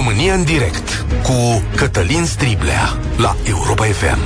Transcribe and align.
România 0.00 0.34
în 0.34 0.44
direct 0.44 1.06
cu 1.22 1.62
Cătălin 1.76 2.24
Striblea 2.24 2.98
la 3.16 3.36
Europa 3.44 3.84
FM. 3.84 4.18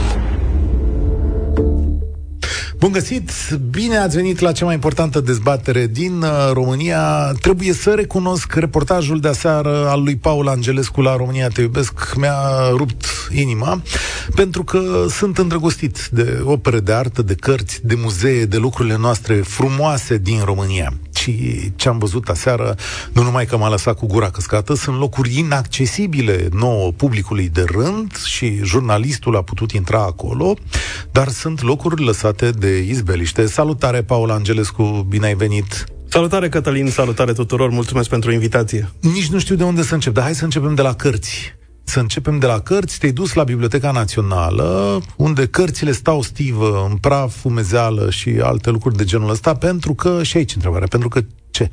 Bun 2.79 2.93
găsit! 2.93 3.31
Bine 3.71 3.97
ați 3.97 4.17
venit 4.17 4.39
la 4.39 4.53
cea 4.53 4.65
mai 4.65 4.75
importantă 4.75 5.21
dezbatere 5.21 5.87
din 5.87 6.23
uh, 6.23 6.51
România. 6.53 7.33
Trebuie 7.41 7.73
să 7.73 7.95
recunosc 7.95 8.55
reportajul 8.55 9.21
de 9.21 9.29
aseară 9.29 9.89
al 9.89 10.03
lui 10.03 10.17
Paul 10.17 10.49
Angelescu 10.49 11.01
la 11.01 11.17
România 11.17 11.49
Te 11.49 11.61
iubesc 11.61 12.15
mi-a 12.17 12.69
rupt 12.71 13.05
inima 13.33 13.83
pentru 14.35 14.65
că 14.65 15.07
sunt 15.11 15.39
îndrăgostit 15.39 16.09
de 16.13 16.41
opere 16.45 16.81
de 16.81 16.93
artă, 16.93 17.23
de 17.23 17.35
cărți, 17.35 17.81
de 17.83 17.95
muzee, 17.95 18.45
de 18.45 18.57
lucrurile 18.57 18.97
noastre 18.97 19.35
frumoase 19.35 20.17
din 20.19 20.41
România 20.45 20.93
și 21.25 21.73
ce 21.77 21.89
am 21.89 21.99
văzut 21.99 22.29
aseară, 22.29 22.77
nu 23.13 23.23
numai 23.23 23.47
că 23.47 23.57
m-a 23.57 23.69
lăsat 23.69 23.97
cu 23.97 24.07
gura 24.07 24.31
căscată, 24.31 24.75
sunt 24.75 24.99
locuri 24.99 25.39
inaccesibile 25.39 26.49
nouă 26.53 26.93
publicului 26.93 27.49
de 27.49 27.65
rând 27.67 28.17
și 28.17 28.61
jurnalistul 28.63 29.37
a 29.37 29.43
putut 29.43 29.73
intra 29.73 30.03
acolo, 30.03 30.55
dar 31.11 31.29
sunt 31.29 31.63
locuri 31.63 32.05
lăsate 32.05 32.51
de 32.51 32.79
izbeliște. 32.79 33.47
Salutare, 33.47 34.03
Paul 34.03 34.31
Angelescu, 34.31 35.07
bine 35.09 35.27
ai 35.27 35.35
venit! 35.35 35.85
Salutare, 36.09 36.49
Cătălin, 36.49 36.91
salutare 36.91 37.33
tuturor, 37.33 37.71
mulțumesc 37.71 38.09
pentru 38.09 38.33
invitație. 38.33 38.91
Nici 39.01 39.29
nu 39.29 39.39
știu 39.39 39.55
de 39.55 39.65
unde 39.65 39.83
să 39.83 39.95
încep, 39.95 40.13
dar 40.13 40.23
hai 40.23 40.35
să 40.35 40.45
începem 40.45 40.75
de 40.75 40.83
la 40.83 40.95
cărți. 40.95 41.57
Să 41.85 42.01
începem 42.01 42.39
de 42.39 42.47
la 42.47 42.61
cărți, 42.61 42.99
te-ai 42.99 43.13
dus 43.13 43.33
la 43.33 43.45
Biblioteca 43.45 43.91
Națională, 43.91 45.01
unde 45.17 45.47
cărțile 45.47 45.93
stau 45.93 46.23
stivă, 46.23 46.87
în 46.91 46.97
praf, 46.97 47.35
fumezeală 47.35 48.11
și 48.11 48.29
alte 48.43 48.71
lucruri 48.71 48.97
de 48.97 49.05
genul 49.05 49.31
ăsta, 49.31 49.55
pentru 49.55 49.95
că, 49.95 50.23
și 50.23 50.37
aici 50.37 50.55
întrebarea, 50.55 50.87
pentru 50.89 51.09
că 51.09 51.21
ce? 51.55 51.69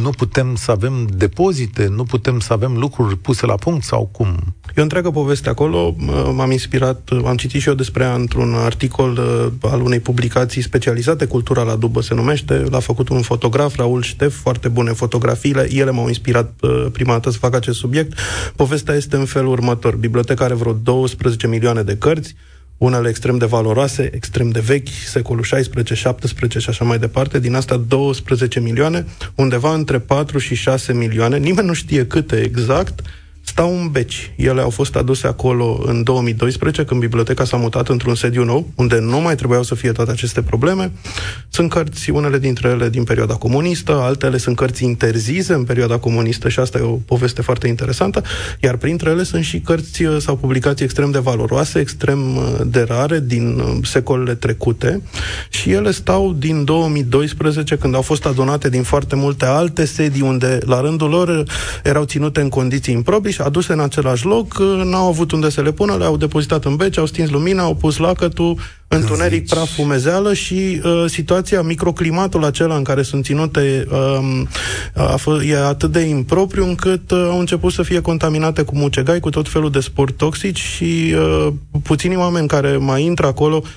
Nu 0.00 0.10
putem 0.10 0.54
să 0.54 0.70
avem 0.70 1.08
depozite? 1.16 1.86
Nu 1.86 2.04
putem 2.04 2.38
să 2.38 2.52
avem 2.52 2.76
lucruri 2.76 3.16
puse 3.16 3.46
la 3.46 3.54
punct 3.54 3.84
sau 3.84 4.08
cum? 4.12 4.54
E 4.76 4.80
o 4.80 4.82
întreagă 4.82 5.10
poveste 5.10 5.48
acolo. 5.48 5.96
M-am 6.34 6.50
inspirat, 6.50 7.10
am 7.24 7.36
citit 7.36 7.60
și 7.60 7.68
eu 7.68 7.74
despre 7.74 8.04
ea 8.04 8.14
într-un 8.14 8.54
articol 8.54 9.10
uh, 9.10 9.70
al 9.70 9.80
unei 9.80 10.00
publicații 10.00 10.62
specializate, 10.62 11.26
Cultura 11.26 11.62
la 11.62 11.76
Dubă 11.76 12.00
se 12.00 12.14
numește. 12.14 12.64
L-a 12.70 12.80
făcut 12.80 13.08
un 13.08 13.22
fotograf, 13.22 13.76
Raul 13.76 14.02
Ștef, 14.02 14.34
foarte 14.34 14.68
bune 14.68 14.92
fotografiile. 14.92 15.68
Ele 15.72 15.90
m-au 15.90 16.08
inspirat 16.08 16.52
uh, 16.60 16.86
prima 16.92 17.12
dată 17.12 17.30
să 17.30 17.38
fac 17.38 17.54
acest 17.54 17.78
subiect. 17.78 18.18
Povestea 18.56 18.94
este 18.94 19.16
în 19.16 19.24
felul 19.24 19.52
următor. 19.52 19.96
Biblioteca 19.96 20.44
are 20.44 20.54
vreo 20.54 20.72
12 20.72 21.46
milioane 21.46 21.82
de 21.82 21.96
cărți, 21.96 22.34
unele 22.78 23.08
extrem 23.08 23.38
de 23.38 23.44
valoroase, 23.44 24.10
extrem 24.14 24.48
de 24.48 24.60
vechi, 24.60 24.88
secolul 25.06 25.42
16, 25.42 25.94
17 25.94 26.58
și 26.58 26.68
așa 26.68 26.84
mai 26.84 26.98
departe, 26.98 27.40
din 27.40 27.54
asta 27.54 27.76
12 27.76 28.60
milioane, 28.60 29.06
undeva 29.34 29.74
între 29.74 29.98
4 29.98 30.38
și 30.38 30.54
6 30.54 30.92
milioane, 30.92 31.38
nimeni 31.38 31.66
nu 31.66 31.72
știe 31.72 32.06
câte 32.06 32.36
exact, 32.36 33.00
stau 33.46 33.78
în 33.80 33.88
beci. 33.88 34.32
Ele 34.36 34.60
au 34.60 34.70
fost 34.70 34.96
aduse 34.96 35.26
acolo 35.26 35.82
în 35.84 36.02
2012, 36.02 36.84
când 36.84 37.00
biblioteca 37.00 37.44
s-a 37.44 37.56
mutat 37.56 37.88
într-un 37.88 38.14
sediu 38.14 38.44
nou, 38.44 38.68
unde 38.74 38.98
nu 38.98 39.20
mai 39.20 39.34
trebuiau 39.34 39.62
să 39.62 39.74
fie 39.74 39.92
toate 39.92 40.10
aceste 40.10 40.42
probleme. 40.42 40.92
Sunt 41.48 41.70
cărți, 41.70 42.10
unele 42.10 42.38
dintre 42.38 42.68
ele 42.68 42.88
din 42.88 43.04
perioada 43.04 43.34
comunistă, 43.34 43.92
altele 43.92 44.36
sunt 44.36 44.56
cărți 44.56 44.84
interzise 44.84 45.52
în 45.52 45.64
perioada 45.64 45.98
comunistă 45.98 46.48
și 46.48 46.60
asta 46.60 46.78
e 46.78 46.80
o 46.80 46.98
poveste 47.06 47.42
foarte 47.42 47.68
interesantă, 47.68 48.22
iar 48.60 48.76
printre 48.76 49.10
ele 49.10 49.22
sunt 49.22 49.44
și 49.44 49.60
cărți 49.60 50.04
uh, 50.04 50.16
sau 50.20 50.36
publicații 50.36 50.84
extrem 50.84 51.10
de 51.10 51.18
valoroase, 51.18 51.78
extrem 51.78 52.36
uh, 52.36 52.42
de 52.66 52.84
rare 52.88 53.20
din 53.20 53.58
uh, 53.58 53.76
secolele 53.82 54.34
trecute 54.34 55.02
și 55.48 55.72
ele 55.72 55.90
stau 55.90 56.32
din 56.32 56.64
2012, 56.64 57.76
când 57.76 57.94
au 57.94 58.02
fost 58.02 58.26
adunate 58.26 58.68
din 58.68 58.82
foarte 58.82 59.16
multe 59.16 59.44
alte 59.44 59.84
sedii 59.84 60.22
unde, 60.22 60.58
la 60.64 60.80
rândul 60.80 61.08
lor, 61.08 61.44
erau 61.84 62.04
ținute 62.04 62.40
în 62.40 62.48
condiții 62.48 62.94
improprii 62.94 63.34
și 63.36 63.42
aduse 63.42 63.72
în 63.72 63.80
același 63.80 64.24
loc, 64.26 64.58
n-au 64.84 65.08
avut 65.08 65.32
unde 65.32 65.50
să 65.50 65.62
le 65.62 65.72
pună, 65.72 65.96
le-au 65.96 66.16
depozitat 66.16 66.64
în 66.64 66.76
beci, 66.76 66.98
au 66.98 67.06
stins 67.06 67.30
lumina, 67.30 67.62
au 67.62 67.74
pus 67.74 67.96
lacătul, 67.96 68.58
întuneric, 68.88 69.48
praf, 69.48 69.74
fumezeală 69.74 70.34
și 70.34 70.80
uh, 70.84 71.04
situația, 71.06 71.62
microclimatul 71.62 72.44
acela 72.44 72.76
în 72.76 72.82
care 72.82 73.02
sunt 73.02 73.24
ținute 73.24 73.86
uh, 73.90 74.42
a 74.94 75.14
f- 75.18 75.48
e 75.48 75.56
atât 75.56 75.92
de 75.92 76.00
impropriu 76.00 76.64
încât 76.64 77.10
uh, 77.10 77.26
au 77.30 77.38
început 77.38 77.72
să 77.72 77.82
fie 77.82 78.00
contaminate 78.00 78.62
cu 78.62 78.76
mucegai, 78.76 79.20
cu 79.20 79.30
tot 79.30 79.48
felul 79.48 79.70
de 79.70 79.80
spori 79.80 80.12
toxici 80.12 80.60
și 80.60 81.14
uh, 81.14 81.52
puțini 81.82 82.16
oameni 82.16 82.48
care 82.48 82.76
mai 82.76 83.04
intră 83.04 83.26
acolo 83.26 83.62
Uh, 83.62 83.68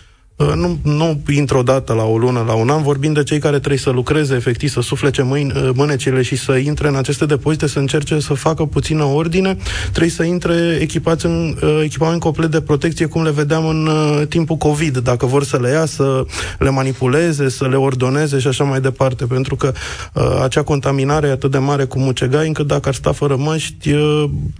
nu, 0.45 0.77
nu 0.83 1.21
intră 1.35 1.57
odată 1.57 1.93
la 1.93 2.03
o 2.03 2.17
lună, 2.17 2.43
la 2.47 2.53
un 2.53 2.69
an, 2.69 2.81
vorbim 2.83 3.13
de 3.13 3.23
cei 3.23 3.39
care 3.39 3.57
trebuie 3.57 3.79
să 3.79 3.89
lucreze 3.89 4.35
efectiv, 4.35 4.69
să 4.69 4.81
suflece 4.81 5.21
mâini, 5.21 5.51
uh, 5.55 5.69
mânecile 5.73 6.21
și 6.21 6.35
să 6.35 6.55
intre 6.55 6.87
în 6.87 6.95
aceste 6.95 7.25
depozite, 7.25 7.67
să 7.67 7.79
încerce 7.79 8.19
să 8.19 8.33
facă 8.33 8.65
puțină 8.65 9.03
ordine, 9.03 9.57
trebuie 9.89 10.11
să 10.11 10.23
intre 10.23 10.77
echipați 10.81 11.25
în 11.25 11.57
uh, 11.61 11.81
echipament 11.83 12.19
complet 12.19 12.51
de 12.51 12.61
protecție, 12.61 13.05
cum 13.05 13.23
le 13.23 13.31
vedeam 13.31 13.67
în 13.67 13.89
timpul 14.27 14.55
COVID, 14.55 14.97
dacă 14.97 15.25
vor 15.25 15.43
să 15.43 15.57
le 15.57 15.69
ia, 15.69 15.85
să 15.85 16.25
le 16.59 16.69
manipuleze, 16.69 17.49
să 17.49 17.67
le 17.67 17.75
ordoneze 17.75 18.39
și 18.39 18.47
așa 18.47 18.63
mai 18.63 18.81
departe, 18.81 19.25
pentru 19.25 19.55
că 19.55 19.73
acea 20.43 20.63
contaminare 20.63 21.27
e 21.27 21.31
atât 21.31 21.51
de 21.51 21.57
mare 21.57 21.83
cu 21.83 21.99
mucegai, 21.99 22.47
încât 22.47 22.67
dacă 22.67 22.87
ar 22.87 22.95
sta 22.95 23.11
fără 23.11 23.35
măști, 23.35 23.95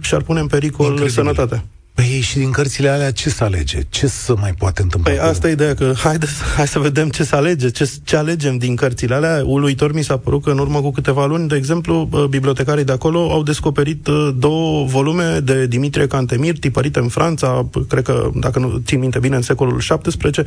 și-ar 0.00 0.22
pune 0.22 0.40
în 0.40 0.46
pericol 0.46 0.86
Incredibil. 0.86 1.22
sănătatea. 1.22 1.64
Păi 1.94 2.20
și 2.20 2.38
din 2.38 2.50
cărțile 2.50 2.88
alea 2.88 3.12
ce 3.12 3.30
să 3.30 3.44
alege? 3.44 3.80
Ce 3.88 4.06
să 4.06 4.34
mai 4.36 4.52
poate 4.52 4.82
întâmpla? 4.82 5.12
Păi 5.12 5.20
asta 5.20 5.48
e 5.48 5.52
ideea, 5.52 5.74
că 5.74 5.92
haide, 5.96 6.26
hai 6.56 6.66
să 6.66 6.78
vedem 6.78 7.08
ce 7.08 7.24
să 7.24 7.36
alege, 7.36 7.68
ce, 7.68 7.90
ce 8.04 8.16
alegem 8.16 8.58
din 8.58 8.76
cărțile 8.76 9.14
alea. 9.14 9.42
Uluitor 9.44 9.92
mi 9.92 10.04
s-a 10.04 10.16
părut 10.16 10.42
că 10.42 10.50
în 10.50 10.58
urmă 10.58 10.80
cu 10.80 10.90
câteva 10.90 11.26
luni, 11.26 11.48
de 11.48 11.56
exemplu, 11.56 12.08
bibliotecarii 12.30 12.84
de 12.84 12.92
acolo 12.92 13.32
au 13.32 13.42
descoperit 13.42 14.08
două 14.36 14.84
volume 14.84 15.38
de 15.38 15.66
Dimitrie 15.66 16.06
Cantemir, 16.06 16.58
tipărite 16.58 16.98
în 16.98 17.08
Franța, 17.08 17.68
cred 17.88 18.04
că, 18.04 18.30
dacă 18.34 18.58
nu 18.58 18.82
țin 18.86 18.98
minte 18.98 19.18
bine, 19.18 19.36
în 19.36 19.42
secolul 19.42 19.78
XVII. 19.78 20.44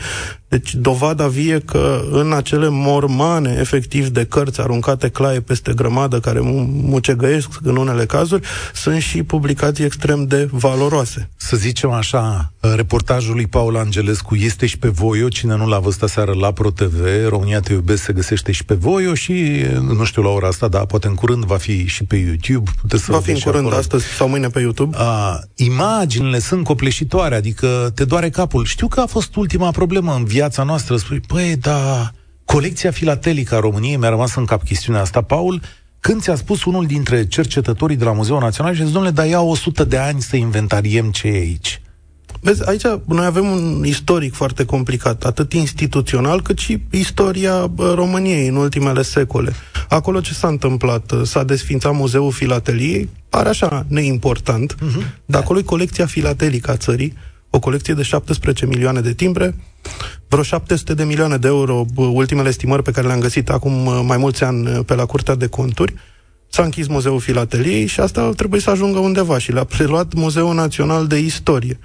Deci 0.47 0.75
dovada 0.75 1.27
vie 1.27 1.59
că 1.59 2.01
în 2.11 2.33
acele 2.33 2.67
mormane, 2.69 3.57
efectiv, 3.59 4.07
de 4.07 4.25
cărți 4.25 4.61
aruncate 4.61 5.09
claie 5.09 5.39
peste 5.39 5.73
grămadă, 5.73 6.19
care 6.19 6.39
mucegăiesc 6.41 7.49
în 7.63 7.75
unele 7.75 8.05
cazuri, 8.05 8.47
sunt 8.73 9.01
și 9.01 9.23
publicații 9.23 9.85
extrem 9.85 10.25
de 10.25 10.47
valoroase 10.51 11.29
să 11.43 11.57
zicem 11.57 11.91
așa, 11.91 12.53
reportajul 12.59 13.35
lui 13.35 13.47
Paul 13.47 13.77
Angelescu 13.77 14.35
este 14.35 14.65
și 14.65 14.77
pe 14.77 14.87
Voio, 14.87 15.27
cine 15.27 15.55
nu 15.55 15.67
l-a 15.67 15.79
văzut 15.79 16.01
aseară 16.01 16.33
la 16.33 16.51
ProTV, 16.51 17.27
România 17.27 17.59
te 17.59 17.73
iubesc, 17.73 18.03
se 18.03 18.13
găsește 18.13 18.51
și 18.51 18.65
pe 18.65 18.73
Voio 18.73 19.13
și, 19.13 19.65
nu 19.81 20.03
știu 20.03 20.21
la 20.21 20.29
ora 20.29 20.47
asta, 20.47 20.67
dar 20.67 20.85
poate 20.85 21.07
în 21.07 21.15
curând 21.15 21.43
va 21.43 21.57
fi 21.57 21.87
și 21.87 22.03
pe 22.03 22.15
YouTube. 22.15 22.71
Puteți 22.81 23.03
să 23.03 23.11
va 23.11 23.19
fi 23.19 23.31
în 23.31 23.39
curând 23.39 23.65
acolo. 23.65 23.79
astăzi 23.79 24.05
sau 24.05 24.27
mâine 24.29 24.47
pe 24.47 24.59
YouTube. 24.59 24.95
A, 24.99 25.39
imaginile 25.55 26.39
sunt 26.39 26.63
copleșitoare, 26.63 27.35
adică 27.35 27.91
te 27.95 28.05
doare 28.05 28.29
capul. 28.29 28.65
Știu 28.65 28.87
că 28.87 28.99
a 28.99 29.05
fost 29.05 29.35
ultima 29.35 29.71
problemă 29.71 30.15
în 30.15 30.23
viața 30.23 30.63
noastră, 30.63 30.97
spui, 30.97 31.19
păi, 31.19 31.55
da, 31.55 32.11
colecția 32.45 32.91
filatelică 32.91 33.55
a 33.55 33.59
României, 33.59 33.95
mi-a 33.95 34.09
rămas 34.09 34.35
în 34.35 34.45
cap 34.45 34.63
chestiunea 34.63 35.01
asta, 35.01 35.21
Paul, 35.21 35.61
când 36.03 36.21
ți-a 36.21 36.35
spus 36.35 36.63
unul 36.63 36.85
dintre 36.85 37.27
cercetătorii 37.27 37.95
de 37.95 38.03
la 38.03 38.11
Muzeul 38.11 38.39
Național 38.39 38.73
și 38.73 38.81
a 38.81 38.83
zis, 38.83 38.93
domnule, 38.93 39.13
dar 39.13 39.25
ia 39.25 39.41
100 39.41 39.83
de 39.83 39.97
ani 39.97 40.21
să 40.21 40.35
inventariem 40.35 41.11
ce 41.11 41.27
e 41.27 41.31
aici. 41.31 41.81
Vezi, 42.41 42.67
aici 42.67 42.83
noi 43.05 43.25
avem 43.25 43.45
un 43.45 43.83
istoric 43.85 44.33
foarte 44.33 44.65
complicat, 44.65 45.23
atât 45.23 45.53
instituțional 45.53 46.41
cât 46.41 46.57
și 46.57 46.81
istoria 46.91 47.71
României 47.77 48.47
în 48.47 48.55
ultimele 48.55 49.01
secole. 49.01 49.53
Acolo 49.89 50.21
ce 50.21 50.33
s-a 50.33 50.47
întâmplat? 50.47 51.13
S-a 51.23 51.43
desfințat 51.43 51.93
Muzeul 51.93 52.31
Filateliei, 52.31 53.09
pare 53.29 53.49
așa 53.49 53.85
neimportant, 53.87 54.75
uh-huh. 54.75 55.25
dar 55.25 55.41
acolo 55.41 55.59
e 55.59 55.61
colecția 55.61 56.05
filatelică 56.05 56.71
a 56.71 56.77
țării, 56.77 57.13
o 57.55 57.59
colecție 57.59 57.93
de 57.93 58.01
17 58.01 58.65
milioane 58.65 59.01
de 59.01 59.13
timbre, 59.13 59.55
vreo 60.27 60.43
700 60.43 60.93
de 60.93 61.03
milioane 61.03 61.37
de 61.37 61.47
euro, 61.47 61.85
ultimele 61.95 62.49
estimări 62.49 62.83
pe 62.83 62.91
care 62.91 63.07
le-am 63.07 63.19
găsit 63.19 63.49
acum 63.49 63.85
uh, 63.85 64.01
mai 64.05 64.17
mulți 64.17 64.43
ani 64.43 64.67
uh, 64.67 64.79
pe 64.85 64.95
la 64.95 65.05
Curtea 65.05 65.35
de 65.35 65.47
Conturi, 65.47 65.93
s-a 66.47 66.63
închis 66.63 66.87
Muzeul 66.87 67.19
Filateliei 67.19 67.85
și 67.85 67.99
asta 67.99 68.29
trebuie 68.35 68.61
să 68.61 68.69
ajungă 68.69 68.99
undeva 68.99 69.37
și 69.37 69.51
le-a 69.51 69.63
preluat 69.63 70.13
Muzeul 70.13 70.53
Național 70.53 71.07
de 71.07 71.19
Istorie 71.19 71.79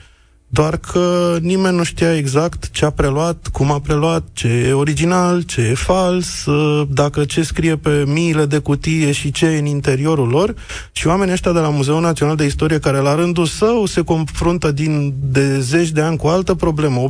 doar 0.50 0.76
că 0.76 1.36
nimeni 1.40 1.76
nu 1.76 1.82
știa 1.82 2.16
exact 2.16 2.70
ce 2.70 2.84
a 2.84 2.90
preluat, 2.90 3.48
cum 3.52 3.70
a 3.70 3.80
preluat, 3.80 4.24
ce 4.32 4.48
e 4.48 4.72
original, 4.72 5.42
ce 5.42 5.60
e 5.60 5.74
fals, 5.74 6.46
ă, 6.46 6.86
dacă 6.90 7.24
ce 7.24 7.42
scrie 7.42 7.76
pe 7.76 8.04
miile 8.06 8.44
de 8.44 8.58
cutie 8.58 9.12
și 9.12 9.30
ce 9.30 9.46
e 9.46 9.58
în 9.58 9.66
interiorul 9.66 10.28
lor. 10.28 10.54
Și 10.92 11.06
oamenii 11.06 11.32
ăștia 11.32 11.52
de 11.52 11.58
la 11.58 11.68
Muzeul 11.68 12.00
Național 12.00 12.36
de 12.36 12.44
Istorie, 12.44 12.78
care 12.78 12.98
la 12.98 13.14
rândul 13.14 13.46
său 13.46 13.86
se 13.86 14.02
confruntă 14.02 14.72
din, 14.72 15.14
de 15.20 15.60
zeci 15.60 15.90
de 15.90 16.00
ani 16.00 16.16
cu 16.16 16.26
altă 16.26 16.54
problemă. 16.54 17.08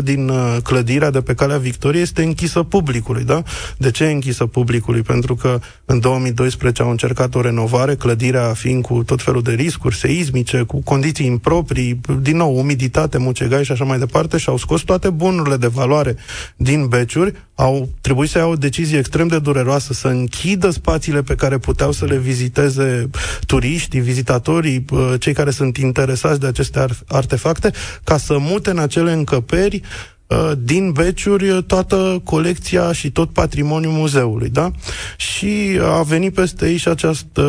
80% 0.00 0.02
din 0.02 0.28
ă, 0.28 0.60
clădirea 0.62 1.10
de 1.10 1.20
pe 1.20 1.34
Calea 1.34 1.58
Victoriei 1.58 2.02
este 2.02 2.22
închisă 2.22 2.62
publicului, 2.62 3.24
da? 3.24 3.42
De 3.78 3.90
ce 3.90 4.04
e 4.04 4.12
închisă 4.12 4.46
publicului? 4.46 5.02
Pentru 5.02 5.34
că 5.34 5.60
în 5.84 6.00
2012 6.00 6.82
au 6.82 6.90
încercat 6.90 7.34
o 7.34 7.40
renovare, 7.40 7.94
clădirea 7.94 8.52
fiind 8.52 8.82
cu 8.82 9.02
tot 9.02 9.22
felul 9.22 9.42
de 9.42 9.52
riscuri 9.52 9.96
seismice, 9.96 10.62
cu 10.62 10.82
condiții 10.82 11.26
improprii, 11.26 12.00
din 12.20 12.36
nou 12.36 12.58
umiditate, 12.60 13.18
mucegai 13.18 13.64
și 13.64 13.72
așa 13.72 13.84
mai 13.84 13.98
departe 13.98 14.36
și 14.38 14.48
au 14.48 14.56
scos 14.56 14.80
toate 14.80 15.10
bunurile 15.10 15.56
de 15.56 15.66
valoare 15.66 16.16
din 16.56 16.86
beciuri, 16.86 17.34
au 17.54 17.88
trebuit 18.00 18.30
să 18.30 18.38
iau 18.38 18.50
o 18.50 18.54
decizie 18.54 18.98
extrem 18.98 19.26
de 19.26 19.38
dureroasă, 19.38 19.92
să 19.92 20.08
închidă 20.08 20.70
spațiile 20.70 21.22
pe 21.22 21.34
care 21.34 21.58
puteau 21.58 21.92
să 21.92 22.04
le 22.04 22.16
viziteze 22.16 23.10
turiștii, 23.46 24.00
vizitatorii, 24.00 24.84
cei 25.18 25.32
care 25.32 25.50
sunt 25.50 25.76
interesați 25.76 26.40
de 26.40 26.46
aceste 26.46 26.86
artefacte, 27.08 27.70
ca 28.04 28.16
să 28.16 28.38
mute 28.38 28.70
în 28.70 28.78
acele 28.78 29.12
încăperi 29.12 29.80
Uh, 29.80 30.19
din 30.58 30.92
beciuri 30.92 31.62
toată 31.66 32.20
colecția 32.24 32.92
și 32.92 33.10
tot 33.10 33.30
patrimoniul 33.30 33.92
muzeului, 33.92 34.48
da? 34.48 34.70
Și 35.16 35.78
a 35.82 36.02
venit 36.02 36.34
peste 36.34 36.68
ei 36.68 36.76
și 36.76 36.88
această 36.88 37.42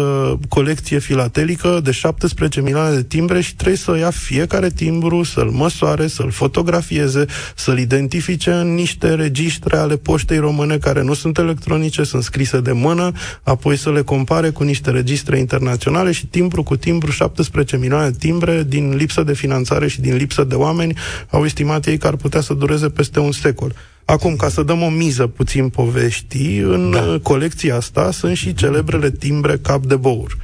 colecție 0.49 0.99
filatelică 0.99 1.79
de 1.83 1.91
17 1.91 2.61
milioane 2.61 2.95
de 2.95 3.03
timbre 3.03 3.41
și 3.41 3.55
trebuie 3.55 3.77
să 3.77 3.97
ia 3.97 4.09
fiecare 4.09 4.69
timbru, 4.69 5.23
să-l 5.23 5.49
măsoare, 5.49 6.07
să-l 6.07 6.31
fotografieze, 6.31 7.25
să-l 7.55 7.77
identifice 7.77 8.51
în 8.51 8.73
niște 8.73 9.13
registre 9.13 9.77
ale 9.77 9.97
poștei 9.97 10.37
române 10.37 10.77
care 10.77 11.01
nu 11.03 11.13
sunt 11.13 11.37
electronice, 11.37 12.03
sunt 12.03 12.23
scrise 12.23 12.59
de 12.59 12.71
mână, 12.71 13.11
apoi 13.43 13.77
să 13.77 13.91
le 13.91 14.01
compare 14.01 14.49
cu 14.49 14.63
niște 14.63 14.91
registre 14.91 15.37
internaționale 15.37 16.11
și 16.11 16.25
timbru 16.25 16.63
cu 16.63 16.75
timbru, 16.75 17.11
17 17.11 17.77
milioane 17.77 18.09
de 18.09 18.17
timbre, 18.19 18.63
din 18.67 18.95
lipsă 18.95 19.23
de 19.23 19.33
finanțare 19.33 19.87
și 19.87 20.01
din 20.01 20.15
lipsă 20.15 20.43
de 20.43 20.55
oameni, 20.55 20.97
au 21.29 21.45
estimat 21.45 21.85
ei 21.85 21.97
că 21.97 22.07
ar 22.07 22.15
putea 22.15 22.41
să 22.41 22.53
dureze 22.71 22.89
peste 22.89 23.19
un 23.19 23.31
secol. 23.31 23.73
Acum, 24.05 24.35
ca 24.35 24.49
să 24.49 24.63
dăm 24.63 24.81
o 24.81 24.89
miză 24.89 25.27
puțin 25.27 25.69
poveștii, 25.69 26.57
în 26.57 26.91
da. 26.91 27.19
colecția 27.21 27.75
asta 27.75 28.11
sunt 28.11 28.35
și 28.37 28.53
celebrele 28.53 29.11
timbre 29.11 29.57
cap 29.57 29.85
de 29.85 29.95
bour. 29.95 30.37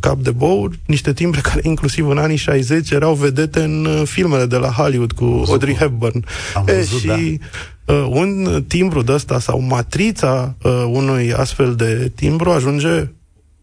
Cap 0.00 0.18
de 0.18 0.30
bour, 0.30 0.70
niște 0.86 1.12
timbre 1.12 1.40
care 1.40 1.60
inclusiv 1.62 2.08
în 2.08 2.18
anii 2.18 2.36
60 2.36 2.90
erau 2.90 3.14
vedete 3.14 3.60
în 3.60 3.84
uh, 3.84 4.02
filmele 4.04 4.46
de 4.46 4.56
la 4.56 4.68
Hollywood 4.68 5.12
cu 5.12 5.44
Audrey 5.46 5.74
Hepburn. 5.74 6.24
Am 6.54 6.64
e, 6.68 6.72
văzut, 6.72 7.00
și 7.00 7.06
da. 7.06 7.94
uh, 7.94 8.06
un 8.10 8.64
timbru 8.68 9.02
de 9.02 9.12
ăsta 9.12 9.38
sau 9.38 9.60
matrița 9.60 10.56
uh, 10.62 10.84
unui 10.86 11.32
astfel 11.32 11.74
de 11.74 12.12
timbru 12.14 12.50
ajunge 12.50 13.10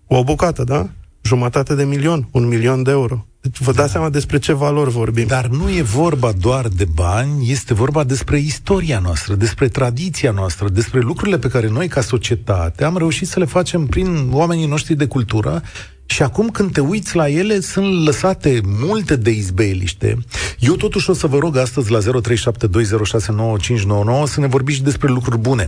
o 0.07 0.23
bucată, 0.23 0.63
da? 0.63 0.89
Jumătate 1.21 1.75
de 1.75 1.83
milion, 1.83 2.27
un 2.31 2.47
milion 2.47 2.83
de 2.83 2.91
euro. 2.91 3.26
Deci 3.41 3.59
vă 3.59 3.71
dați 3.71 3.91
seama 3.91 4.09
despre 4.09 4.39
ce 4.39 4.53
valori 4.53 4.89
vorbim. 4.89 5.27
Dar 5.27 5.47
nu 5.47 5.69
e 5.69 5.81
vorba 5.81 6.31
doar 6.31 6.67
de 6.67 6.85
bani, 6.93 7.51
este 7.51 7.73
vorba 7.73 8.03
despre 8.03 8.39
istoria 8.39 8.99
noastră, 8.99 9.35
despre 9.35 9.67
tradiția 9.67 10.31
noastră, 10.31 10.69
despre 10.69 10.99
lucrurile 10.99 11.37
pe 11.37 11.47
care 11.47 11.69
noi, 11.69 11.87
ca 11.87 12.01
societate, 12.01 12.83
am 12.83 12.97
reușit 12.97 13.27
să 13.27 13.39
le 13.39 13.45
facem 13.45 13.85
prin 13.85 14.29
oamenii 14.31 14.67
noștri 14.67 14.95
de 14.95 15.07
cultură 15.07 15.63
și 16.05 16.23
acum 16.23 16.49
când 16.49 16.71
te 16.71 16.79
uiți 16.79 17.15
la 17.15 17.29
ele, 17.29 17.59
sunt 17.59 18.05
lăsate 18.05 18.61
multe 18.65 19.15
de 19.15 19.29
izbeliște. 19.29 20.17
Eu 20.59 20.75
totuși 20.75 21.09
o 21.09 21.13
să 21.13 21.27
vă 21.27 21.37
rog 21.37 21.57
astăzi 21.57 21.91
la 21.91 21.99
0372069599 21.99 22.05
să 24.25 24.39
ne 24.39 24.47
vorbiți 24.47 24.83
despre 24.83 25.07
lucruri 25.07 25.37
bune. 25.37 25.67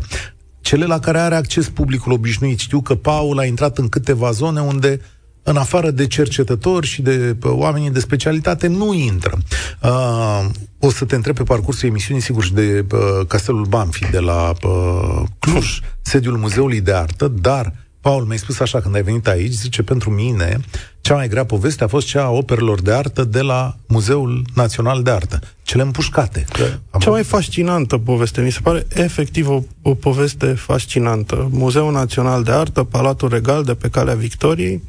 Cele 0.62 0.86
la 0.86 1.00
care 1.00 1.20
are 1.20 1.36
acces 1.36 1.70
publicul 1.70 2.12
obișnuit. 2.12 2.60
Știu 2.60 2.82
că 2.82 2.96
Paul 2.96 3.40
a 3.40 3.46
intrat 3.46 3.78
în 3.78 3.90
câteva 3.90 4.32
zone 4.32 4.62
unde 4.62 5.02
în 5.50 5.58
afară 5.58 5.92
de 5.92 6.08
cercetători 6.08 6.88
și 6.88 7.02
de 7.02 7.36
oamenii 7.42 7.90
de 7.90 8.00
specialitate, 8.00 8.68
nu 8.68 8.94
intră. 8.94 9.38
Uh, 9.82 10.46
o 10.80 10.92
să 10.92 11.06
te 11.06 11.16
întreb 11.16 11.36
pe 11.36 11.44
parcursul 11.44 11.90
emisiunii, 11.90 12.24
sigur, 12.24 12.44
și 12.44 12.54
de 12.54 12.86
uh, 12.92 13.00
Castelul 13.28 13.66
Banfi, 13.66 14.12
de 14.12 14.20
la 14.20 14.54
uh, 14.64 15.24
Cluj, 15.40 15.80
sediul 16.02 16.38
Muzeului 16.38 16.82
de 16.82 16.94
Artă, 16.94 17.28
dar 17.28 17.74
Paul, 18.02 18.24
mi-ai 18.24 18.38
spus 18.38 18.60
așa 18.60 18.82
când 18.82 18.96
ai 18.96 19.04
venit 19.04 19.28
aici, 19.28 19.52
zice, 19.52 19.84
pentru 19.84 20.10
mine, 20.10 20.60
cea 21.02 21.16
mai 21.16 21.28
grea 21.28 21.46
poveste 21.46 21.84
a 21.84 21.88
fost 21.88 22.08
cea 22.08 22.24
a 22.24 22.30
operelor 22.30 22.82
de 22.82 22.92
artă 22.92 23.24
de 23.24 23.42
la 23.42 23.76
Muzeul 23.88 24.46
Național 24.54 25.04
de 25.04 25.12
Artă, 25.12 25.40
cele 25.62 25.82
împușcate. 25.82 26.46
Cea 27.00 27.10
mai 27.10 27.24
fascinantă 27.24 27.98
poveste, 27.98 28.42
mi 28.42 28.52
se 28.52 28.60
pare 28.64 28.88
efectiv 28.94 29.50
o, 29.50 29.64
o 29.82 29.94
poveste 29.94 30.46
fascinantă. 30.46 31.48
Muzeul 31.52 31.92
Național 31.92 32.44
de 32.44 32.52
Artă, 32.52 32.84
Palatul 32.84 33.30
Regal 33.30 33.64
de 33.64 33.74
pe 33.74 33.90
Calea 33.90 34.16
Victoriei, 34.16 34.82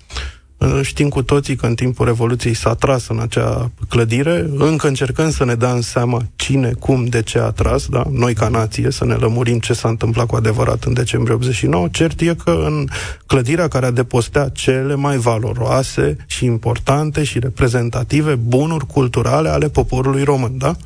Știm 0.83 1.09
cu 1.09 1.23
toții 1.23 1.57
că 1.57 1.67
în 1.67 1.75
timpul 1.75 2.07
Revoluției 2.07 2.55
s-a 2.55 2.75
tras 2.75 3.09
în 3.09 3.21
acea 3.21 3.71
clădire, 3.89 4.47
încă 4.57 4.87
încercăm 4.87 5.31
să 5.31 5.45
ne 5.45 5.55
dăm 5.55 5.81
seama 5.81 6.23
cine, 6.37 6.73
cum, 6.79 7.05
de 7.05 7.23
ce 7.23 7.39
a 7.39 7.51
tras, 7.51 7.87
da? 7.87 8.03
noi 8.11 8.35
ca 8.35 8.49
nație, 8.49 8.91
să 8.91 9.05
ne 9.05 9.15
lămurim 9.15 9.59
ce 9.59 9.73
s-a 9.73 9.89
întâmplat 9.89 10.27
cu 10.27 10.37
adevărat 10.37 10.85
în 10.85 10.93
decembrie 10.93 11.35
89. 11.35 11.89
Cert 11.89 12.21
e 12.21 12.35
că 12.45 12.51
în 12.51 12.87
clădirea 13.27 13.69
care 13.69 13.87
a 13.87 13.91
depostea 13.91 14.49
cele 14.49 14.95
mai 14.95 15.17
valoroase 15.17 16.17
și 16.27 16.45
importante 16.45 17.25
și 17.25 17.39
reprezentative 17.39 18.35
bunuri 18.35 18.87
culturale 18.87 19.49
ale 19.49 19.69
poporului 19.69 20.23
român, 20.23 20.59
da? 20.59 20.77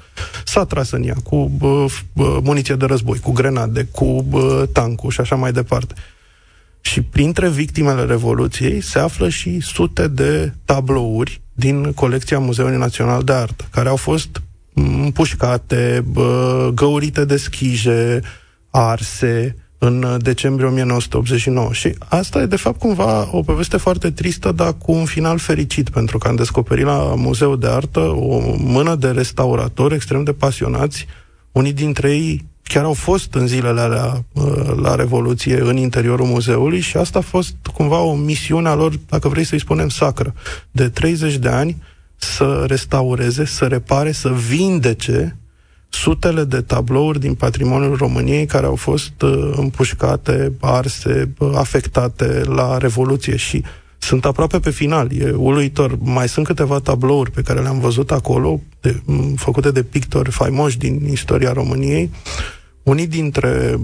S-a 0.44 0.64
tras 0.64 0.90
în 0.90 1.02
ea 1.02 1.16
cu 1.24 1.50
bă, 1.58 1.86
bă, 2.12 2.40
muniție 2.42 2.74
de 2.74 2.84
război, 2.84 3.18
cu 3.18 3.32
grenade, 3.32 3.88
cu 3.92 4.24
bă, 4.28 4.68
tancul 4.72 5.10
și 5.10 5.20
așa 5.20 5.34
mai 5.34 5.52
departe. 5.52 5.94
Și 6.86 7.02
printre 7.02 7.48
victimele 7.48 8.04
Revoluției 8.04 8.80
se 8.80 8.98
află 8.98 9.28
și 9.28 9.60
sute 9.60 10.08
de 10.08 10.52
tablouri 10.64 11.40
din 11.52 11.92
colecția 11.92 12.38
Muzeului 12.38 12.78
Național 12.78 13.22
de 13.22 13.32
Artă, 13.32 13.64
care 13.70 13.88
au 13.88 13.96
fost 13.96 14.42
împușcate, 14.74 16.04
găurite 16.74 17.24
de 17.24 17.36
schije, 17.36 18.20
arse 18.70 19.56
în 19.78 20.18
decembrie 20.22 20.66
1989. 20.66 21.72
Și 21.72 21.94
asta 21.98 22.40
e, 22.40 22.46
de 22.46 22.56
fapt, 22.56 22.78
cumva 22.78 23.28
o 23.36 23.42
poveste 23.42 23.76
foarte 23.76 24.10
tristă, 24.10 24.52
dar 24.52 24.74
cu 24.78 24.92
un 24.92 25.04
final 25.04 25.38
fericit, 25.38 25.90
pentru 25.90 26.18
că 26.18 26.28
am 26.28 26.34
descoperit 26.34 26.84
la 26.84 27.14
Muzeul 27.16 27.58
de 27.58 27.66
Artă 27.66 28.00
o 28.00 28.56
mână 28.58 28.94
de 28.94 29.10
restauratori 29.10 29.94
extrem 29.94 30.24
de 30.24 30.32
pasionați, 30.32 31.06
unii 31.52 31.72
dintre 31.72 32.10
ei 32.10 32.44
chiar 32.64 32.84
au 32.84 32.92
fost 32.92 33.34
în 33.34 33.46
zilele 33.46 33.80
alea 33.80 34.24
uh, 34.32 34.44
la 34.82 34.94
Revoluție 34.94 35.60
în 35.60 35.76
interiorul 35.76 36.26
muzeului 36.26 36.80
și 36.80 36.96
asta 36.96 37.18
a 37.18 37.22
fost 37.22 37.54
cumva 37.74 38.00
o 38.00 38.14
misiune 38.14 38.68
a 38.68 38.74
lor, 38.74 38.92
dacă 39.08 39.28
vrei 39.28 39.44
să-i 39.44 39.60
spunem, 39.60 39.88
sacră. 39.88 40.34
De 40.70 40.88
30 40.88 41.36
de 41.36 41.48
ani 41.48 41.82
să 42.16 42.64
restaureze, 42.66 43.44
să 43.44 43.64
repare, 43.64 44.12
să 44.12 44.28
vindece 44.28 45.36
sutele 45.88 46.44
de 46.44 46.60
tablouri 46.60 47.20
din 47.20 47.34
patrimoniul 47.34 47.96
României 47.96 48.46
care 48.46 48.66
au 48.66 48.74
fost 48.74 49.22
uh, 49.22 49.52
împușcate, 49.56 50.52
arse, 50.60 51.32
uh, 51.38 51.50
afectate 51.54 52.42
la 52.44 52.78
Revoluție 52.78 53.36
și 53.36 53.62
sunt 53.98 54.24
aproape 54.24 54.58
pe 54.58 54.70
final. 54.70 55.12
E 55.12 55.30
uluitor. 55.30 55.98
Mai 56.00 56.28
sunt 56.28 56.46
câteva 56.46 56.78
tablouri 56.78 57.30
pe 57.30 57.42
care 57.42 57.60
le-am 57.60 57.78
văzut 57.78 58.10
acolo, 58.10 58.60
de, 58.80 59.02
făcute 59.36 59.70
de 59.70 59.82
pictori 59.82 60.30
faimoși 60.30 60.78
din 60.78 61.08
istoria 61.10 61.52
României. 61.52 62.10
Unii 62.84 63.06
dintre 63.06 63.80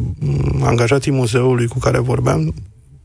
angajații 0.62 1.12
muzeului 1.12 1.66
cu 1.66 1.78
care 1.78 1.98
vorbeam 1.98 2.54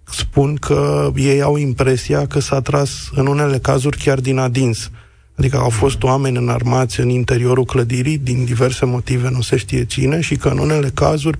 spun 0.03 0.55
că 0.55 1.11
ei 1.15 1.41
au 1.41 1.55
impresia 1.57 2.27
că 2.27 2.39
s-a 2.39 2.61
tras 2.61 3.09
în 3.11 3.27
unele 3.27 3.57
cazuri 3.57 3.97
chiar 3.97 4.19
din 4.19 4.37
adins. 4.37 4.89
Adică 5.37 5.57
au 5.57 5.69
fost 5.69 6.03
oameni 6.03 6.37
înarmați 6.37 6.99
în 6.99 7.09
interiorul 7.09 7.65
clădirii 7.65 8.17
din 8.17 8.45
diverse 8.45 8.85
motive, 8.85 9.29
nu 9.29 9.41
se 9.41 9.57
știe 9.57 9.85
cine, 9.85 10.21
și 10.21 10.35
că 10.35 10.49
în 10.49 10.57
unele 10.57 10.91
cazuri 10.93 11.39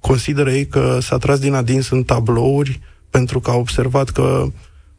consideră 0.00 0.50
ei 0.50 0.66
că 0.66 0.98
s-a 1.00 1.18
tras 1.18 1.38
din 1.38 1.54
adins 1.54 1.90
în 1.90 2.02
tablouri 2.02 2.80
pentru 3.10 3.40
că 3.40 3.50
au 3.50 3.60
observat 3.60 4.08
că 4.08 4.46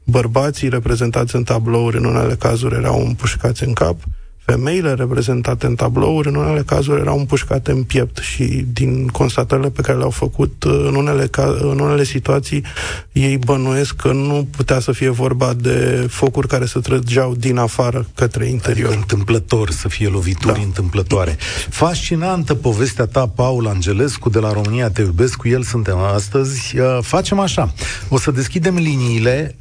bărbații 0.04 0.70
reprezentați 0.70 1.36
în 1.36 1.44
tablouri 1.44 1.98
în 1.98 2.06
unele 2.06 2.36
cazuri 2.36 2.76
erau 2.76 3.06
împușcați 3.06 3.64
în 3.64 3.74
cap, 3.74 3.96
femeile 4.46 4.94
reprezentate 4.94 5.66
în 5.66 5.76
tablouri 5.76 6.28
în 6.28 6.36
unele 6.36 6.64
cazuri 6.66 7.00
erau 7.02 7.18
împușcate 7.20 7.72
în 7.72 7.84
piept 7.84 8.18
și 8.18 8.66
din 8.74 9.08
constatările 9.08 9.70
pe 9.70 9.82
care 9.82 9.98
le-au 9.98 10.10
făcut 10.10 10.64
în 10.64 10.96
unele, 10.96 11.28
ca- 11.28 11.58
în 11.62 11.80
unele 11.80 12.04
situații 12.04 12.64
ei 13.12 13.38
bănuiesc 13.38 13.96
că 13.96 14.12
nu 14.12 14.48
putea 14.58 14.80
să 14.80 14.92
fie 14.92 15.10
vorba 15.10 15.54
de 15.54 16.06
focuri 16.10 16.48
care 16.48 16.66
se 16.66 16.80
trăgeau 16.80 17.36
din 17.36 17.58
afară 17.58 18.08
către 18.16 18.46
interior. 18.48 18.88
Adică 18.88 19.02
întâmplător, 19.02 19.72
să 19.72 19.88
fie 19.88 20.08
lovituri 20.08 20.54
da. 20.60 20.66
întâmplătoare. 20.66 21.38
Fascinantă 21.70 22.56
povestea 22.56 23.06
ta, 23.06 23.28
Paul 23.28 23.68
Angelescu, 23.68 24.30
de 24.30 24.40
la 24.40 24.52
România 24.52 24.90
Te 24.90 25.02
iubesc, 25.02 25.36
cu 25.36 25.48
el 25.48 25.64
suntem 25.64 25.98
astăzi. 25.98 26.76
Facem 27.02 27.40
așa, 27.40 27.74
o 28.10 28.18
să 28.18 28.32
deschidem 28.32 28.76
liniile 28.76 29.56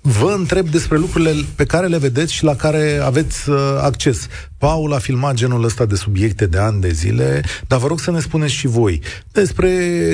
vă 0.00 0.34
întreb 0.36 0.68
despre 0.68 0.96
lucrurile 0.96 1.44
pe 1.54 1.64
care 1.64 1.86
le 1.86 1.98
vedeți 1.98 2.32
și 2.32 2.44
la 2.44 2.54
care 2.54 3.00
aveți 3.02 3.48
uh, 3.48 3.56
acces. 3.80 4.26
Paul 4.58 4.92
a 4.92 4.98
filmat 4.98 5.34
genul 5.34 5.64
ăsta 5.64 5.84
de 5.84 5.94
subiecte 5.94 6.46
de 6.46 6.58
ani 6.58 6.80
de 6.80 6.90
zile, 6.90 7.42
dar 7.66 7.78
vă 7.78 7.86
rog 7.86 8.00
să 8.00 8.10
ne 8.10 8.20
spuneți 8.20 8.52
și 8.52 8.66
voi 8.66 9.02
despre 9.32 9.70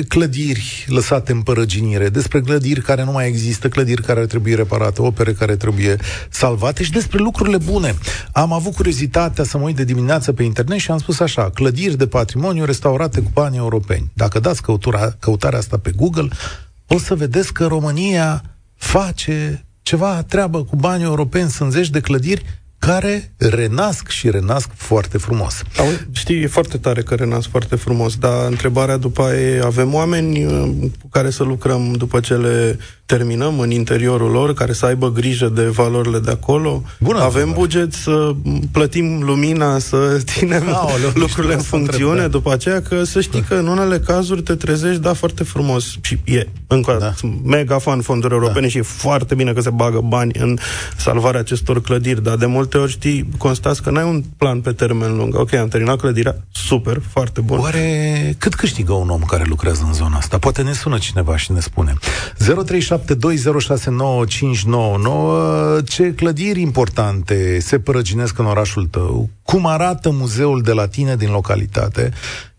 clădiri 0.07 0.85
lăsate 0.87 1.31
în 1.31 1.41
părăginire, 1.41 2.09
despre 2.09 2.41
clădiri 2.41 2.81
care 2.81 3.03
nu 3.03 3.11
mai 3.11 3.27
există, 3.27 3.67
clădiri 3.67 4.01
care 4.01 4.19
ar 4.19 4.25
trebui 4.25 4.55
reparate, 4.55 5.01
opere 5.01 5.33
care 5.33 5.55
trebuie 5.55 5.97
salvate 6.29 6.83
și 6.83 6.91
despre 6.91 7.17
lucrurile 7.19 7.57
bune. 7.57 7.95
Am 8.31 8.53
avut 8.53 8.73
curiozitatea 8.73 9.43
să 9.43 9.57
mă 9.57 9.63
uit 9.63 9.75
de 9.75 9.83
dimineață 9.83 10.33
pe 10.33 10.43
internet 10.43 10.79
și 10.79 10.91
am 10.91 10.97
spus 10.97 11.19
așa, 11.19 11.49
clădiri 11.49 11.97
de 11.97 12.07
patrimoniu 12.07 12.65
restaurate 12.65 13.21
cu 13.21 13.29
bani 13.33 13.57
europeni. 13.57 14.11
Dacă 14.13 14.39
dați 14.39 14.61
căutura, 14.61 15.15
căutarea 15.19 15.59
asta 15.59 15.77
pe 15.77 15.91
Google, 15.95 16.27
o 16.87 16.97
să 16.97 17.15
vedeți 17.15 17.53
că 17.53 17.65
România 17.65 18.43
face 18.75 19.65
ceva 19.85 20.23
treabă 20.23 20.63
cu 20.63 20.75
bani 20.75 21.03
europeni, 21.03 21.49
sunt 21.49 21.71
zeci 21.71 21.89
de 21.89 21.99
clădiri 21.99 22.45
care 22.85 23.33
renasc 23.37 24.09
și 24.09 24.29
renasc 24.29 24.69
foarte 24.75 25.17
frumos. 25.17 25.61
Știi, 26.11 26.41
e 26.41 26.47
foarte 26.47 26.77
tare 26.77 27.01
că 27.01 27.15
renasc 27.15 27.49
foarte 27.49 27.75
frumos, 27.75 28.15
dar 28.15 28.45
întrebarea 28.47 28.97
după 28.97 29.21
aia 29.23 29.39
e, 29.39 29.61
avem 29.63 29.93
oameni 29.93 30.45
uh, 30.45 30.69
cu 31.01 31.07
care 31.09 31.29
să 31.29 31.43
lucrăm 31.43 31.93
după 31.93 32.19
ce 32.19 32.33
le 32.33 32.77
terminăm 33.05 33.59
în 33.59 33.71
interiorul 33.71 34.31
lor, 34.31 34.53
care 34.53 34.73
să 34.73 34.85
aibă 34.85 35.11
grijă 35.11 35.47
de 35.47 35.63
valorile 35.63 36.19
de 36.19 36.31
acolo? 36.31 36.83
Bună 36.99 37.19
avem 37.19 37.47
întrebare. 37.47 37.59
buget 37.59 37.93
să 37.93 38.31
plătim 38.71 39.23
lumina, 39.23 39.79
să 39.79 39.97
ținem 40.31 40.73
Aoleu, 40.73 41.11
lucrurile 41.13 41.53
în 41.53 41.61
funcțiune 41.61 42.21
da. 42.21 42.27
după 42.27 42.53
aceea, 42.53 42.81
că 42.81 43.03
să 43.03 43.21
știi 43.21 43.41
că 43.41 43.55
în 43.55 43.67
unele 43.67 43.99
cazuri 43.99 44.41
te 44.41 44.55
trezești, 44.55 45.01
da, 45.01 45.13
foarte 45.13 45.43
frumos. 45.43 45.95
Și 46.01 46.19
e, 46.23 46.47
încă 46.67 46.97
da. 46.99 47.13
mega 47.43 47.77
fan 47.77 48.01
fonduri 48.01 48.33
europene 48.33 48.61
da. 48.61 48.67
și 48.67 48.77
e 48.77 48.81
foarte 48.81 49.35
bine 49.35 49.53
că 49.53 49.61
se 49.61 49.69
bagă 49.69 50.01
bani 50.01 50.31
în 50.39 50.57
salvarea 50.97 51.39
acestor 51.39 51.81
clădiri, 51.81 52.23
dar 52.23 52.35
de 52.35 52.45
multe 52.45 52.74
ori 52.77 52.91
știi, 52.91 53.29
constați 53.37 53.81
că 53.81 53.89
n-ai 53.89 54.03
un 54.03 54.23
plan 54.37 54.61
pe 54.61 54.71
termen 54.71 55.15
lung. 55.15 55.35
Ok, 55.35 55.53
am 55.53 55.67
terminat 55.67 55.99
clădirea, 55.99 56.35
super, 56.51 57.01
foarte 57.09 57.41
bun. 57.41 57.59
Oare 57.59 58.35
cât 58.37 58.55
câștigă 58.55 58.93
un 58.93 59.09
om 59.09 59.21
care 59.21 59.43
lucrează 59.45 59.83
în 59.85 59.93
zona 59.93 60.17
asta? 60.17 60.37
Poate 60.37 60.61
ne 60.61 60.73
sună 60.73 60.97
cineva 60.97 61.37
și 61.37 61.51
ne 61.51 61.59
spune. 61.59 61.93
0372069599 62.37 62.43
Ce 65.85 66.13
clădiri 66.13 66.61
importante 66.61 67.59
se 67.59 67.79
părăginesc 67.79 68.37
în 68.37 68.45
orașul 68.45 68.85
tău? 68.85 69.29
Cum 69.43 69.67
arată 69.67 70.11
muzeul 70.11 70.61
de 70.61 70.71
la 70.71 70.87
tine 70.87 71.15
din 71.15 71.31
localitate? 71.31 72.11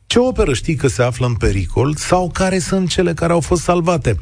Ce 0.07 0.19
operă 0.19 0.53
știi 0.53 0.75
că 0.75 0.87
se 0.87 1.03
află 1.03 1.27
în 1.27 1.35
pericol 1.35 1.93
sau 1.95 2.31
care 2.33 2.59
sunt 2.59 2.89
cele 2.89 3.13
care 3.13 3.33
au 3.33 3.41
fost 3.41 3.63
salvate? 3.63 4.15
0372069599 4.15 4.19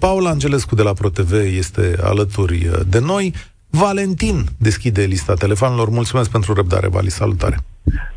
Paul 0.00 0.26
Angelescu 0.26 0.74
de 0.74 0.82
la 0.82 0.92
ProTV 0.92 1.32
este 1.32 1.94
alături 2.02 2.68
de 2.88 2.98
noi. 2.98 3.32
Valentin 3.70 4.44
deschide 4.58 5.02
lista 5.02 5.34
telefonelor. 5.34 5.88
Mulțumesc 5.88 6.30
pentru 6.30 6.52
răbdare, 6.52 6.88
Vali. 6.88 7.10
Salutare! 7.10 7.56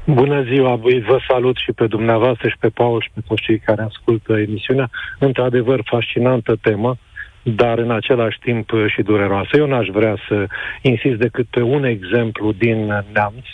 Bună 0.05 0.43
ziua, 0.43 0.75
vă 0.75 1.19
salut 1.27 1.57
și 1.57 1.71
pe 1.71 1.87
dumneavoastră 1.87 2.47
și 2.47 2.55
pe 2.59 2.69
Paul 2.69 3.01
și 3.01 3.09
pe 3.13 3.21
toți 3.27 3.41
cei 3.41 3.59
care 3.59 3.81
ascultă 3.81 4.39
emisiunea. 4.39 4.89
Într-adevăr, 5.19 5.81
fascinantă 5.85 6.57
temă, 6.61 6.97
dar 7.43 7.77
în 7.77 7.91
același 7.91 8.39
timp 8.39 8.69
și 8.87 9.01
dureroasă. 9.01 9.49
Eu 9.57 9.67
n-aș 9.67 9.87
vrea 9.87 10.15
să 10.27 10.47
insist 10.81 11.17
decât 11.17 11.47
pe 11.47 11.61
un 11.61 11.83
exemplu 11.83 12.51
din 12.51 12.85
Neamț, 13.13 13.45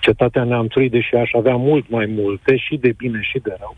cetatea 0.00 0.44
Neamțului, 0.44 0.88
deși 0.88 1.14
aș 1.14 1.30
avea 1.32 1.56
mult 1.56 1.90
mai 1.90 2.06
multe 2.08 2.56
și 2.56 2.76
de 2.76 2.92
bine 2.96 3.18
și 3.22 3.38
de 3.42 3.56
rău. 3.58 3.76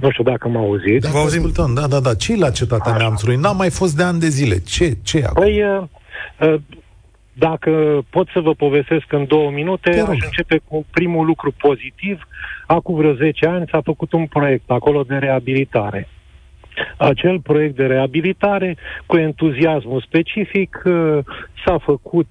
Nu 0.00 0.10
știu 0.10 0.24
dacă 0.24 0.48
mă 0.48 0.58
auziți. 0.58 1.06
Da, 1.06 1.10
vă 1.10 1.18
auzim. 1.18 1.50
Da, 1.74 1.86
da, 1.86 2.00
da. 2.00 2.14
ce 2.14 2.36
la 2.36 2.50
cetatea 2.50 2.92
Așa. 2.92 3.00
Neamțului? 3.00 3.36
N-am 3.36 3.56
mai 3.56 3.70
fost 3.70 3.96
de 3.96 4.02
ani 4.02 4.20
de 4.20 4.28
zile. 4.28 4.58
Ce, 4.58 4.96
ce 5.02 5.18
e 5.18 5.24
acolo? 5.24 5.46
Păi, 5.46 5.62
uh, 5.62 5.82
uh, 6.40 6.60
dacă 7.32 8.04
pot 8.10 8.28
să 8.32 8.40
vă 8.40 8.54
povestesc 8.54 9.12
în 9.12 9.26
două 9.26 9.50
minute, 9.50 9.90
aș 10.00 10.18
începe 10.24 10.60
cu 10.68 10.86
primul 10.90 11.26
lucru 11.26 11.54
pozitiv. 11.58 12.28
Acum 12.66 12.94
vreo 12.94 13.14
10 13.14 13.46
ani 13.46 13.68
s-a 13.70 13.80
făcut 13.84 14.12
un 14.12 14.26
proiect 14.26 14.70
acolo 14.70 15.02
de 15.02 15.14
reabilitare. 15.14 16.08
Acel 16.96 17.40
proiect 17.40 17.76
de 17.76 17.86
reabilitare, 17.86 18.76
cu 19.06 19.16
entuziasmul 19.16 20.00
specific, 20.00 20.82
uh, 20.84 21.18
s-a 21.64 21.78
făcut 21.78 22.28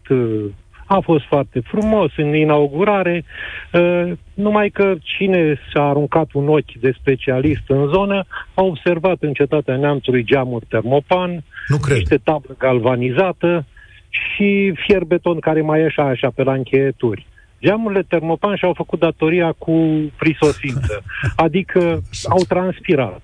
a 0.94 1.00
fost 1.00 1.26
foarte 1.26 1.60
frumos 1.60 2.12
în 2.18 2.36
inaugurare, 2.36 3.24
uh, 3.72 4.12
numai 4.34 4.70
că 4.70 4.94
cine 5.02 5.60
s-a 5.74 5.84
aruncat 5.90 6.28
un 6.34 6.48
ochi 6.48 6.74
de 6.80 6.94
specialist 7.00 7.64
în 7.68 7.88
zonă 7.88 8.24
a 8.54 8.62
observat 8.62 9.18
în 9.20 9.34
cetatea 9.34 9.76
neamțului 9.76 10.24
geamuri 10.24 10.66
termopan, 10.70 11.44
nu 11.68 11.78
cred. 11.78 11.98
niște 11.98 12.18
tablă 12.24 12.56
galvanizată 12.58 13.66
și 14.10 14.74
fier 14.76 15.04
beton 15.04 15.40
care 15.40 15.62
mai 15.62 15.80
ieșea 15.80 16.04
așa 16.04 16.32
pe 16.36 16.44
la 16.44 16.54
încheieturi. 16.54 17.26
Geamurile 17.62 18.02
termopan 18.02 18.56
și-au 18.56 18.74
făcut 18.74 19.00
datoria 19.00 19.52
cu 19.58 19.74
prisosință, 20.18 21.04
adică 21.46 22.02
au 22.30 22.44
transpirat. 22.48 23.22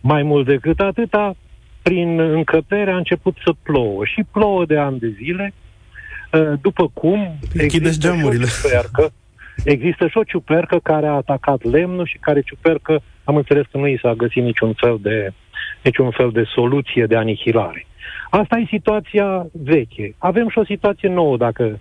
Mai 0.00 0.22
mult 0.22 0.46
decât 0.46 0.80
atâta, 0.80 1.36
prin 1.82 2.20
încăpere 2.20 2.90
a 2.90 2.96
început 2.96 3.36
să 3.44 3.52
plouă 3.62 4.04
și 4.04 4.24
plouă 4.32 4.64
de 4.64 4.78
ani 4.78 4.98
de 4.98 5.08
zile, 5.08 5.52
Uh, 5.52 5.67
după 6.60 6.90
cum 6.92 7.38
există 7.54 8.08
geamurile. 8.08 8.46
Și 8.46 8.52
o 8.64 8.68
ciupercă, 8.68 9.12
există 9.64 10.06
și 10.06 10.18
o 10.18 10.22
ciupercă 10.22 10.78
care 10.82 11.06
a 11.06 11.12
atacat 11.12 11.62
lemnul 11.62 12.06
și 12.06 12.18
care 12.20 12.40
ciupercă, 12.40 13.00
am 13.24 13.36
înțeles 13.36 13.64
că 13.70 13.78
nu 13.78 13.86
i 13.86 13.98
s-a 14.02 14.14
găsit 14.14 14.42
niciun 14.42 14.72
fel 14.72 14.98
de, 15.02 15.32
niciun 15.82 16.10
fel 16.10 16.30
de 16.32 16.44
soluție 16.54 17.06
de 17.06 17.16
anihilare. 17.16 17.86
Asta 18.30 18.56
e 18.56 18.66
situația 18.68 19.46
veche. 19.52 20.14
Avem 20.18 20.48
și 20.48 20.58
o 20.58 20.64
situație 20.64 21.08
nouă, 21.08 21.36
dacă... 21.36 21.78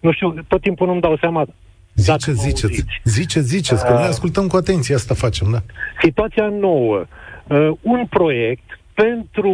Nu 0.00 0.12
știu, 0.12 0.34
tot 0.48 0.60
timpul 0.60 0.86
nu-mi 0.86 1.00
dau 1.00 1.16
seama 1.16 1.46
Zice, 1.94 2.32
ziceți, 2.32 2.84
zice, 3.04 3.40
ziceți, 3.40 3.84
că 3.84 3.92
uh, 3.92 3.98
noi 3.98 4.08
ascultăm 4.08 4.46
cu 4.46 4.56
atenție, 4.56 4.94
asta 4.94 5.14
facem, 5.14 5.50
da. 5.50 5.58
Situația 6.02 6.48
nouă. 6.48 7.04
Uh, 7.46 7.70
un 7.82 8.06
proiect 8.06 8.80
pentru, 8.94 9.50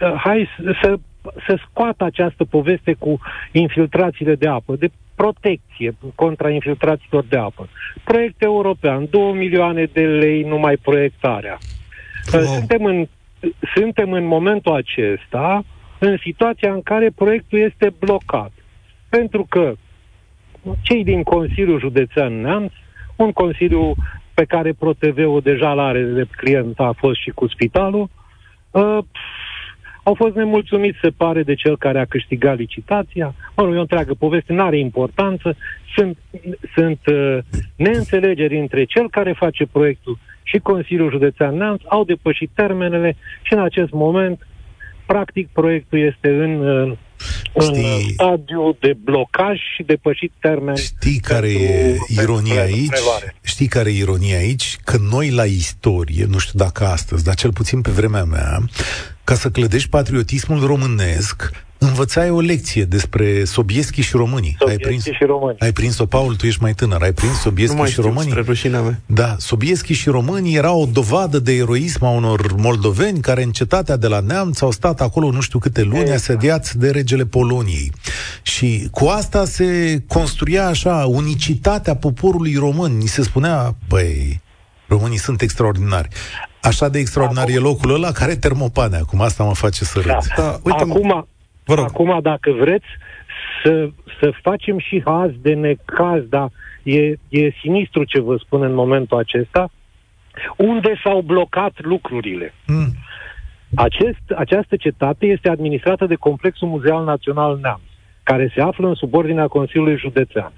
uh, 0.00 0.14
hai 0.16 0.48
să 0.56 0.74
să 0.82 0.98
scoată 1.68 2.04
această 2.04 2.44
poveste 2.44 2.92
cu 2.98 3.20
infiltrațiile 3.52 4.34
de 4.34 4.48
apă, 4.48 4.76
de 4.76 4.90
protecție 5.14 5.96
contra 6.14 6.50
infiltrațiilor 6.50 7.24
de 7.28 7.36
apă. 7.36 7.68
Proiect 8.04 8.42
european, 8.42 9.06
2 9.10 9.32
milioane 9.32 9.84
de 9.92 10.06
lei 10.06 10.42
numai 10.42 10.76
proiectarea. 10.76 11.58
Wow. 12.32 12.42
Suntem, 12.42 12.84
în, 12.84 13.06
suntem 13.74 14.12
în 14.12 14.24
momentul 14.24 14.74
acesta 14.74 15.64
în 15.98 16.16
situația 16.22 16.72
în 16.72 16.82
care 16.82 17.10
proiectul 17.14 17.58
este 17.58 17.92
blocat. 17.98 18.52
Pentru 19.08 19.46
că 19.48 19.72
cei 20.82 21.04
din 21.04 21.22
Consiliul 21.22 21.80
Județean 21.80 22.40
Neamț, 22.40 22.72
un 23.16 23.32
consiliu 23.32 23.94
pe 24.34 24.44
care 24.44 24.72
ProTV-ul 24.72 25.40
deja 25.40 25.72
l-are 25.72 26.02
de 26.02 26.26
client, 26.36 26.80
a 26.80 26.94
fost 26.96 27.20
și 27.20 27.30
cu 27.30 27.48
spitalul, 27.48 28.08
uh, 28.70 28.98
au 30.04 30.14
fost 30.14 30.34
nemulțumiți, 30.34 30.98
se 31.02 31.10
pare, 31.16 31.42
de 31.42 31.54
cel 31.54 31.78
care 31.78 32.00
a 32.00 32.04
câștigat 32.04 32.56
licitația. 32.56 33.34
Mă 33.56 33.62
rog, 33.62 33.74
e 33.74 33.76
o 33.76 33.80
întreagă 33.80 34.14
poveste, 34.14 34.52
nu 34.52 34.62
are 34.62 34.78
importanță. 34.78 35.56
Sunt, 35.96 36.18
sunt 36.74 37.00
uh, 37.06 37.38
neînțelegeri 37.76 38.58
între 38.58 38.84
cel 38.84 39.10
care 39.10 39.32
face 39.32 39.66
proiectul 39.66 40.18
și 40.42 40.58
Consiliul 40.58 41.10
Județean 41.10 41.56
Neamț, 41.56 41.80
au 41.86 42.04
depășit 42.04 42.50
termenele 42.54 43.16
și 43.42 43.52
în 43.52 43.60
acest 43.60 43.90
moment, 43.92 44.46
practic, 45.06 45.48
proiectul 45.52 45.98
este 45.98 46.28
în, 46.28 46.60
uh, 46.60 46.96
în 47.52 47.74
stadiu 48.12 48.76
de 48.80 48.96
blocaj 49.04 49.58
și 49.74 49.82
depășit 49.82 50.32
termen. 50.40 50.74
Știi 50.74 51.18
care 51.18 51.48
e 51.48 51.96
ironia 52.08 52.62
aici? 52.62 52.88
Prevare. 52.88 53.34
Știi 53.42 53.66
care 53.66 53.90
e 53.90 53.98
ironia 53.98 54.36
aici? 54.36 54.76
Că 54.84 54.96
noi 55.10 55.30
la 55.30 55.44
istorie, 55.44 56.24
nu 56.28 56.38
știu 56.38 56.58
dacă 56.58 56.84
astăzi, 56.84 57.24
dar 57.24 57.34
cel 57.34 57.52
puțin 57.52 57.80
pe 57.80 57.90
vremea 57.90 58.24
mea, 58.24 58.58
ca 59.24 59.34
să 59.34 59.48
clădești 59.50 59.88
patriotismul 59.88 60.66
românesc, 60.66 61.50
învățai 61.78 62.30
o 62.30 62.40
lecție 62.40 62.84
despre 62.84 63.44
Sobieschi 63.44 64.00
și 64.00 64.16
românii. 64.16 64.56
Sobieschi 64.58 64.84
ai 64.84 64.88
prins, 64.88 65.16
și 65.16 65.24
românii. 65.24 65.60
Ai 65.60 65.72
prins-o, 65.72 66.06
Paul, 66.06 66.36
tu 66.36 66.46
ești 66.46 66.62
mai 66.62 66.74
tânăr. 66.74 67.02
Ai 67.02 67.12
prins 67.12 67.40
Sobieschi 67.40 67.76
nu 67.76 67.86
și 67.86 68.00
românii? 68.00 68.32
mea. 68.70 69.00
Da, 69.06 69.36
Sobieschi 69.38 69.92
și 69.92 70.08
românii 70.08 70.56
erau 70.56 70.80
o 70.80 70.86
dovadă 70.86 71.38
de 71.38 71.52
eroism 71.52 72.04
a 72.04 72.10
unor 72.10 72.54
moldoveni 72.56 73.20
care 73.20 73.42
în 73.42 73.50
cetatea 73.50 73.96
de 73.96 74.06
la 74.06 74.20
Neamț 74.20 74.60
au 74.60 74.70
stat 74.70 75.00
acolo 75.00 75.30
nu 75.30 75.40
știu 75.40 75.58
câte 75.58 75.82
luni 75.82 76.00
exact. 76.00 76.18
asediați 76.18 76.78
de 76.78 76.90
regele 76.90 77.24
Poloniei. 77.24 77.92
Și 78.42 78.88
cu 78.90 79.06
asta 79.06 79.44
se 79.44 80.02
construia 80.06 80.66
așa 80.66 81.04
unicitatea 81.08 81.96
poporului 81.96 82.54
român. 82.54 82.96
Ni 82.96 83.06
se 83.06 83.22
spunea, 83.22 83.76
păi, 83.88 84.40
românii 84.88 85.18
sunt 85.18 85.40
extraordinari. 85.40 86.08
Așa 86.70 86.88
de 86.88 86.98
extraordinar 86.98 87.44
acum, 87.44 87.56
e 87.56 87.58
locul 87.58 87.94
ăla 87.94 88.10
care 88.10 88.34
termopane. 88.34 88.96
Acum 88.96 89.20
asta 89.20 89.44
mă 89.44 89.54
face 89.54 89.84
să 89.84 89.98
râd. 89.98 90.06
Da. 90.06 90.42
Da, 90.42 90.56
uite, 90.64 90.82
acum, 90.82 91.26
vă 91.64 91.74
rog. 91.74 91.84
acum, 91.84 92.18
dacă 92.22 92.50
vreți, 92.50 92.86
să, 93.62 93.88
să 94.20 94.32
facem 94.42 94.78
și 94.78 95.02
haz 95.04 95.30
de 95.40 95.52
necaz, 95.54 96.22
dar 96.28 96.50
e, 96.82 97.00
e 97.28 97.50
sinistru 97.60 98.04
ce 98.04 98.20
vă 98.20 98.36
spun 98.36 98.62
în 98.62 98.74
momentul 98.74 99.18
acesta, 99.18 99.70
unde 100.56 101.00
s-au 101.02 101.20
blocat 101.20 101.72
lucrurile. 101.76 102.54
Mm. 102.66 102.92
Acest, 103.74 104.30
această 104.36 104.76
cetate 104.76 105.26
este 105.26 105.48
administrată 105.48 106.06
de 106.06 106.14
Complexul 106.14 106.68
Muzeal 106.68 107.04
Național 107.04 107.58
Neamț, 107.62 107.80
care 108.22 108.52
se 108.54 108.60
află 108.60 108.88
în 108.88 108.94
subordinea 108.94 109.46
Consiliului 109.46 109.98
Județean. 109.98 110.52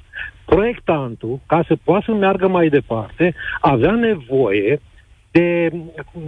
Proiectantul, 0.44 1.40
ca 1.46 1.64
să 1.66 1.76
poată 1.84 2.04
să 2.06 2.12
meargă 2.12 2.48
mai 2.48 2.68
departe, 2.68 3.34
avea 3.60 3.90
nevoie 3.90 4.80
de, 5.36 5.70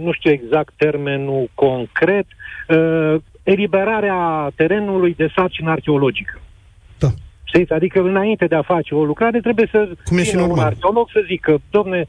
nu 0.01 0.11
știu 0.11 0.31
exact 0.31 0.73
termenul 0.77 1.49
concret, 1.53 2.25
uh, 2.67 3.15
eliberarea 3.43 4.51
terenului 4.55 5.13
de 5.13 5.31
sarcină 5.35 5.71
arheologică. 5.71 6.39
Da. 6.99 7.07
Știți? 7.43 7.73
Adică 7.73 7.99
înainte 8.01 8.45
de 8.45 8.55
a 8.55 8.61
face 8.61 8.95
o 8.95 9.03
lucrare 9.03 9.39
trebuie 9.39 9.67
să 9.71 9.89
Cum 10.05 10.17
e 10.17 10.23
și 10.23 10.35
normal. 10.35 10.57
un 10.57 10.63
arheolog 10.63 11.09
să 11.13 11.23
zică, 11.27 11.61
domne, 11.69 12.07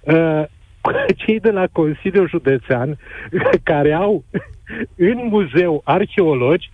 uh, 0.00 0.42
cei 1.26 1.40
de 1.40 1.50
la 1.50 1.66
Consiliul 1.72 2.28
Județean 2.28 2.98
care 3.70 3.92
au 3.92 4.24
în 5.10 5.26
muzeu 5.30 5.80
arheologi 5.84 6.70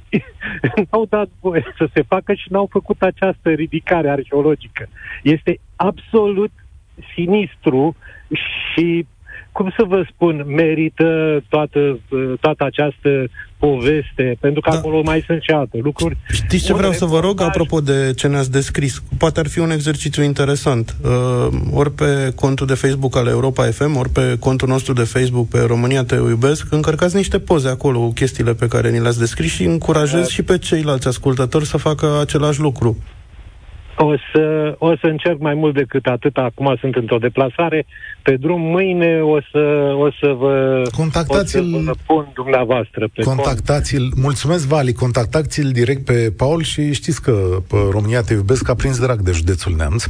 n-au 0.90 1.06
dat 1.08 1.28
voie 1.40 1.74
să 1.76 1.88
se 1.94 2.02
facă 2.02 2.34
și 2.34 2.52
n-au 2.52 2.68
făcut 2.70 3.02
această 3.02 3.50
ridicare 3.50 4.10
arheologică. 4.10 4.88
Este 5.22 5.60
absolut 5.76 6.52
sinistru 7.14 7.96
și 8.32 9.06
cum 9.52 9.72
să 9.76 9.84
vă 9.86 10.06
spun, 10.14 10.44
merită 10.46 11.42
toată, 11.48 11.98
toată 12.40 12.64
această 12.64 13.28
poveste, 13.58 14.36
pentru 14.40 14.60
că 14.60 14.70
da. 14.70 14.76
acolo 14.76 15.02
mai 15.02 15.22
sunt 15.26 15.42
și 15.42 15.50
alte 15.50 15.78
lucruri. 15.82 16.16
Știți 16.32 16.64
ce 16.64 16.74
vreau 16.74 16.92
să 16.92 17.04
vă 17.04 17.20
rog, 17.20 17.40
apropo 17.40 17.80
de 17.80 18.12
ce 18.16 18.26
ne-ați 18.26 18.50
descris? 18.50 19.02
Poate 19.18 19.40
ar 19.40 19.46
fi 19.46 19.58
un 19.58 19.70
exercițiu 19.70 20.22
interesant. 20.22 20.96
Uh, 21.04 21.48
ori 21.72 21.92
pe 21.92 22.32
contul 22.34 22.66
de 22.66 22.74
Facebook 22.74 23.16
al 23.16 23.26
Europa 23.26 23.64
FM, 23.64 23.96
ori 23.96 24.08
pe 24.08 24.36
contul 24.38 24.68
nostru 24.68 24.92
de 24.92 25.02
Facebook 25.02 25.48
pe 25.48 25.60
România 25.60 26.04
Te 26.04 26.14
Iubesc, 26.14 26.72
încărcați 26.72 27.16
niște 27.16 27.38
poze 27.38 27.68
acolo 27.68 27.98
cu 27.98 28.12
chestiile 28.12 28.54
pe 28.54 28.68
care 28.68 28.90
ni 28.90 29.00
le-ați 29.00 29.18
descris 29.18 29.50
și 29.50 29.64
încurajez 29.64 30.20
da. 30.20 30.28
și 30.28 30.42
pe 30.42 30.58
ceilalți 30.58 31.08
ascultători 31.08 31.66
să 31.66 31.76
facă 31.76 32.18
același 32.20 32.60
lucru. 32.60 32.96
O 34.02 34.14
să, 34.32 34.74
o 34.78 34.96
să 34.96 35.06
încerc 35.06 35.38
mai 35.40 35.54
mult 35.54 35.74
decât 35.74 36.06
atât. 36.06 36.36
Acum 36.36 36.76
sunt 36.80 36.94
într-o 36.94 37.18
deplasare 37.18 37.86
pe 38.22 38.36
drum. 38.36 38.60
Mâine 38.60 39.20
o 39.22 39.40
să, 39.52 39.94
o 39.98 40.10
să 40.20 40.34
vă, 40.38 40.82
contactați-l, 40.96 41.74
o 41.74 41.78
să 41.78 41.84
vă 41.84 41.92
pun 42.06 42.30
dumneavoastră 42.34 43.08
pe 43.14 43.22
Contactați-l. 43.22 44.08
Cont. 44.08 44.22
Mulțumesc, 44.22 44.66
Vali. 44.66 44.92
Contactați-l 44.92 45.70
direct 45.70 46.04
pe 46.04 46.32
Paul 46.36 46.62
și 46.62 46.92
știți 46.92 47.22
că 47.22 47.32
pe 47.68 47.76
România 47.90 48.22
te 48.22 48.32
iubesc, 48.32 48.68
a 48.68 48.74
prins 48.74 49.00
drag 49.00 49.20
de 49.20 49.32
județul 49.32 49.74
Neamț. 49.76 50.04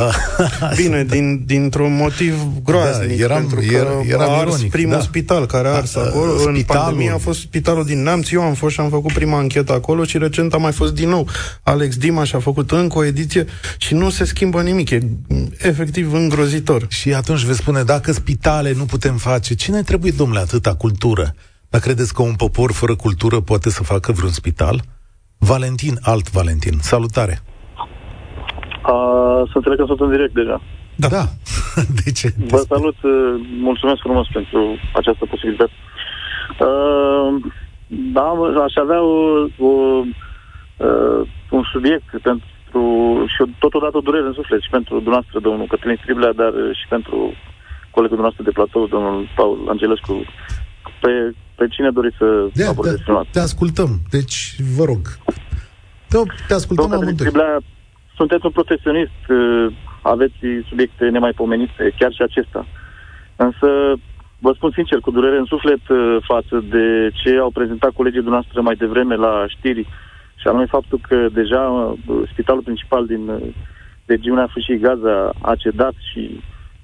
Bine, 0.82 1.04
din, 1.04 1.42
dintr-un 1.46 1.96
motiv 1.96 2.34
groaznic. 2.64 3.18
Da, 3.18 3.24
eram, 3.24 3.38
pentru 3.38 3.58
că 3.58 3.74
era, 3.74 3.90
eram 4.08 4.30
a 4.30 4.38
ars 4.38 4.52
ironic, 4.52 4.70
primul 4.70 4.94
da. 4.94 5.00
spital 5.00 5.46
care 5.46 5.68
a 5.68 5.70
ars 5.70 5.94
da, 5.94 6.00
acolo. 6.00 6.32
Spitalul... 6.32 6.56
În 6.56 6.62
pandemie 6.62 7.10
a 7.10 7.18
fost 7.18 7.40
spitalul 7.40 7.84
din 7.84 8.02
Neamț. 8.02 8.30
Eu 8.30 8.42
am 8.42 8.54
fost 8.54 8.74
și 8.74 8.80
am 8.80 8.88
făcut 8.88 9.12
prima 9.12 9.38
anchetă 9.38 9.72
acolo 9.72 10.04
și 10.04 10.18
recent 10.18 10.54
a 10.54 10.56
mai 10.56 10.72
fost 10.72 10.94
din 10.94 11.08
nou. 11.08 11.28
Alex 11.62 11.96
Dima 11.96 12.24
și-a 12.24 12.38
făcut 12.38 12.70
încă 12.70 12.98
o 12.98 13.04
ediție 13.06 13.46
și 13.78 13.94
nu 13.94 14.10
se 14.10 14.24
schimbă 14.24 14.62
nimic. 14.62 14.90
E 14.90 14.98
efectiv 15.58 16.12
îngrozitor. 16.12 16.86
Și 16.88 17.14
atunci 17.14 17.44
veți 17.44 17.58
spune, 17.58 17.82
dacă 17.82 18.12
spitale 18.12 18.72
nu 18.76 18.84
putem 18.84 19.16
face, 19.16 19.54
cine 19.54 19.82
trebuie, 19.82 20.12
domnule, 20.16 20.40
atâta 20.40 20.74
cultură? 20.74 21.34
Dar 21.70 21.80
credeți 21.80 22.14
că 22.14 22.22
un 22.22 22.34
popor 22.34 22.72
fără 22.72 22.94
cultură 22.94 23.40
poate 23.40 23.70
să 23.70 23.82
facă 23.82 24.12
vreun 24.12 24.32
spital? 24.32 24.80
Valentin, 25.38 25.98
alt 26.02 26.30
Valentin. 26.30 26.78
Salutare! 26.80 27.38
Uh, 28.92 29.48
să 29.50 29.52
înțeleg 29.54 29.78
că 29.78 29.84
sunt 29.86 30.00
în 30.00 30.10
direct 30.10 30.34
deja. 30.34 30.62
Da. 30.94 31.08
da. 31.08 31.24
De 32.04 32.10
ce? 32.12 32.28
Vă 32.46 32.56
salut, 32.68 32.96
uh, 33.02 33.12
mulțumesc 33.60 34.00
frumos 34.00 34.26
pentru 34.32 34.78
această 34.94 35.26
posibilitate. 35.30 35.72
Uh, 36.60 37.34
da, 37.86 38.28
aș 38.64 38.74
avea 38.74 39.02
o, 39.02 39.46
o, 39.58 39.70
uh, 40.76 41.28
un 41.50 41.62
subiect 41.72 42.08
pentru 42.22 42.46
și 43.32 43.42
totodată 43.58 43.96
o 43.96 44.00
durere 44.00 44.26
în 44.26 44.32
suflet 44.32 44.60
și 44.62 44.70
pentru 44.70 44.94
dumneavoastră, 44.94 45.40
domnul 45.40 45.66
Cătălin 45.66 45.98
Striblea, 46.00 46.32
dar 46.32 46.52
și 46.80 46.86
pentru 46.88 47.32
colegul 47.90 48.18
nostru 48.18 48.42
de 48.42 48.50
platou, 48.50 48.86
domnul 48.86 49.28
Paul 49.36 49.66
Angelescu. 49.68 50.24
Pe, 51.00 51.34
pe 51.54 51.66
cine 51.68 51.90
doriți 51.90 52.16
să 52.16 52.48
de, 52.52 52.64
abordezi 52.64 53.02
te, 53.04 53.12
te 53.30 53.40
ascultăm, 53.40 53.90
deci 54.10 54.36
vă 54.76 54.84
rog. 54.84 55.02
Te, 56.08 56.18
te 56.48 56.54
ascultăm 56.54 56.88
domnul 56.90 56.98
Cătălin 56.98 57.18
Striblea, 57.18 57.58
sunteți 58.16 58.46
un 58.46 58.50
profesionist, 58.58 59.22
uh, 59.28 59.66
aveți 60.02 60.40
subiecte 60.68 61.04
nemaipomenite, 61.08 61.94
chiar 61.98 62.12
și 62.12 62.22
acesta. 62.22 62.66
Însă, 63.36 63.68
vă 64.38 64.52
spun 64.54 64.70
sincer, 64.74 64.98
cu 65.00 65.10
durere 65.10 65.38
în 65.38 65.44
suflet 65.44 65.88
uh, 65.88 66.16
față 66.30 66.64
de 66.74 67.10
ce 67.20 67.36
au 67.36 67.50
prezentat 67.50 67.90
colegii 67.90 68.26
dumneavoastră 68.26 68.60
mai 68.60 68.74
devreme 68.74 69.14
la 69.14 69.44
știri, 69.48 69.86
și 70.46 70.52
anume 70.52 70.76
faptul 70.78 71.00
că 71.08 71.28
deja 71.32 71.62
uh, 71.62 72.28
spitalul 72.32 72.62
principal 72.62 73.06
din 73.06 73.28
uh, 73.28 73.40
regiunea 74.04 74.50
Fâșii 74.52 74.78
Gaza 74.78 75.32
a 75.42 75.54
cedat 75.54 75.94
și 76.10 76.22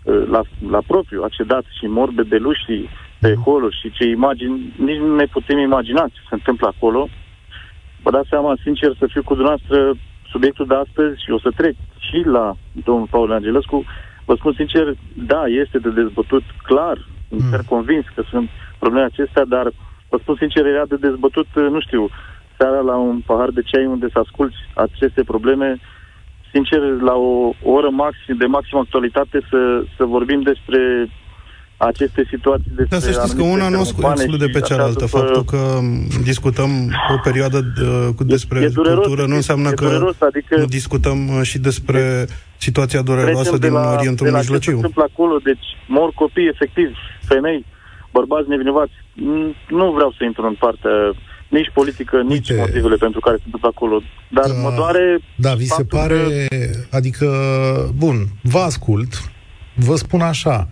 uh, 0.02 0.22
la, 0.26 0.40
la 0.70 0.80
propriu 0.86 1.22
a 1.22 1.28
cedat 1.28 1.64
și 1.78 1.86
mor 1.86 2.10
bebelușii 2.10 2.88
pe 3.20 3.34
holuri 3.34 3.78
și 3.80 3.90
ce 3.90 4.04
imagini, 4.04 4.72
nici 4.76 4.98
nu 4.98 5.14
ne 5.14 5.24
putem 5.24 5.58
imagina 5.58 6.02
ce 6.12 6.20
se 6.28 6.34
întâmplă 6.34 6.66
acolo. 6.66 7.08
Vă 8.02 8.10
dați 8.10 8.28
seama, 8.28 8.58
sincer, 8.62 8.90
să 8.98 9.06
fiu 9.06 9.22
cu 9.22 9.34
dumneavoastră 9.34 9.94
subiectul 10.30 10.66
de 10.66 10.74
astăzi 10.74 11.22
și 11.24 11.30
o 11.30 11.38
să 11.38 11.50
trec 11.56 11.74
și 11.98 12.22
la 12.24 12.54
domnul 12.84 13.06
Paul 13.10 13.32
Angelescu. 13.32 13.84
Vă 14.24 14.34
spun 14.34 14.52
sincer, 14.56 14.94
da, 15.14 15.42
este 15.46 15.78
de 15.78 15.90
dezbătut 15.90 16.42
clar, 16.62 16.98
mm. 17.28 17.38
sunt 17.38 17.66
convins 17.66 18.04
că 18.14 18.22
sunt 18.30 18.48
probleme 18.78 19.06
acestea, 19.06 19.44
dar 19.44 19.66
vă 20.08 20.16
spun 20.20 20.36
sincer, 20.38 20.66
era 20.66 20.84
de 20.86 20.96
dezbătut, 20.96 21.46
nu 21.54 21.80
știu, 21.80 22.10
seara 22.62 22.80
la 22.92 22.96
un 22.96 23.18
pahar 23.26 23.50
de 23.50 23.62
ceai 23.70 23.86
unde 23.86 24.06
să 24.12 24.18
asculți 24.18 24.56
aceste 24.74 25.22
probleme, 25.32 25.68
sincer, 26.52 26.80
la 27.08 27.14
o, 27.14 27.32
o 27.68 27.70
oră 27.78 27.90
maxim, 27.90 28.36
de 28.36 28.46
maxim 28.56 28.78
actualitate 28.78 29.38
să, 29.50 29.60
să 29.96 30.04
vorbim 30.04 30.40
despre 30.40 30.80
aceste 31.76 32.26
situații 32.32 32.72
despre 32.76 32.96
Da, 32.96 33.04
să 33.06 33.10
știți 33.10 33.36
că 33.36 33.42
una 33.42 33.68
nu 33.68 33.78
exclude 33.78 34.46
pe 34.46 34.60
cealaltă. 34.60 35.04
După... 35.04 35.18
Faptul 35.18 35.44
că 35.44 35.60
discutăm 36.22 36.70
o 37.14 37.18
perioadă 37.22 37.58
de, 37.60 38.24
despre 38.34 38.58
e, 38.60 38.64
e 38.64 38.68
dureros, 38.68 39.06
cultură 39.06 39.26
nu 39.26 39.34
înseamnă 39.34 39.70
că 39.70 39.84
dureros, 39.84 40.20
adică 40.20 40.56
nu 40.56 40.64
discutăm 40.64 41.18
uh, 41.28 41.42
și 41.42 41.58
despre 41.58 42.26
situația 42.56 43.02
dureroasă 43.02 43.58
din 43.58 43.72
la, 43.72 43.92
Orientul 43.96 44.26
de 44.26 44.32
la 44.32 44.38
Mijlociu. 44.38 44.70
Ce 44.70 44.78
se 44.78 44.86
întâmplă 44.86 45.04
acolo, 45.12 45.38
deci 45.44 45.66
mor 45.88 46.10
copii, 46.14 46.48
efectiv, 46.54 46.88
femei, 47.20 47.64
bărbați 48.12 48.48
nevinovați. 48.48 48.92
Nu 49.68 49.86
vreau 49.96 50.10
să 50.16 50.24
intru 50.24 50.46
în 50.46 50.56
partea 50.58 50.96
nici 51.52 51.70
politică, 51.74 52.16
Uite, 52.16 52.32
nici 52.34 52.58
motivele 52.58 52.96
pentru 52.96 53.20
care 53.20 53.36
se 53.36 53.42
întâmplă 53.44 53.70
acolo. 53.74 54.02
Dar 54.28 54.44
uh, 54.44 54.56
mă 54.62 54.72
doare... 54.76 55.20
Da, 55.36 55.54
vi 55.54 55.66
se 55.66 55.84
pare... 55.84 56.46
Că... 56.48 56.96
Adică, 56.96 57.28
bun, 57.96 58.26
vă 58.42 58.58
ascult, 58.58 59.30
vă 59.74 59.96
spun 59.96 60.20
așa, 60.20 60.68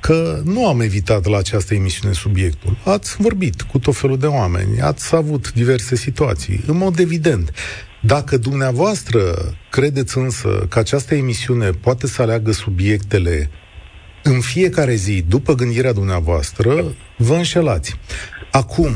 că 0.00 0.40
nu 0.44 0.66
am 0.68 0.80
evitat 0.80 1.26
la 1.26 1.38
această 1.38 1.74
emisiune 1.74 2.14
subiectul. 2.14 2.76
Ați 2.84 3.16
vorbit 3.16 3.62
cu 3.62 3.78
tot 3.78 3.96
felul 3.96 4.18
de 4.18 4.26
oameni, 4.26 4.80
ați 4.80 5.14
avut 5.14 5.52
diverse 5.52 5.96
situații, 5.96 6.60
în 6.66 6.76
mod 6.76 6.98
evident. 6.98 7.50
Dacă 8.00 8.36
dumneavoastră 8.36 9.20
credeți 9.70 10.18
însă 10.18 10.66
că 10.68 10.78
această 10.78 11.14
emisiune 11.14 11.70
poate 11.70 12.06
să 12.06 12.22
aleagă 12.22 12.52
subiectele 12.52 13.50
în 14.22 14.40
fiecare 14.40 14.94
zi, 14.94 15.24
după 15.28 15.54
gândirea 15.54 15.92
dumneavoastră, 15.92 16.94
vă 17.16 17.34
înșelați. 17.34 17.96
Acum, 18.56 18.92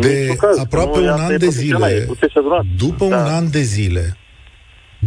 de 0.00 0.34
caz, 0.38 0.58
aproape 0.58 0.98
un 0.98 1.08
an 1.08 1.38
de 1.38 1.48
zile, 1.48 2.06
după 2.76 3.06
da. 3.08 3.16
un 3.16 3.22
an 3.22 3.50
de 3.50 3.60
zile, 3.60 4.16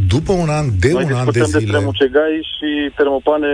după 0.08 0.32
un 0.32 0.50
an, 0.50 0.66
de 0.80 0.92
Noi 0.92 1.04
un 1.04 1.14
an 1.14 1.26
de 1.32 1.44
zile... 1.44 1.60
despre 1.60 1.80
mucegai 1.80 2.48
și 2.58 2.92
termopane... 2.96 3.48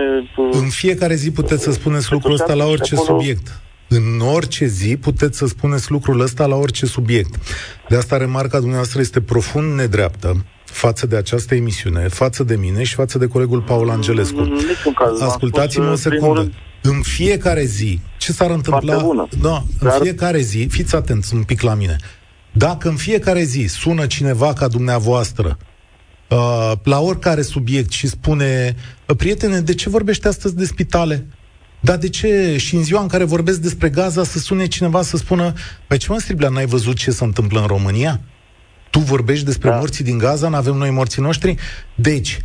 În 0.52 0.68
fiecare 0.68 1.14
zi 1.14 1.30
puteți 1.30 1.62
să 1.62 1.72
spuneți 1.72 2.12
lucrul 2.12 2.32
ăsta 2.32 2.54
la 2.54 2.64
orice 2.64 2.94
acolo... 2.94 3.18
subiect. 3.18 3.60
În 3.88 4.20
orice 4.34 4.66
zi 4.66 4.96
puteți 4.96 5.38
să 5.38 5.46
spuneți 5.46 5.90
lucrul 5.90 6.20
ăsta 6.20 6.46
la 6.46 6.56
orice 6.56 6.86
subiect. 6.86 7.34
De 7.88 7.96
asta 7.96 8.16
remarca 8.16 8.58
dumneavoastră 8.58 9.00
este 9.00 9.20
profund 9.20 9.74
nedreaptă 9.74 10.44
față 10.72 11.06
de 11.06 11.16
această 11.16 11.54
emisiune, 11.54 12.08
față 12.08 12.44
de 12.44 12.56
mine 12.56 12.82
și 12.82 12.94
față 12.94 13.18
de 13.18 13.26
colegul 13.26 13.60
Paul 13.60 13.90
Angelescu. 13.90 14.52
Ascultați-mă 15.20 15.90
o 15.90 15.94
secundă. 15.94 16.40
Rând, 16.40 16.52
în 16.82 17.00
fiecare 17.02 17.64
zi, 17.64 18.00
ce 18.18 18.32
s-ar 18.32 18.50
întâmpla? 18.50 18.96
Da, 19.40 19.64
în 19.78 19.88
Dar... 19.88 20.00
fiecare 20.00 20.40
zi, 20.40 20.66
fiți 20.70 20.94
atenți 20.94 21.34
un 21.34 21.42
pic 21.42 21.60
la 21.60 21.74
mine. 21.74 21.96
Dacă 22.52 22.88
în 22.88 22.96
fiecare 22.96 23.42
zi 23.42 23.66
sună 23.68 24.06
cineva 24.06 24.52
ca 24.52 24.68
dumneavoastră 24.68 25.58
uh, 26.28 26.72
la 26.82 27.00
oricare 27.00 27.42
subiect 27.42 27.90
și 27.90 28.06
spune 28.06 28.76
prietene, 29.16 29.60
de 29.60 29.74
ce 29.74 29.88
vorbește 29.88 30.28
astăzi 30.28 30.56
de 30.56 30.64
spitale? 30.64 31.26
Dar 31.80 31.96
de 31.96 32.08
ce 32.08 32.56
și 32.58 32.74
în 32.74 32.82
ziua 32.82 33.00
în 33.00 33.08
care 33.08 33.24
vorbesc 33.24 33.60
despre 33.60 33.88
Gaza 33.88 34.24
să 34.24 34.38
sune 34.38 34.66
cineva 34.66 35.02
să 35.02 35.16
spună 35.16 35.52
Păi 35.86 35.98
ce 35.98 36.06
mă, 36.10 36.18
Striblea, 36.18 36.48
n-ai 36.48 36.66
văzut 36.66 36.96
ce 36.96 37.10
se 37.10 37.24
întâmplă 37.24 37.60
în 37.60 37.66
România? 37.66 38.20
Tu 38.90 38.98
vorbești 38.98 39.44
despre 39.44 39.68
da. 39.68 39.76
morții 39.76 40.04
din 40.04 40.18
Gaza, 40.18 40.48
nu 40.48 40.56
avem 40.56 40.74
noi 40.74 40.90
morții 40.90 41.22
noștri? 41.22 41.56
Deci, 41.94 42.38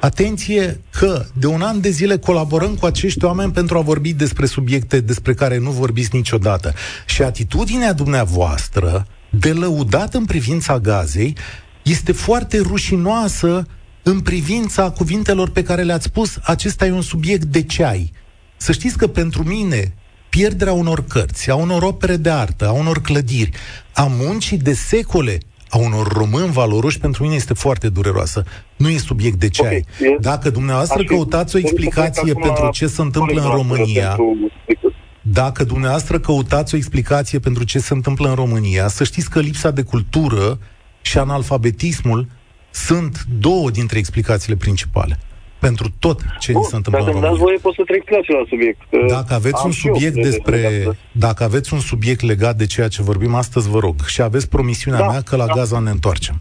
Atenție 0.00 0.80
că 0.90 1.24
de 1.32 1.46
un 1.46 1.62
an 1.62 1.80
de 1.80 1.90
zile 1.90 2.18
colaborăm 2.18 2.74
cu 2.74 2.86
acești 2.86 3.24
oameni 3.24 3.52
pentru 3.52 3.78
a 3.78 3.80
vorbi 3.80 4.12
despre 4.12 4.46
subiecte 4.46 5.00
despre 5.00 5.34
care 5.34 5.58
nu 5.58 5.70
vorbiți 5.70 6.08
niciodată. 6.12 6.74
Și 7.06 7.22
atitudinea 7.22 7.92
dumneavoastră 7.92 9.06
de 9.30 9.52
lăudat 9.52 10.14
în 10.14 10.24
privința 10.24 10.78
gazei 10.78 11.36
este 11.82 12.12
foarte 12.12 12.60
rușinoasă 12.60 13.66
în 14.02 14.20
privința 14.20 14.90
cuvintelor 14.90 15.50
pe 15.50 15.62
care 15.62 15.82
le-ați 15.82 16.04
spus, 16.04 16.38
acesta 16.42 16.86
e 16.86 16.90
un 16.90 17.02
subiect 17.02 17.44
de 17.44 17.62
ceai. 17.62 18.12
Să 18.56 18.72
știți 18.72 18.98
că 18.98 19.06
pentru 19.06 19.42
mine 19.42 19.94
pierderea 20.28 20.72
unor 20.72 21.04
cărți, 21.04 21.50
a 21.50 21.54
unor 21.54 21.82
opere 21.82 22.16
de 22.16 22.30
artă, 22.30 22.66
a 22.66 22.72
unor 22.72 23.00
clădiri, 23.00 23.50
a 23.94 24.06
muncii 24.10 24.58
de 24.58 24.72
secole 24.72 25.38
a 25.68 25.78
unor 25.78 26.12
români 26.12 26.52
valoroși 26.52 26.98
pentru 26.98 27.22
mine 27.22 27.34
este 27.34 27.54
foarte 27.54 27.88
dureroasă. 27.88 28.44
Nu 28.76 28.88
e 28.88 28.98
subiect 28.98 29.38
de 29.38 29.48
ce 29.48 29.62
okay. 29.62 29.74
ai. 29.74 30.16
Dacă 30.20 30.50
dumneavoastră 30.50 31.04
căutați 31.04 31.56
o 31.56 31.58
explicație 31.58 32.32
pentru 32.32 32.70
ce 32.72 32.86
se 32.86 33.00
întâmplă 33.00 33.42
în 33.42 33.50
România, 33.50 34.16
Dacă 35.22 35.64
dumneavoastră 35.64 36.18
căutați 36.18 36.74
o 36.74 36.76
explicație 36.76 37.38
pentru 37.38 37.64
ce 37.64 37.78
se 37.78 37.94
întâmplă 37.94 38.28
în 38.28 38.34
România, 38.34 38.88
să 38.88 39.04
știți 39.04 39.30
că 39.30 39.40
lipsa 39.40 39.70
de 39.70 39.82
cultură 39.82 40.58
și 41.02 41.18
analfabetismul 41.18 42.28
sunt 42.70 43.26
două 43.38 43.70
dintre 43.70 43.98
explicațiile 43.98 44.56
principale 44.56 45.18
pentru 45.58 45.86
tot 46.00 46.18
ce 46.38 46.52
Bun, 46.52 46.62
se 46.62 46.76
întâmplă 46.76 47.04
dacă 47.04 47.16
în 47.16 47.20
România. 47.20 47.36
Dacă 47.36 47.44
voie, 47.44 47.58
pot 47.62 47.74
să 47.74 47.82
trec 47.84 48.10
la 48.10 48.20
celălalt 48.20 48.48
subiect. 48.48 48.80
Dacă 49.08 49.34
aveți 49.34 49.62
un 49.64 49.70
subiect 49.70 50.14
despre... 50.14 50.58
Dacă 51.12 51.44
aveți 51.44 51.72
un 51.72 51.80
subiect 51.80 52.22
legat 52.22 52.56
de 52.56 52.66
ceea 52.66 52.88
ce 52.88 53.02
vorbim 53.02 53.34
astăzi, 53.34 53.70
vă 53.70 53.78
rog, 53.78 53.94
și 54.06 54.22
aveți 54.22 54.48
promisiunea 54.48 55.00
da, 55.00 55.06
mea 55.06 55.20
că 55.20 55.36
la 55.36 55.46
da. 55.46 55.52
Gaza 55.52 55.78
ne 55.78 55.90
întoarcem. 55.90 56.34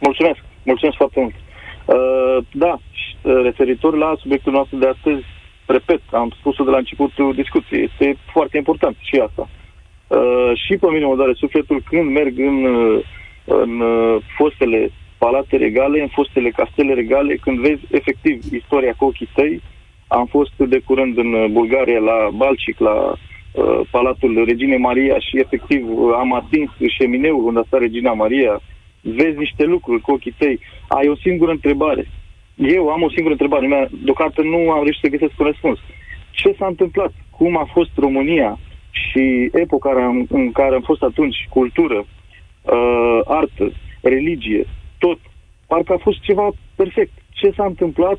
Mulțumesc. 0.00 0.40
Mulțumesc 0.62 0.96
foarte 0.96 1.20
mult. 1.20 1.34
Uh, 1.34 2.44
da, 2.52 2.72
uh, 2.78 3.40
referitor 3.42 3.96
la 3.96 4.14
subiectul 4.20 4.52
nostru 4.52 4.76
de 4.76 4.86
astăzi, 4.86 5.24
repet, 5.66 6.00
am 6.10 6.34
spus-o 6.38 6.64
de 6.64 6.70
la 6.70 6.76
începutul 6.76 7.34
discuției, 7.34 7.82
este 7.90 8.16
foarte 8.32 8.56
important 8.56 8.96
și 9.00 9.22
asta. 9.28 9.48
Uh, 10.06 10.52
și 10.64 10.76
pe 10.76 10.86
mine 10.90 11.04
mă 11.04 11.16
doare 11.16 11.32
sufletul 11.34 11.82
când 11.88 12.10
merg 12.10 12.38
în, 12.38 12.64
uh, 12.64 13.04
în 13.44 13.80
uh, 13.80 14.22
fostele 14.36 14.90
palate 15.24 15.56
regale, 15.56 16.00
în 16.00 16.08
fostele 16.08 16.50
castele 16.50 16.94
regale, 16.94 17.34
când 17.34 17.58
vezi 17.58 17.82
efectiv 17.90 18.36
istoria 18.52 18.94
cu 18.96 19.04
ochii 19.04 19.28
tăi. 19.34 19.60
Am 20.06 20.26
fost 20.26 20.56
de 20.56 20.78
curând 20.84 21.18
în 21.18 21.52
Bulgaria, 21.52 21.98
la 21.98 22.28
Balcic, 22.40 22.78
la 22.78 22.94
uh, 23.12 23.80
Palatul 23.90 24.44
Reginei 24.44 24.78
Maria 24.78 25.18
și 25.18 25.38
efectiv 25.38 25.82
am 26.22 26.34
atins 26.34 26.70
șemineul 26.98 27.46
unde 27.46 27.60
sta 27.66 27.78
Regina 27.78 28.12
Maria. 28.12 28.60
Vezi 29.00 29.38
niște 29.38 29.64
lucruri 29.64 30.00
cu 30.00 30.12
ochii 30.12 30.34
tăi. 30.38 30.60
Ai 30.88 31.08
o 31.08 31.16
singură 31.16 31.50
întrebare. 31.50 32.04
Eu 32.54 32.88
am 32.88 33.02
o 33.02 33.10
singură 33.10 33.32
întrebare. 33.32 33.66
Mea, 33.66 33.88
deocamdată 34.04 34.42
nu 34.42 34.70
am 34.70 34.82
reușit 34.82 35.02
să 35.02 35.14
găsesc 35.14 35.40
un 35.40 35.46
răspuns. 35.46 35.78
Ce 36.30 36.54
s-a 36.58 36.66
întâmplat? 36.66 37.12
Cum 37.30 37.56
a 37.56 37.66
fost 37.72 37.90
România 37.96 38.58
și 38.90 39.50
epoca 39.52 39.90
în 40.28 40.52
care 40.52 40.74
am 40.74 40.84
fost 40.90 41.02
atunci, 41.02 41.46
cultură, 41.50 41.98
uh, 41.98 43.20
artă, 43.24 43.72
religie, 44.02 44.64
tot. 45.04 45.18
Parcă 45.66 45.92
a 45.92 46.04
fost 46.06 46.20
ceva 46.28 46.46
perfect. 46.80 47.14
Ce 47.40 47.48
s-a 47.56 47.64
întâmplat? 47.72 48.18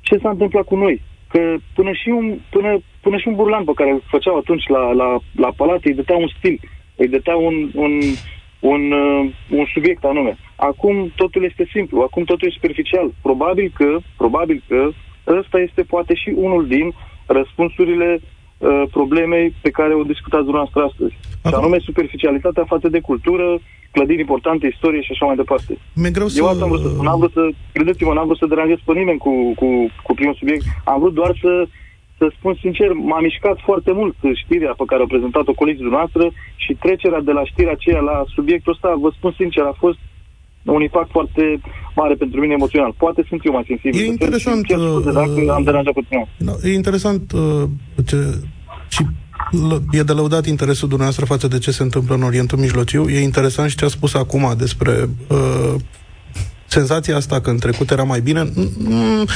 Ce 0.00 0.16
s-a 0.22 0.30
întâmplat 0.30 0.64
cu 0.64 0.76
noi? 0.76 0.96
Că 1.32 1.40
până 1.74 1.92
și 1.92 2.08
un, 2.08 2.38
până, 2.50 2.70
până 3.00 3.16
și 3.18 3.28
un 3.28 3.34
burlan 3.34 3.64
pe 3.64 3.78
care 3.78 3.90
îl 3.90 4.02
făceau 4.14 4.36
atunci 4.36 4.66
la, 4.66 4.92
la, 4.92 5.08
la 5.44 5.50
palat, 5.56 5.80
îi 5.84 5.98
dătea 6.00 6.16
un 6.16 6.30
stil, 6.38 6.60
îi 6.96 7.08
dătea 7.08 7.36
un, 7.36 7.70
un, 7.74 7.92
un, 8.60 8.92
uh, 8.92 9.30
un 9.50 9.64
subiect 9.74 10.04
anume. 10.04 10.36
Acum 10.56 11.12
totul 11.16 11.44
este 11.44 11.64
simplu, 11.72 12.00
acum 12.00 12.24
totul 12.24 12.46
este 12.46 12.58
superficial. 12.60 13.10
Probabil 13.22 13.72
că, 13.74 13.98
probabil 14.16 14.62
că 14.68 14.88
ăsta 15.26 15.58
este 15.58 15.82
poate 15.82 16.14
și 16.14 16.30
unul 16.36 16.66
din 16.66 16.92
răspunsurile 17.26 18.18
uh, 18.18 18.82
problemei 18.90 19.54
pe 19.62 19.70
care 19.70 19.94
o 19.94 20.10
discutați 20.12 20.48
dumneavoastră 20.48 20.82
astăzi. 20.82 21.14
Acum... 21.14 21.50
Și 21.50 21.56
anume 21.56 21.78
superficialitatea 21.78 22.64
față 22.64 22.88
de 22.88 23.00
cultură, 23.00 23.58
clădiri 23.94 24.24
importante, 24.26 24.66
istorie 24.66 25.02
și 25.02 25.12
așa 25.14 25.26
mai 25.26 25.40
departe. 25.42 25.72
Mi-e 26.00 26.16
greu 26.16 26.28
Eu 26.40 26.46
asta 26.46 26.64
am 26.64 26.70
vrut 26.72 26.84
să 26.86 26.90
spun, 26.94 27.06
am 27.06 27.18
vrut 27.22 27.32
să, 27.38 27.44
credeți-mă, 27.76 28.12
n-am 28.12 28.28
vrut 28.28 28.42
să 28.42 28.52
deranjez 28.52 28.78
pe 28.84 28.92
nimeni 29.00 29.18
cu, 29.26 29.32
cu, 29.60 29.68
cu 30.06 30.12
primul 30.18 30.36
subiect, 30.40 30.64
am 30.84 30.98
vrut 31.02 31.14
doar 31.20 31.32
să, 31.42 31.52
să 32.18 32.24
spun 32.36 32.54
sincer, 32.64 32.88
m-a 33.10 33.20
mișcat 33.20 33.56
foarte 33.68 33.92
mult 34.00 34.16
știrea 34.42 34.74
pe 34.80 34.88
care 34.90 35.00
au 35.00 35.12
prezentat-o 35.12 35.58
colegii 35.60 35.94
noastre 35.96 36.24
și 36.64 36.72
trecerea 36.84 37.22
de 37.28 37.32
la 37.38 37.44
știrea 37.44 37.76
aceea 37.76 38.00
la 38.10 38.16
subiectul 38.36 38.72
ăsta, 38.72 39.00
vă 39.04 39.10
spun 39.16 39.32
sincer, 39.40 39.64
a 39.64 39.76
fost 39.84 39.98
un 40.76 40.82
impact 40.82 41.10
foarte 41.10 41.60
mare 41.94 42.14
pentru 42.14 42.40
mine 42.40 42.52
emoțional. 42.52 42.94
Poate 42.96 43.24
sunt 43.28 43.40
eu 43.44 43.52
mai 43.52 43.64
sensibil. 43.66 44.00
E 44.00 44.14
interesant. 44.16 44.66
Cer 44.66 44.78
scuze 44.78 45.12
dacă 45.12 45.52
am 45.56 45.62
deranjat 45.62 45.92
puțin. 45.92 46.26
No, 46.36 46.52
e 46.62 46.72
interesant 46.72 47.32
uh, 47.32 47.64
ce, 48.06 48.16
și 48.88 49.02
e 49.90 50.02
de 50.02 50.12
lăudat 50.12 50.46
interesul 50.46 50.88
dumneavoastră 50.88 51.24
față 51.24 51.48
de 51.48 51.58
ce 51.58 51.70
se 51.70 51.82
întâmplă 51.82 52.14
în 52.14 52.22
Orientul 52.22 52.58
Mijlociu. 52.58 53.08
E 53.08 53.20
interesant 53.20 53.70
și 53.70 53.76
ce 53.76 53.84
a 53.84 53.88
spus 53.88 54.14
acum 54.14 54.54
despre 54.56 55.08
uh, 55.26 55.74
senzația 56.66 57.16
asta 57.16 57.40
că 57.40 57.50
în 57.50 57.58
trecut 57.58 57.90
era 57.90 58.02
mai 58.02 58.20
bine. 58.20 58.52
Mm, 58.78 59.26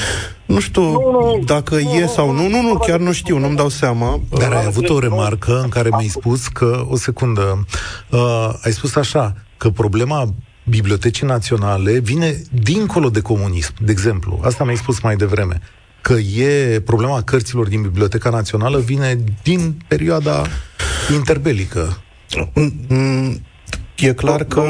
nu 0.46 0.60
știu 0.60 0.82
nu, 0.82 1.10
nu, 1.10 1.42
dacă 1.44 1.74
nu, 1.74 1.92
e 1.92 2.06
sau 2.06 2.32
nu. 2.32 2.48
Nu, 2.48 2.62
nu, 2.62 2.74
chiar 2.74 2.98
nu 2.98 3.12
știu, 3.12 3.38
nu-mi 3.38 3.56
dau 3.56 3.68
seama. 3.68 4.20
Dar 4.38 4.52
ai 4.52 4.64
avut 4.64 4.88
o 4.88 4.98
remarcă 4.98 5.60
în 5.62 5.68
care 5.68 5.88
mi-ai 5.88 6.08
spus 6.08 6.46
că, 6.46 6.84
o 6.88 6.96
secundă, 6.96 7.66
uh, 8.10 8.50
ai 8.62 8.72
spus 8.72 8.96
așa, 8.96 9.34
că 9.56 9.70
problema 9.70 10.34
Bibliotecii 10.64 11.26
Naționale 11.26 11.98
vine 11.98 12.42
dincolo 12.50 13.08
de 13.08 13.20
comunism, 13.20 13.72
de 13.80 13.92
exemplu. 13.92 14.40
Asta 14.44 14.64
mi-ai 14.64 14.76
spus 14.76 15.00
mai 15.00 15.16
devreme 15.16 15.60
că 16.06 16.16
e 16.46 16.80
problema 16.80 17.22
cărților 17.22 17.66
din 17.68 17.82
Biblioteca 17.82 18.30
Națională 18.30 18.78
vine 18.78 19.14
din 19.42 19.60
perioada 19.88 20.42
interbelică. 21.14 21.84
E 23.96 24.12
clar 24.12 24.44
că... 24.44 24.60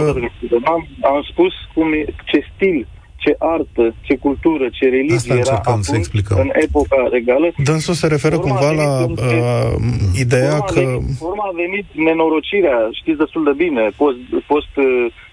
Am, 0.65 0.89
am 1.03 1.23
spus 1.31 1.53
cum 1.75 1.93
e, 1.93 2.05
ce 2.25 2.39
stil, 2.55 2.89
ce 3.17 3.35
artă, 3.39 3.95
ce 4.01 4.17
cultură, 4.17 4.69
ce 4.73 4.89
religie 4.89 5.35
era 5.35 5.61
atunci, 5.65 6.09
în 6.29 6.51
epoca 6.53 7.09
regală. 7.11 7.53
Dânsul 7.65 7.95
se 7.95 8.07
referă 8.07 8.39
cumva 8.39 8.71
la 8.71 9.05
uh, 9.05 9.75
ideea 10.19 10.55
urma 10.55 10.65
că... 10.65 10.81
Venit, 10.81 11.21
urma 11.21 11.45
a 11.51 11.55
venit 11.65 11.87
nenorocirea, 11.95 12.79
știți 13.01 13.19
destul 13.19 13.45
de 13.45 13.55
bine, 13.65 13.91
post, 13.97 14.19
post 14.47 14.77
uh, 14.77 14.85
Uh, 14.85 15.26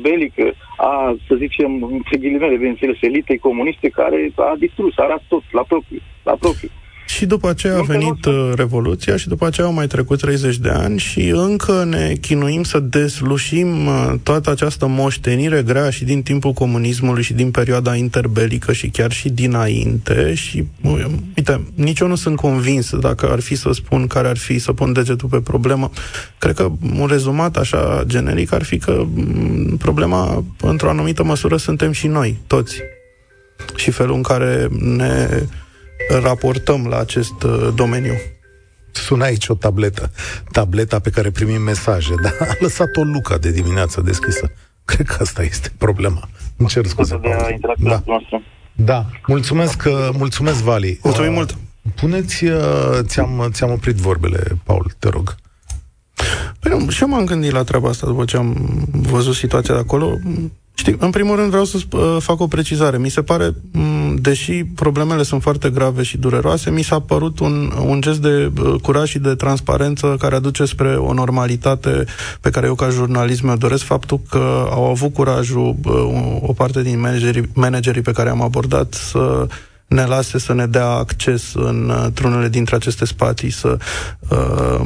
belică 0.00 0.54
a, 0.76 1.16
să 1.26 1.34
zicem, 1.34 1.82
între 1.82 2.16
ghilimele, 2.16 2.56
bineînțeles, 2.56 2.96
elitei 3.00 3.38
comuniste 3.38 3.88
care 3.88 4.32
a 4.36 4.54
distrus, 4.58 4.98
a 4.98 5.02
arat 5.02 5.22
tot 5.28 5.42
la 5.52 5.62
propriu. 5.62 6.00
La 6.22 6.32
propriu. 6.32 6.68
Și 7.06 7.26
după 7.26 7.48
aceea 7.48 7.76
a 7.76 7.82
venit 7.82 8.24
uh, 8.24 8.52
Revoluția 8.54 9.16
și 9.16 9.28
după 9.28 9.46
aceea 9.46 9.66
au 9.66 9.72
mai 9.72 9.86
trecut 9.86 10.20
30 10.20 10.56
de 10.56 10.68
ani 10.68 10.98
și 10.98 11.28
încă 11.28 11.84
ne 11.88 12.14
chinuim 12.20 12.62
să 12.62 12.78
deslușim 12.78 13.86
uh, 13.86 14.12
toată 14.22 14.50
această 14.50 14.86
moștenire 14.86 15.62
grea 15.62 15.90
și 15.90 16.04
din 16.04 16.22
timpul 16.22 16.52
comunismului 16.52 17.22
și 17.22 17.32
din 17.32 17.50
perioada 17.50 17.94
interbelică 17.94 18.72
și 18.72 18.88
chiar 18.88 19.12
și 19.12 19.28
dinainte 19.28 20.34
și, 20.34 20.66
uh, 20.82 21.04
uite, 21.36 21.60
nici 21.74 21.98
eu 21.98 22.08
nu 22.08 22.14
sunt 22.14 22.36
convins 22.36 22.96
dacă 22.98 23.30
ar 23.30 23.40
fi 23.40 23.54
să 23.54 23.70
spun 23.72 24.06
care 24.06 24.28
ar 24.28 24.36
fi 24.36 24.58
să 24.58 24.72
pun 24.72 24.92
degetul 24.92 25.28
pe 25.28 25.40
problemă. 25.40 25.90
Cred 26.38 26.54
că 26.54 26.70
un 26.98 27.06
rezumat 27.06 27.56
așa 27.56 28.02
generic 28.06 28.52
ar 28.52 28.62
fi 28.62 28.78
că 28.78 29.06
mm, 29.14 29.76
problema, 29.76 30.44
într-o 30.60 30.88
anumită 30.88 31.24
măsură, 31.24 31.56
suntem 31.56 31.92
și 31.92 32.06
noi, 32.06 32.38
toți. 32.46 32.80
Și 33.76 33.90
felul 33.90 34.14
în 34.14 34.22
care 34.22 34.68
ne 34.80 35.42
raportăm 36.08 36.86
la 36.86 36.98
acest 36.98 37.42
uh, 37.42 37.68
domeniu. 37.74 38.14
Sună 38.92 39.24
aici 39.24 39.48
o 39.48 39.54
tabletă. 39.54 40.10
Tableta 40.52 40.98
pe 40.98 41.10
care 41.10 41.30
primim 41.30 41.62
mesaje, 41.62 42.14
dar 42.22 42.36
a 42.40 42.54
lăsat 42.58 42.96
o 42.96 43.02
lucă 43.02 43.38
de 43.38 43.50
dimineață 43.50 44.00
deschisă. 44.00 44.50
Cred 44.84 45.06
că 45.06 45.16
asta 45.20 45.42
este 45.42 45.72
problema. 45.78 46.28
Îmi 46.56 46.68
cer 46.68 46.86
scuze. 46.86 47.20
Da. 47.78 48.02
da. 48.72 49.06
Mulțumesc, 49.26 49.82
uh, 49.86 50.08
mulțumesc, 50.12 50.62
Vali. 50.62 50.98
Mulțumim 51.02 51.30
uh, 51.30 51.36
mult. 51.36 51.56
Puneți, 51.94 52.44
uh, 52.44 52.98
ți-am, 53.00 53.48
ți-am 53.52 53.70
oprit 53.70 53.94
vorbele, 53.94 54.58
Paul, 54.64 54.92
te 54.98 55.08
rog. 55.08 55.34
Păi, 56.60 56.86
și 56.88 57.02
eu 57.02 57.08
m-am 57.08 57.24
gândit 57.24 57.50
la 57.50 57.62
treaba 57.62 57.88
asta 57.88 58.06
după 58.06 58.24
ce 58.24 58.36
am 58.36 58.78
văzut 58.92 59.34
situația 59.34 59.74
de 59.74 59.80
acolo. 59.80 60.18
Știi, 60.76 60.96
în 60.98 61.10
primul 61.10 61.36
rând 61.36 61.48
vreau 61.48 61.64
să 61.64 61.78
uh, 61.90 62.16
fac 62.20 62.40
o 62.40 62.46
precizare. 62.46 62.98
Mi 62.98 63.08
se 63.08 63.22
pare, 63.22 63.50
m- 63.50 64.14
deși 64.20 64.64
problemele 64.64 65.22
sunt 65.22 65.42
foarte 65.42 65.70
grave 65.70 66.02
și 66.02 66.16
dureroase, 66.16 66.70
mi 66.70 66.82
s-a 66.82 67.00
părut 67.00 67.38
un, 67.38 67.72
un 67.86 68.00
gest 68.00 68.18
de 68.20 68.52
uh, 68.62 68.74
curaj 68.82 69.08
și 69.08 69.18
de 69.18 69.34
transparență 69.34 70.16
care 70.18 70.34
aduce 70.34 70.64
spre 70.64 70.96
o 70.96 71.12
normalitate 71.12 72.04
pe 72.40 72.50
care 72.50 72.66
eu 72.66 72.74
ca 72.74 72.88
jurnalist 72.88 73.42
mi-o 73.42 73.54
doresc. 73.56 73.84
Faptul 73.84 74.20
că 74.30 74.68
au 74.70 74.84
avut 74.84 75.12
curajul 75.14 75.76
uh, 75.84 76.38
o 76.40 76.52
parte 76.52 76.82
din 76.82 77.00
managerii, 77.00 77.48
managerii 77.54 78.02
pe 78.02 78.12
care 78.12 78.28
am 78.30 78.42
abordat 78.42 78.94
să 78.94 79.46
ne 79.86 80.04
lase 80.04 80.38
să 80.38 80.52
ne 80.54 80.66
dea 80.66 80.88
acces 80.88 81.52
în 81.54 81.92
trunele 82.14 82.48
dintre 82.48 82.76
aceste 82.76 83.04
spații, 83.04 83.50
să 83.50 83.78
uh, 84.28 84.80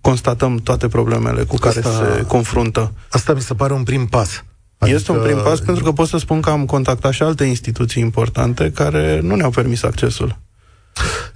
constatăm 0.00 0.56
toate 0.56 0.88
problemele 0.88 1.42
cu 1.42 1.56
care 1.56 1.78
asta, 1.78 1.90
se 2.16 2.22
confruntă. 2.26 2.92
Asta 3.10 3.32
mi 3.32 3.40
se 3.40 3.54
pare 3.54 3.72
un 3.72 3.82
prim 3.82 4.06
pas. 4.06 4.44
Adică... 4.82 4.96
Este 4.96 5.12
un 5.12 5.22
prim 5.22 5.40
pas 5.44 5.60
pentru 5.60 5.84
că 5.84 5.92
pot 5.92 6.06
să 6.06 6.18
spun 6.18 6.40
că 6.40 6.50
am 6.50 6.64
contactat 6.64 7.12
și 7.12 7.22
alte 7.22 7.44
instituții 7.44 8.02
importante 8.02 8.70
care 8.70 9.20
nu 9.20 9.34
ne-au 9.34 9.50
permis 9.50 9.82
accesul. 9.82 10.30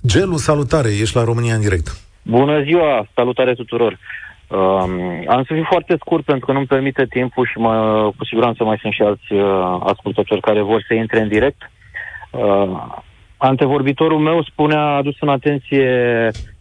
Gelu, 0.06 0.37
salutare, 0.37 0.88
ești 0.88 1.16
la 1.16 1.24
România 1.24 1.54
în 1.54 1.61
direct. 1.61 1.87
Bună 2.22 2.62
ziua, 2.62 3.06
salutare 3.14 3.54
tuturor. 3.54 3.98
Um, 4.48 4.90
am 5.28 5.42
să 5.46 5.52
fiu 5.54 5.64
foarte 5.68 5.96
scurt 5.98 6.24
pentru 6.24 6.46
că 6.46 6.52
nu-mi 6.52 6.66
permite 6.66 7.06
timpul 7.06 7.46
și 7.46 7.59
mă, 7.59 7.74
cu 8.16 8.24
siguranță 8.24 8.64
mai 8.64 8.78
sunt 8.80 8.92
și 8.92 9.02
alți 9.02 9.32
uh, 9.32 9.80
ascultători 9.87 10.40
care 10.40 10.62
vor 10.62 10.85
să 10.88 10.94
intre 10.94 11.20
în 11.20 11.28
direct. 11.28 11.70
Uh, 12.30 12.87
antevorbitorul 13.37 14.18
meu 14.18 14.42
spunea, 14.42 14.80
a 14.80 14.96
adus 14.96 15.16
în 15.20 15.28
atenție 15.28 15.90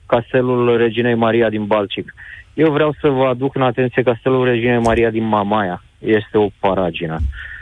castelul 0.06 0.78
Reginei 0.78 1.16
Maria 1.16 1.50
din 1.50 1.66
Balcic. 1.66 2.14
Eu 2.54 2.72
vreau 2.72 2.96
să 3.02 3.08
vă 3.10 3.26
aduc 3.26 3.56
în 3.56 3.62
atenție 3.62 4.04
castelul 4.04 4.46
Reginei 4.46 4.80
Maria 4.80 5.10
din 5.10 5.24
Mamaia 5.24 5.85
este 6.06 6.38
o 6.38 6.48
paragină. 6.60 7.18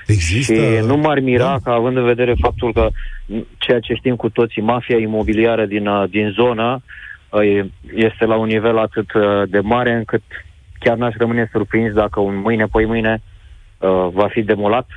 Există... 0.07 0.53
Și 0.53 0.85
nu 0.85 0.97
m-ar 0.97 1.19
mira 1.19 1.49
da. 1.49 1.59
că, 1.63 1.69
având 1.69 1.97
în 1.97 2.03
vedere 2.03 2.33
faptul 2.41 2.73
că 2.73 2.89
ceea 3.57 3.79
ce 3.79 3.93
știm 3.93 4.15
cu 4.15 4.29
toții, 4.29 4.61
mafia 4.61 4.97
imobiliară 4.97 5.65
din, 5.65 5.87
uh, 5.87 6.09
din 6.09 6.29
zonă 6.29 6.83
uh, 7.29 7.65
este 7.95 8.25
la 8.25 8.35
un 8.35 8.47
nivel 8.47 8.77
atât 8.77 9.13
uh, 9.13 9.43
de 9.49 9.59
mare 9.59 9.93
încât 9.93 10.23
chiar 10.79 10.97
n-aș 10.97 11.15
rămâne 11.17 11.49
surprins 11.51 11.93
dacă 11.93 12.19
un 12.19 12.35
mâine, 12.35 12.65
poi 12.65 12.85
mâine, 12.85 13.21
uh, 13.77 14.07
va 14.11 14.27
fi 14.27 14.41
demolat 14.41 14.87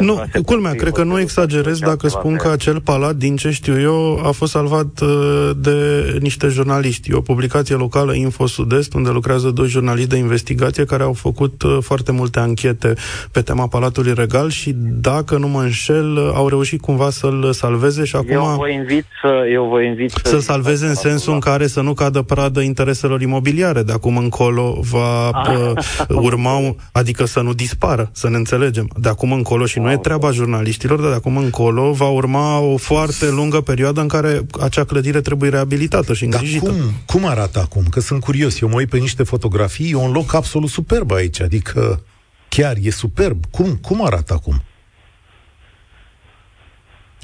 nu, 0.00 0.22
culmea, 0.44 0.72
cred 0.72 0.92
că 0.92 1.02
nu 1.02 1.20
exagerez 1.20 1.78
dacă 1.78 2.08
spun 2.08 2.36
că 2.36 2.48
acel 2.48 2.80
palat, 2.80 3.16
din 3.16 3.36
ce 3.36 3.50
știu 3.50 3.80
eu, 3.80 4.26
a 4.26 4.30
fost 4.30 4.52
salvat 4.52 5.00
uh, 5.00 5.50
de 5.56 5.78
niște 6.20 6.48
jurnaliști. 6.48 7.10
E 7.10 7.14
o 7.14 7.20
publicație 7.20 7.74
locală, 7.74 8.14
Info 8.14 8.46
Sud-Est, 8.46 8.94
unde 8.94 9.10
lucrează 9.10 9.50
doi 9.50 9.68
jurnaliști 9.68 10.08
de 10.08 10.16
investigație 10.16 10.84
care 10.84 11.02
au 11.02 11.12
făcut 11.12 11.62
uh, 11.62 11.78
foarte 11.80 12.12
multe 12.12 12.38
anchete 12.38 12.94
pe 13.32 13.40
tema 13.40 13.66
Palatului 13.66 14.14
Regal 14.14 14.50
și, 14.50 14.72
dacă 15.00 15.36
nu 15.36 15.48
mă 15.48 15.60
înșel, 15.60 16.32
au 16.34 16.48
reușit 16.48 16.80
cumva 16.80 17.10
să-l 17.10 17.52
salveze 17.52 18.04
și 18.04 18.16
acum... 18.16 18.30
Eu 18.30 18.56
vă 18.58 18.68
invit 18.68 19.04
să... 19.22 19.48
Eu 19.52 19.68
vă 19.72 19.82
invit 19.82 20.10
să 20.10 20.34
să 20.34 20.40
salveze 20.40 20.86
în 20.86 20.94
sensul 20.94 21.32
în 21.32 21.38
care 21.38 21.66
să 21.66 21.80
nu 21.80 21.92
cadă 21.94 22.22
pradă 22.22 22.60
intereselor 22.60 23.20
imobiliare. 23.20 23.82
De 23.82 23.92
acum 23.92 24.16
încolo 24.16 24.78
va 24.80 25.30
ah. 25.30 25.72
urma, 26.08 26.74
adică 26.92 27.24
să 27.24 27.40
nu 27.40 27.52
dispară, 27.52 28.10
să 28.12 28.28
ne 28.28 28.36
înțelegem. 28.36 28.88
De 28.96 29.08
acum 29.08 29.32
încolo 29.32 29.66
și 29.74 29.80
nu 29.80 29.90
e 29.90 29.96
treaba 29.96 30.30
jurnaliștilor, 30.30 31.00
dar 31.00 31.08
de 31.08 31.14
acum 31.14 31.36
încolo 31.36 31.92
va 31.92 32.08
urma 32.08 32.58
o 32.58 32.76
foarte 32.76 33.30
lungă 33.30 33.60
perioadă 33.60 34.00
în 34.00 34.08
care 34.08 34.46
acea 34.60 34.84
clădire 34.84 35.20
trebuie 35.20 35.50
reabilitată 35.50 36.14
și 36.14 36.24
îngrijită. 36.24 36.64
Dar 36.64 36.74
cum, 36.74 36.92
cum 37.06 37.26
arată 37.26 37.58
acum? 37.58 37.84
Că 37.84 38.00
sunt 38.00 38.20
curios. 38.20 38.60
Eu 38.60 38.68
mă 38.68 38.74
uit 38.74 38.88
pe 38.88 38.98
niște 38.98 39.22
fotografii, 39.22 39.90
e 39.90 39.94
un 39.94 40.12
loc 40.12 40.34
absolut 40.34 40.70
superb 40.70 41.10
aici, 41.10 41.40
adică 41.40 42.02
chiar 42.48 42.76
e 42.82 42.90
superb. 42.90 43.44
Cum, 43.50 43.76
cum 43.76 44.04
arată 44.04 44.32
acum? 44.32 44.62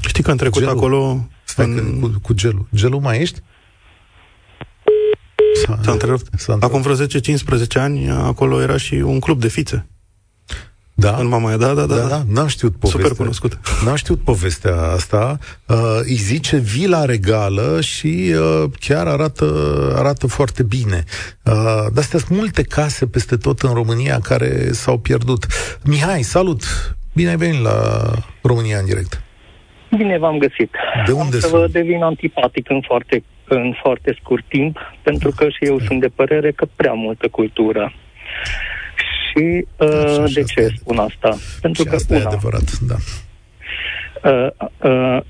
Știi 0.06 0.22
că 0.22 0.30
în 0.30 0.36
trecut 0.36 0.60
gelul. 0.60 0.76
acolo... 0.76 1.28
Stai 1.44 1.66
în... 1.66 1.74
că, 1.74 2.06
cu, 2.06 2.18
cu 2.22 2.32
gelul. 2.32 2.66
Gelul 2.74 3.00
mai 3.00 3.20
ești? 3.20 3.40
S-a, 5.64 5.92
întrerupt. 5.92 6.48
Acum 6.60 6.80
vreo 6.80 6.94
10-15 6.94 7.06
ani, 7.74 8.10
acolo 8.10 8.60
era 8.60 8.76
și 8.76 8.94
un 8.94 9.20
club 9.20 9.40
de 9.40 9.48
fițe. 9.48 9.86
Da. 11.00 11.16
În 11.18 11.28
Mamaia, 11.28 11.56
da, 11.56 11.74
da, 11.74 11.86
da. 11.86 11.94
da, 11.94 12.06
da. 12.08 12.22
N-am 12.28 12.46
știut 12.46 12.72
povestea. 12.76 13.00
Super 13.00 13.16
cunoscut. 13.16 13.58
N-am 13.84 13.94
știut 13.94 14.20
povestea 14.24 14.76
asta. 14.76 15.38
Uh, 15.68 15.76
îi 16.02 16.14
zice 16.14 16.56
Vila 16.56 17.04
Regală 17.04 17.80
și 17.80 18.34
uh, 18.34 18.70
chiar 18.80 19.06
arată, 19.06 19.46
arată 19.96 20.26
foarte 20.26 20.62
bine. 20.62 21.04
Uh, 21.44 21.86
de 21.94 22.00
astea 22.00 22.18
sunt 22.18 22.38
multe 22.38 22.62
case 22.62 23.06
peste 23.06 23.36
tot 23.36 23.60
în 23.60 23.72
România 23.72 24.18
care 24.22 24.72
s-au 24.72 24.98
pierdut. 24.98 25.46
Mihai, 25.84 26.22
salut! 26.22 26.62
Bine 27.14 27.28
ai 27.30 27.36
venit 27.36 27.62
la 27.62 27.78
România 28.42 28.78
în 28.78 28.84
direct. 28.84 29.22
Bine 29.96 30.18
v-am 30.18 30.38
găsit. 30.38 30.70
De 31.06 31.12
unde 31.12 31.34
Am 31.36 31.40
să 31.40 31.48
vă 31.48 31.66
devin 31.66 32.02
antipatic 32.02 32.70
în 32.70 32.80
foarte, 32.86 33.24
în 33.44 33.74
foarte 33.82 34.16
scurt 34.20 34.44
timp, 34.48 34.78
pentru 35.02 35.30
că 35.36 35.48
și 35.48 35.64
eu 35.64 35.80
sunt 35.80 36.00
de 36.00 36.08
părere 36.08 36.52
că 36.52 36.66
prea 36.76 36.92
multă 36.92 37.28
cultură. 37.28 37.92
Și 39.30 39.66
uh, 39.76 40.32
de 40.34 40.42
ce 40.42 40.68
spun 40.76 40.98
asta? 40.98 41.36
Pentru 41.60 41.84
că 41.84 41.94
asta 41.94 42.14
una, 42.14 42.22
e 42.22 42.26
adevărat, 42.26 42.78
da. 42.80 42.96
Uh, 44.30 44.50
uh, 44.82 45.20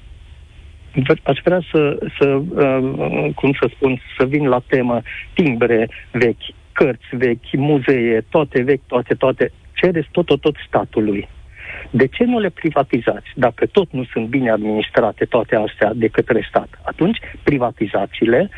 aș 1.23 1.39
vrea 1.45 1.61
să, 1.73 1.99
să 2.19 2.27
uh, 2.27 3.35
cum 3.35 3.53
să 3.61 3.71
spun, 3.75 4.01
să 4.19 4.25
vin 4.25 4.49
la 4.49 4.63
temă 4.67 5.03
timbre 5.35 5.89
vechi, 6.13 6.55
cărți 6.73 7.17
vechi, 7.17 7.53
muzee, 7.53 8.25
toate 8.29 8.63
vechi, 8.63 8.87
toate, 8.87 9.15
toate. 9.15 9.53
Cereți 9.73 10.09
tot, 10.11 10.27
tot, 10.27 10.41
tot 10.41 10.55
statului. 10.67 11.29
De 11.91 12.07
ce 12.07 12.25
nu 12.25 12.39
le 12.39 12.49
privatizați? 12.49 13.29
Dacă 13.35 13.67
tot 13.67 13.93
nu 13.93 14.05
sunt 14.05 14.27
bine 14.27 14.51
administrate 14.51 15.25
toate 15.25 15.57
astea 15.57 15.93
de 15.95 16.09
către 16.09 16.47
stat, 16.49 16.69
atunci 16.83 17.19
privatizațiile 17.43 18.51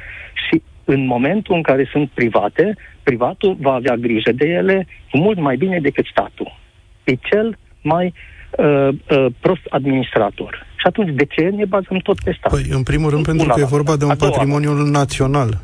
și 0.49 0.63
în 0.85 1.07
momentul 1.07 1.55
în 1.55 1.63
care 1.63 1.89
sunt 1.91 2.11
private, 2.15 2.77
privatul 3.03 3.57
va 3.61 3.73
avea 3.73 3.95
grijă 3.95 4.33
de 4.33 4.47
ele 4.47 4.87
mult 5.13 5.39
mai 5.39 5.57
bine 5.57 5.81
decât 5.81 6.07
statul. 6.07 6.59
E 7.05 7.15
cel 7.15 7.59
mai 7.83 8.13
uh, 8.51 8.89
uh, 8.89 9.27
prost 9.41 9.67
administrator. 9.69 10.67
Și 10.77 10.87
atunci, 10.87 11.15
de 11.15 11.25
ce 11.25 11.43
ne 11.43 11.65
bazăm 11.65 11.99
tot 11.99 12.21
pe 12.21 12.35
stat? 12.39 12.53
Păi, 12.53 12.65
în 12.71 12.83
primul 12.83 13.11
rând, 13.11 13.25
pentru 13.25 13.49
că 13.49 13.61
e 13.61 13.65
vorba 13.65 13.97
de 13.97 14.05
un 14.05 14.17
patrimoniu 14.17 14.73
național 14.73 15.61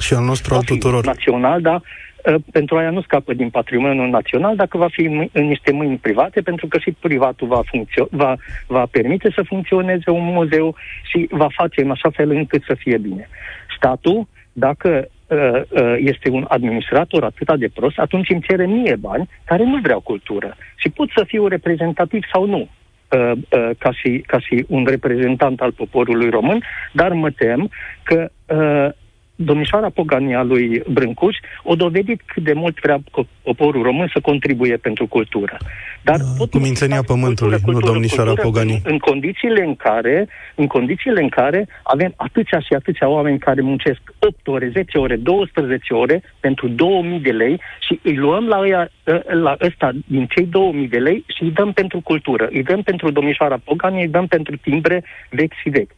și 0.00 0.14
al 0.14 0.24
nostru, 0.24 0.54
al 0.54 0.62
tuturor. 0.62 1.04
Național, 1.04 1.60
da, 1.60 1.80
uh, 1.80 2.34
pentru 2.52 2.76
aia 2.76 2.90
nu 2.90 3.02
scapă 3.02 3.34
din 3.34 3.50
patrimoniul 3.50 4.08
național 4.08 4.56
dacă 4.56 4.78
va 4.78 4.88
fi 4.90 5.28
în 5.32 5.46
niște 5.46 5.72
mâini 5.72 5.96
private, 5.96 6.40
pentru 6.40 6.66
că 6.66 6.78
și 6.78 6.96
privatul 7.00 7.48
va, 7.48 7.60
funcțio- 7.64 8.10
va, 8.10 8.36
va 8.66 8.86
permite 8.90 9.30
să 9.34 9.42
funcționeze 9.46 10.10
un 10.10 10.24
muzeu 10.24 10.76
și 11.10 11.28
va 11.30 11.48
face 11.50 11.82
în 11.82 11.90
așa 11.90 12.10
fel 12.10 12.30
încât 12.30 12.62
să 12.66 12.74
fie 12.74 12.98
bine. 12.98 13.28
Statul 13.76 14.26
dacă 14.56 15.08
uh, 15.26 15.60
uh, 15.68 15.94
este 15.98 16.30
un 16.30 16.44
administrator 16.48 17.24
atât 17.24 17.58
de 17.58 17.68
prost, 17.74 17.98
atunci 17.98 18.30
îmi 18.30 18.42
cere 18.48 18.66
mie 18.66 18.96
bani 18.96 19.28
care 19.44 19.64
nu 19.64 19.78
vreau 19.82 20.00
cultură. 20.00 20.56
Și 20.76 20.88
pot 20.88 21.08
să 21.16 21.24
fiu 21.26 21.46
reprezentativ 21.46 22.22
sau 22.32 22.46
nu, 22.46 22.58
uh, 22.58 23.32
uh, 23.32 23.70
ca, 23.78 23.92
și, 23.92 24.24
ca 24.26 24.38
și 24.38 24.64
un 24.68 24.84
reprezentant 24.84 25.60
al 25.60 25.72
poporului 25.72 26.30
român, 26.30 26.62
dar 26.92 27.12
mă 27.12 27.30
tem 27.30 27.70
că 28.02 28.30
uh, 28.46 28.88
domnișoara 29.36 29.90
Pogania 29.90 30.42
lui 30.42 30.82
Brâncuș 30.88 31.36
o 31.62 31.74
dovedit 31.74 32.20
cât 32.26 32.42
de 32.42 32.52
mult 32.52 32.78
vrea 32.80 32.98
poporul 33.42 33.82
român 33.82 34.10
să 34.12 34.20
contribuie 34.20 34.76
pentru 34.76 35.06
cultură. 35.06 35.56
Dar 36.02 36.16
da, 36.16 36.44
cu 36.50 36.58
mințenia 36.58 37.02
pământului, 37.02 37.50
cultură, 37.50 37.72
cultură, 37.72 37.86
nu 37.86 37.92
domnișoara 37.92 38.32
cultură, 38.32 38.48
Pogani. 38.48 38.72
În, 38.72 38.92
în, 38.92 38.98
condițiile 38.98 39.64
în 39.64 39.76
care, 39.76 40.28
în 40.54 40.66
condițiile 40.66 41.22
în 41.22 41.28
care 41.28 41.68
avem 41.82 42.12
atâția 42.16 42.60
și 42.60 42.72
atâția 42.74 43.08
oameni 43.08 43.38
care 43.38 43.60
muncesc 43.60 44.00
8 44.18 44.48
ore, 44.48 44.68
10 44.72 44.98
ore, 44.98 45.16
12 45.16 45.94
ore 45.94 46.22
pentru 46.40 46.68
2000 46.68 47.20
de 47.20 47.30
lei 47.30 47.60
și 47.86 48.00
îi 48.02 48.16
luăm 48.16 48.46
la, 48.46 48.58
ăia, 48.58 48.90
la 49.30 49.56
ăsta 49.60 49.92
din 50.06 50.26
cei 50.26 50.46
2000 50.46 50.88
de 50.88 50.98
lei 50.98 51.24
și 51.36 51.42
îi 51.42 51.50
dăm 51.50 51.72
pentru 51.72 52.00
cultură, 52.00 52.48
îi 52.52 52.62
dăm 52.62 52.82
pentru 52.82 53.10
domnișoara 53.10 53.58
Pogani, 53.64 54.00
îi 54.00 54.08
dăm 54.08 54.26
pentru 54.26 54.56
timbre 54.56 55.04
vechi 55.30 55.54
și 55.62 55.68
vechi. 55.68 55.90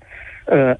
Uh, 0.44 0.74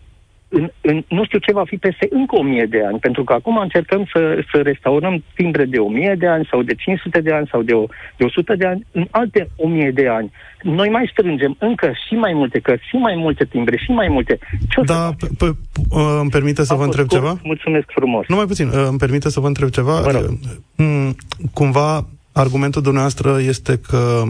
în, 0.49 0.71
în, 0.81 1.05
nu 1.09 1.25
știu 1.25 1.39
ce 1.39 1.53
va 1.53 1.65
fi 1.65 1.77
peste 1.77 2.07
încă 2.11 2.37
o 2.37 2.43
mie 2.43 2.67
de 2.71 2.85
ani, 2.85 2.99
pentru 2.99 3.25
că 3.25 3.33
acum 3.33 3.57
încercăm 3.59 4.09
să, 4.13 4.45
să 4.53 4.61
restaurăm 4.63 5.25
timbre 5.35 5.65
de 5.65 5.79
o 5.79 5.89
mie 5.89 6.15
de 6.19 6.27
ani 6.27 6.49
sau 6.51 6.63
de 6.63 6.75
500 6.75 7.21
de 7.21 7.33
ani 7.33 7.49
sau 7.51 7.63
de, 7.63 7.73
o, 7.73 7.85
de 8.17 8.25
100 8.25 8.55
de 8.55 8.67
ani 8.67 8.87
în 8.93 9.07
alte 9.11 9.49
o 9.57 9.69
mie 9.69 9.91
de 9.91 10.09
ani. 10.09 10.31
Noi 10.63 10.89
mai 10.89 11.09
strângem 11.13 11.57
încă 11.59 11.93
și 12.07 12.15
mai 12.15 12.33
multe 12.35 12.59
cărți, 12.59 12.89
și 12.89 12.97
mai 12.97 13.15
multe 13.17 13.45
timbre, 13.45 13.77
și 13.77 13.91
mai 13.91 14.09
multe. 14.09 14.39
Ce 14.69 14.81
da, 14.85 15.15
îmi 16.21 16.31
permite 16.31 16.65
să 16.65 16.75
vă 16.75 16.85
întreb 16.85 17.07
ceva? 17.07 17.39
Mulțumesc 17.43 17.87
frumos. 17.89 18.25
Nu 18.29 18.37
mai 18.37 18.47
puțin, 18.47 18.71
îmi 18.89 18.99
permite 18.99 19.31
să 19.31 19.41
vă 19.41 19.47
întreb 19.47 19.69
ceva? 19.69 20.01
Mm, 20.77 21.17
cumva, 21.53 22.07
argumentul 22.33 22.83
dumneavoastră 22.83 23.41
este 23.41 23.81
că 23.89 24.23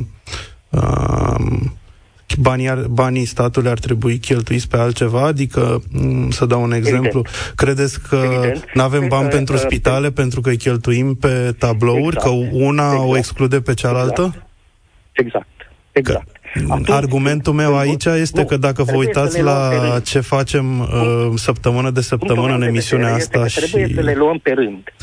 uh, 0.71 1.61
banii, 2.35 2.69
ar, 2.69 2.79
banii 2.79 3.25
statului 3.25 3.71
ar 3.71 3.79
trebui 3.79 4.19
cheltuiți 4.19 4.69
pe 4.69 4.77
altceva? 4.77 5.23
Adică, 5.23 5.83
mm, 5.91 6.31
să 6.31 6.47
dau 6.47 6.63
un 6.63 6.73
exemplu, 6.73 7.23
Evident. 7.25 7.53
credeți 7.55 8.09
că 8.09 8.53
nu 8.75 8.83
avem 8.83 9.09
bani 9.09 9.29
pentru 9.29 9.55
uh, 9.55 9.61
spitale 9.61 10.11
pentru 10.11 10.41
că 10.41 10.49
îi 10.49 10.57
cheltuim 10.57 11.15
pe 11.15 11.55
tablouri, 11.59 12.17
exact. 12.17 12.25
că 12.25 12.31
una 12.53 12.91
exact. 12.93 13.09
o 13.09 13.17
exclude 13.17 13.61
pe 13.61 13.75
cealaltă? 13.75 14.35
Exact. 15.13 15.47
Exact. 15.93 16.29
Că... 16.29 16.37
Atunci, 16.69 16.91
Argumentul 16.91 17.53
meu 17.53 17.79
aici 17.79 18.05
este 18.05 18.41
nu, 18.41 18.47
că 18.47 18.57
dacă 18.57 18.83
vă 18.83 18.97
uitați 18.97 19.43
la 19.43 19.71
ce 20.05 20.21
facem 20.21 20.81
uh, 20.81 21.33
săptămână 21.35 21.91
de 21.91 22.01
săptămână 22.01 22.55
în 22.55 22.63
emisiunea 22.63 23.15
asta 23.15 23.47
și... 23.47 23.59
Trebuie 23.59 23.91
să 23.95 24.01
le 24.01 24.15
luăm 24.15 24.39
pe 24.39 24.53
rând. 24.53 24.95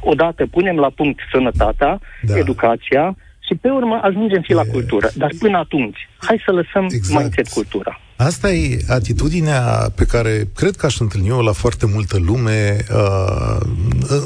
Odată 0.00 0.46
punem 0.50 0.76
la 0.76 0.90
punct 0.94 1.20
sănătatea, 1.32 1.98
da. 2.22 2.38
educația, 2.38 3.16
și 3.46 3.54
pe 3.54 3.68
urmă 3.68 4.00
ajungem 4.02 4.42
și 4.42 4.52
la 4.52 4.62
e... 4.66 4.70
cultură. 4.70 5.10
Dar 5.14 5.30
până 5.38 5.58
atunci, 5.58 6.08
hai 6.16 6.42
să 6.44 6.52
lăsăm 6.52 6.84
exact. 6.90 7.14
mai 7.14 7.24
încet 7.24 7.48
cultura. 7.48 8.00
Asta 8.16 8.50
e 8.50 8.78
atitudinea 8.88 9.90
pe 9.94 10.04
care 10.04 10.48
cred 10.54 10.76
că 10.76 10.86
aș 10.86 10.98
întâlni 10.98 11.28
eu 11.28 11.40
la 11.40 11.52
foarte 11.52 11.86
multă 11.86 12.18
lume 12.26 12.76
uh, 12.92 13.60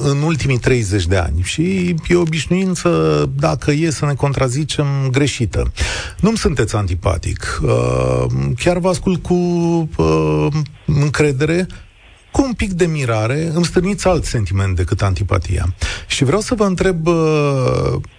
în 0.03 0.23
ultimii 0.23 0.59
30 0.59 1.07
de 1.07 1.17
ani. 1.17 1.41
Și 1.43 1.95
e 2.09 2.15
o 2.15 2.21
obișnuință, 2.21 2.91
dacă 3.37 3.71
e 3.71 3.91
să 3.91 4.07
ne 4.07 4.15
contrazicem, 4.15 4.87
greșită. 5.11 5.73
Nu-mi 6.21 6.37
sunteți 6.37 6.77
antipatic. 6.77 7.61
Uh, 7.63 8.25
chiar 8.59 8.79
vă 8.79 8.89
ascult 8.89 9.23
cu 9.23 9.35
uh, 9.35 10.47
încredere, 10.87 11.67
cu 12.31 12.43
un 12.43 12.53
pic 12.53 12.73
de 12.73 12.87
mirare, 12.87 13.51
îmi 13.55 13.64
stârniți 13.64 14.09
alt 14.09 14.25
sentiment 14.25 14.77
decât 14.77 15.03
antipatia. 15.03 15.75
Și 16.07 16.25
vreau 16.25 16.40
să 16.40 16.55
vă 16.55 16.64
întreb 16.64 17.07
uh, 17.07 17.14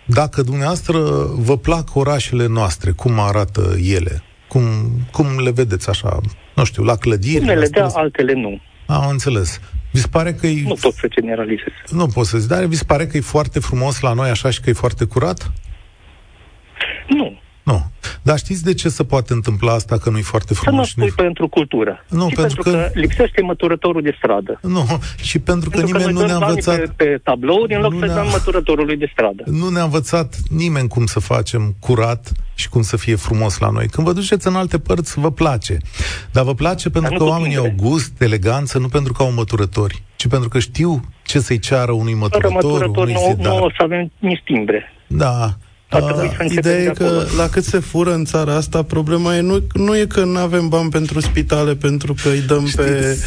dacă 0.06 0.42
dumneavoastră 0.42 1.00
vă 1.36 1.58
plac 1.58 1.96
orașele 1.96 2.48
noastre, 2.48 2.92
cum 2.92 3.20
arată 3.20 3.76
ele, 3.84 4.24
cum, 4.48 4.64
cum 5.12 5.40
le 5.44 5.52
vedeți 5.52 5.90
așa, 5.90 6.20
nu 6.56 6.64
știu, 6.64 6.84
la 6.84 6.96
clădiri? 6.96 7.44
Unele 7.44 7.68
da, 7.68 7.88
altele 7.94 8.34
nu. 8.34 8.62
Am 8.88 9.10
înțeles. 9.10 9.60
Vi 9.92 10.00
se 10.00 10.08
pare 10.08 10.34
că 10.34 10.48
e... 10.48 10.64
Nu 10.68 10.78
pot 10.82 10.94
să 10.94 11.08
generalizez. 11.08 11.74
Nu 11.90 12.08
pot 12.08 12.26
să 12.26 12.38
zic, 12.38 12.50
dar 12.50 12.64
vi 12.64 12.76
se 12.76 12.84
pare 12.84 13.08
că 13.08 13.18
e 13.18 13.22
foarte 13.22 13.60
frumos 13.60 14.00
la 14.00 14.14
noi 14.14 14.30
așa 14.30 14.50
și 14.50 14.62
că 14.62 14.70
e 14.70 14.74
foarte 14.74 15.06
curat? 15.06 15.52
Nu. 17.08 17.40
Nu. 17.64 17.86
Dar 18.22 18.38
știți 18.38 18.64
de 18.64 18.74
ce 18.74 18.90
se 18.90 19.04
poate 19.04 19.34
întâmpla 19.34 19.74
asta, 19.74 19.98
că 19.98 20.10
nu-i 20.10 20.22
foarte 20.22 20.54
Să 20.54 20.60
nu 20.64 20.70
frumos? 20.70 20.90
spui 20.90 21.12
pentru 21.12 21.48
cultură. 21.48 22.06
Nu, 22.10 22.28
și 22.30 22.36
pentru 22.36 22.62
pentru, 22.62 22.62
că- 22.62 22.90
că... 22.94 23.00
lipsește 23.00 23.42
măturătorul 23.42 24.02
de 24.02 24.14
stradă. 24.18 24.60
Nu, 24.62 24.86
și 25.22 25.40
pentru 25.40 25.70
că 25.70 25.78
Pentru 25.78 25.98
că 25.98 26.06
nimeni 26.06 26.14
noi 26.18 26.22
nu 26.22 26.28
ne-a 26.28 26.38
dăm 26.38 26.48
banii 26.48 26.64
învățat... 26.66 26.96
Pe, 26.96 27.04
pe 27.06 27.20
tablouri 27.24 27.74
în 27.76 27.82
loc 27.82 27.92
Nu 27.94 28.00
să 28.00 28.06
ne-a- 28.06 28.16
dăm 28.16 28.28
măturătorului 28.32 28.98
de 28.98 29.10
stradă. 29.12 29.44
Nu 29.46 29.70
ne-a 29.70 29.84
învățat 29.84 30.36
nimeni 30.50 30.88
cum 30.88 31.06
să 31.06 31.20
facem 31.20 31.76
curat 31.80 32.32
și 32.56 32.70
cum 32.70 32.82
să 32.82 32.98
fie 32.98 33.16
frumos 33.16 33.58
la 33.58 33.70
noi. 33.70 33.88
Când 33.88 34.08
vă 34.08 34.14
duceți 34.14 34.48
în 34.48 34.56
alte 34.56 34.80
părți, 34.80 35.20
vă 35.20 35.32
place. 35.32 35.78
Dar 36.32 36.44
vă 36.44 36.54
place 36.54 36.90
pentru 36.90 37.12
nu 37.12 37.18
că 37.18 37.24
cu 37.24 37.30
oamenii 37.30 37.58
au 37.58 37.64
timbre. 37.66 37.88
gust, 37.88 38.22
eleganță, 38.22 38.78
nu 38.78 38.88
pentru 38.88 39.14
că 39.14 39.24
au 39.24 39.32
măturători, 39.32 40.04
ci 40.16 40.28
pentru 40.28 40.50
că 40.50 40.60
știu 40.60 41.02
ce 41.24 41.40
să-i 41.40 41.60
ceară 41.60 41.92
unui 41.92 42.14
Fără 42.14 42.20
măturător, 42.22 42.52
măturător 42.72 43.04
unui 43.04 43.14
nu, 43.14 43.20
zidar. 43.36 43.54
nu 43.54 43.64
o 43.64 43.70
să 43.70 43.84
avem 43.84 44.12
nici 44.20 44.42
timbre. 44.46 44.94
Da. 45.08 45.58
Ar 45.94 46.02
Ah, 46.02 46.08
trebui 46.08 46.28
să 46.36 46.42
începem 46.42 46.58
Ideea 46.58 46.80
e 46.82 46.86
de 46.86 46.92
că 46.92 47.04
acolo. 47.04 47.24
la 47.38 47.48
cât 47.50 47.64
se 47.64 47.80
fură 47.80 48.14
în 48.14 48.26
țara 48.26 48.56
asta, 48.56 48.84
problema 48.84 49.36
e 49.36 49.40
nu, 49.42 49.60
nu 49.74 49.98
e 49.98 50.06
că 50.06 50.24
nu 50.24 50.38
avem 50.40 50.68
bani 50.68 50.90
pentru 50.90 51.20
spitale, 51.20 51.76
pentru 51.76 52.14
că 52.24 52.30
îi 52.30 52.42
dăm 52.42 52.68
pe 52.76 53.18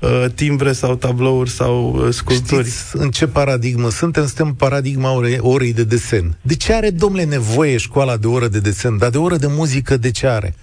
uh, 0.00 0.24
timbre 0.34 0.72
sau 0.72 0.94
tablouri 0.94 1.50
sau 1.50 1.94
uh, 1.94 2.08
sculpturi. 2.12 2.66
Știți 2.68 2.96
în 2.96 3.10
ce 3.10 3.26
paradigmă 3.26 3.90
suntem? 3.90 4.24
Suntem 4.26 4.46
în 4.46 4.52
paradigma 4.52 5.12
orei, 5.14 5.38
orei 5.40 5.72
de 5.72 5.84
desen. 5.84 6.36
De 6.42 6.54
ce 6.56 6.72
are, 6.72 6.90
domnule, 6.90 7.24
nevoie 7.24 7.76
școala 7.76 8.16
de 8.16 8.26
oră 8.26 8.48
de 8.48 8.60
desen? 8.60 8.98
Dar 8.98 9.10
de 9.10 9.18
oră 9.18 9.36
de 9.36 9.46
muzică 9.48 9.96
de 9.96 10.10
ce 10.10 10.26
are? 10.26 10.54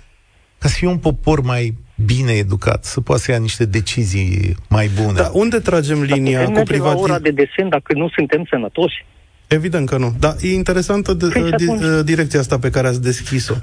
Ca 0.58 0.67
să 0.67 0.76
fie 0.78 0.88
un 0.88 0.97
popor 0.97 1.41
mai 1.41 1.78
bine 2.06 2.32
educat, 2.32 2.86
să 2.86 3.02
poată 3.02 3.21
să 3.21 3.32
ia 3.32 3.38
niște 3.38 3.65
decizii 3.65 4.56
mai 4.69 4.89
bune. 5.02 5.12
Dar 5.13 5.30
unde 5.34 5.60
tragem 5.60 6.00
Dar 6.00 6.17
linia 6.17 6.39
putem 6.39 6.54
cu 6.54 6.58
merge 6.60 6.78
la 6.78 6.84
ora 6.84 6.93
privatizarea? 6.93 7.32
de 7.32 7.43
desen 7.43 7.69
dacă 7.69 7.93
nu 7.93 8.10
suntem 8.15 8.45
sănătoși? 8.50 9.06
Evident 9.54 9.90
că 9.90 9.98
nu. 9.98 10.14
Dar 10.20 10.36
e 10.42 10.54
interesantă 10.54 11.14
de, 11.14 11.28
Păi 11.34 11.42
și 11.44 11.50
di, 11.56 11.64
atunci? 11.70 11.84
uh, 11.84 12.00
direcția 12.04 12.40
asta 12.40 12.60
pe 12.60 12.70
care 12.70 12.88
ați 12.88 13.02
deschis-o, 13.02 13.54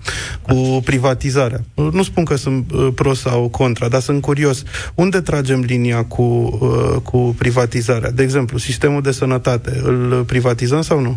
cu 0.43 0.81
privatizarea. 0.85 1.59
Uh, 1.75 1.89
Nu 1.93 2.03
spun 2.03 2.25
că 2.25 2.37
sunt 2.37 2.73
uh, 2.73 2.89
pro 2.95 3.15
sau 3.15 3.49
contra, 3.49 3.89
dar 3.89 4.01
sunt 4.01 4.21
curios. 4.23 4.63
Unde 4.95 5.21
tragem 5.21 5.61
linia 5.61 6.05
cu, 6.05 6.23
uh, 6.23 7.01
cu 7.03 7.35
privatizarea? 7.39 8.11
De 8.11 8.23
exemplu, 8.23 8.59
sistemul 8.59 9.03
de 9.03 9.11
sănătate, 9.11 9.81
îl 9.85 10.25
privatizăm 10.27 10.81
sau 10.83 11.01
nu? 11.01 11.17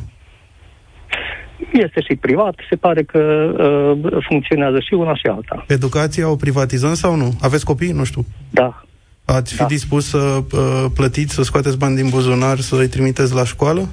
Este 1.74 2.02
și 2.02 2.16
privat, 2.16 2.56
se 2.70 2.76
pare 2.76 3.04
că 3.04 3.18
uh, 3.20 4.22
funcționează 4.30 4.80
și 4.80 4.94
una 4.94 5.16
și 5.16 5.28
alta. 5.28 5.66
Educația 5.68 6.30
o 6.30 6.36
privatizăm 6.36 6.94
sau 6.94 7.16
nu? 7.16 7.34
Aveți 7.42 7.66
copii? 7.66 7.92
Nu 7.92 8.04
știu. 8.04 8.26
Da. 8.50 8.84
Ați 9.26 9.52
fi 9.54 9.60
Da. 9.60 9.66
dispus 9.66 10.08
să 10.10 10.18
uh, 10.52 10.86
plătiți, 10.96 11.34
să 11.34 11.44
scoateți 11.44 11.78
bani 11.78 11.96
din 11.96 12.10
buzunar, 12.10 12.60
să 12.60 12.76
îi 12.76 12.88
trimiteți 12.88 13.34
la 13.34 13.46
școală? 13.46 13.88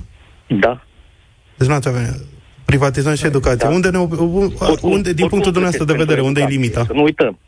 Da. 0.48 0.84
Deci 1.56 1.68
n-ați 1.68 1.88
avea... 1.88 2.14
Privatizăm 2.64 3.14
și 3.14 3.26
educația. 3.26 3.68
Da. 3.68 3.74
Unde, 3.74 3.90
ne, 3.90 3.98
unde, 3.98 5.12
din 5.12 5.24
oricum 5.24 5.28
punctul 5.28 5.52
dumneavoastră 5.52 5.84
de 5.84 5.92
plătesc 5.92 5.98
vedere, 5.98 6.20
pentru 6.20 6.26
unde 6.26 6.40
e 6.40 6.42
educație, 6.42 6.60
limita? 6.60 6.84
Să 6.84 6.92
nu 6.92 7.02
uităm. 7.02 7.38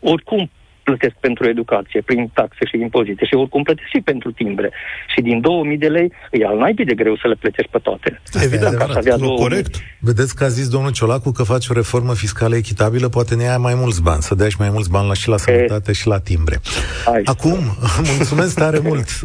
Oricum 0.00 0.50
plătesc 0.88 1.14
pentru 1.20 1.48
educație, 1.48 2.00
prin 2.00 2.30
taxe 2.34 2.62
și 2.70 2.76
impozite 2.80 3.24
și 3.24 3.34
oricum 3.34 3.62
plătesc 3.62 3.88
și 3.94 4.00
pentru 4.10 4.30
timbre. 4.32 4.68
Și 5.12 5.20
din 5.20 5.40
2000 5.40 5.78
de 5.78 5.88
lei 5.96 6.12
e 6.30 6.46
al 6.46 6.58
naibii 6.58 6.84
de 6.84 6.94
greu 6.94 7.16
să 7.16 7.26
le 7.28 7.34
plătești 7.34 7.70
pe 7.70 7.78
toate. 7.78 8.20
Asta 8.24 8.38
e 8.40 8.44
Evident, 8.44 8.66
adevărat. 8.66 8.88
Aș 8.90 8.96
avea 8.96 9.16
nu, 9.16 9.26
2000. 9.26 9.42
corect. 9.46 9.74
Vedeți 10.00 10.36
că 10.36 10.44
a 10.44 10.48
zis 10.48 10.68
domnul 10.68 10.92
Ciolacu 10.92 11.30
că 11.30 11.42
face 11.42 11.66
o 11.70 11.74
reformă 11.74 12.14
fiscală 12.14 12.56
echitabilă, 12.56 13.08
poate 13.08 13.34
ne 13.34 13.42
ia 13.42 13.58
mai 13.58 13.74
mulți 13.74 14.02
bani, 14.02 14.22
să 14.22 14.34
dea 14.34 14.48
și 14.48 14.56
mai 14.58 14.70
mulți 14.70 14.90
bani 14.90 15.08
la, 15.08 15.14
și 15.14 15.28
la 15.28 15.36
sănătate 15.36 15.92
și 15.92 16.06
la 16.06 16.18
timbre. 16.18 16.56
Hai. 17.04 17.22
Acum, 17.24 17.58
mulțumesc 18.16 18.58
tare 18.58 18.78
mult. 18.78 19.08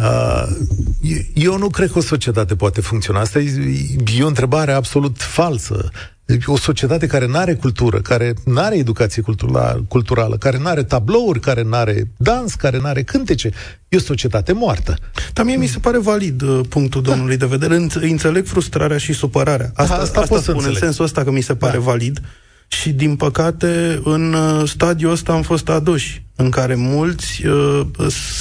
Uh, 0.00 0.42
uh, 1.02 1.18
eu 1.34 1.58
nu 1.58 1.68
cred 1.68 1.90
că 1.90 1.98
o 1.98 2.02
societate 2.02 2.54
poate 2.56 2.80
funcționa. 2.80 3.20
Asta 3.20 3.38
e, 3.38 3.50
e 4.18 4.22
o 4.22 4.26
întrebare 4.26 4.72
absolut 4.72 5.16
falsă. 5.18 5.90
O 6.46 6.56
societate 6.56 7.06
care 7.06 7.26
nu 7.26 7.36
are 7.36 7.54
cultură, 7.54 8.00
care 8.00 8.34
nu 8.44 8.60
are 8.60 8.76
educație 8.76 9.22
cultura, 9.22 9.76
culturală, 9.88 10.36
care 10.36 10.58
nu 10.58 10.66
are 10.66 10.82
tablouri, 10.82 11.40
care 11.40 11.62
nu 11.62 11.74
are 11.74 12.10
dans, 12.16 12.54
care 12.54 12.78
nu 12.78 12.86
are 12.86 13.02
cântece, 13.02 13.50
e 13.88 13.96
o 13.96 14.00
societate 14.00 14.52
moartă. 14.52 14.96
Dar 15.32 15.44
mie 15.44 15.56
mi 15.56 15.66
se 15.66 15.78
pare 15.78 15.98
valid 15.98 16.42
uh, 16.42 16.60
punctul 16.68 17.02
domnului 17.02 17.36
de 17.36 17.46
vedere. 17.46 17.76
Înț- 17.76 18.00
înțeleg 18.02 18.46
frustrarea 18.46 18.98
și 18.98 19.12
supărarea. 19.12 19.70
Asta, 19.74 19.96
Da, 19.96 20.02
asta 20.02 20.20
asta 20.20 20.34
pot 20.34 20.38
să 20.38 20.42
spun 20.42 20.54
în 20.54 20.58
înțeleg. 20.60 20.82
sensul 20.82 21.04
ăsta 21.04 21.24
că 21.24 21.30
mi 21.30 21.40
se 21.40 21.54
pare 21.54 21.76
Da. 21.78 21.82
valid. 21.84 22.20
Și, 22.72 22.90
din 22.90 23.16
păcate, 23.16 24.00
în 24.04 24.32
uh, 24.32 24.68
stadiul 24.68 25.10
ăsta 25.10 25.32
am 25.32 25.42
fost 25.42 25.68
aduși, 25.68 26.22
în 26.36 26.50
care 26.50 26.74
mulți 26.74 27.46
uh, 27.46 27.86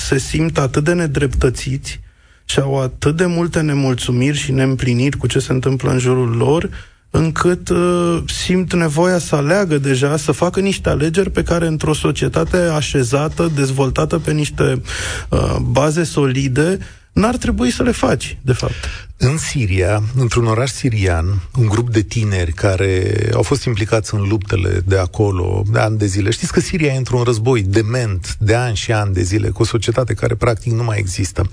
se 0.08 0.18
simt 0.18 0.58
atât 0.58 0.84
de 0.84 0.94
nedreptățiți 0.94 2.00
și 2.46 2.60
au 2.60 2.82
atât 2.82 3.16
de 3.16 3.26
multe 3.26 3.62
nemulțumiri 3.62 4.38
și 4.38 4.52
neîmpliniri 4.52 5.18
cu 5.18 5.28
ce 5.28 5.40
se 5.40 5.52
întâmplă 5.52 5.92
în 5.92 6.00
jurul 6.00 6.36
lor, 6.36 6.70
încât 7.10 7.70
uh, 7.70 8.22
simt 8.26 8.74
nevoia 8.74 9.18
să 9.18 9.36
aleagă 9.36 9.78
deja, 9.78 10.18
să 10.18 10.32
facă 10.32 10.60
niște 10.60 10.90
alegeri 10.90 11.30
pe 11.30 11.44
care 11.44 11.68
într-o 11.68 11.94
societate 11.94 12.58
așezată, 12.58 13.52
dezvoltată 13.56 14.20
pe 14.20 14.32
niște 14.32 14.82
uh, 15.30 15.56
baze 15.62 16.04
solide, 16.04 16.78
n-ar 17.12 17.38
trebui 17.38 17.72
să 17.72 17.84
le 17.84 17.92
faci, 17.92 18.38
de 18.42 18.54
fapt. 18.54 19.09
În 19.22 19.38
Siria, 19.38 20.04
într-un 20.16 20.46
oraș 20.46 20.72
sirian, 20.72 21.42
un 21.58 21.68
grup 21.68 21.90
de 21.90 22.02
tineri 22.02 22.52
care 22.52 23.16
au 23.34 23.42
fost 23.42 23.64
implicați 23.64 24.14
în 24.14 24.28
luptele 24.28 24.82
de 24.86 24.98
acolo 24.98 25.64
de 25.72 25.80
ani 25.80 25.98
de 25.98 26.06
zile. 26.06 26.30
Știți 26.30 26.52
că 26.52 26.60
Siria 26.60 26.94
e 26.94 26.98
într-un 26.98 27.24
război 27.24 27.62
dement 27.62 28.36
de 28.40 28.56
ani 28.56 28.76
și 28.76 28.92
ani 28.92 29.14
de 29.14 29.22
zile, 29.22 29.50
cu 29.50 29.62
o 29.62 29.66
societate 29.66 30.14
care 30.14 30.36
practic 30.36 30.72
nu 30.72 30.84
mai 30.84 30.98
există. 30.98 31.52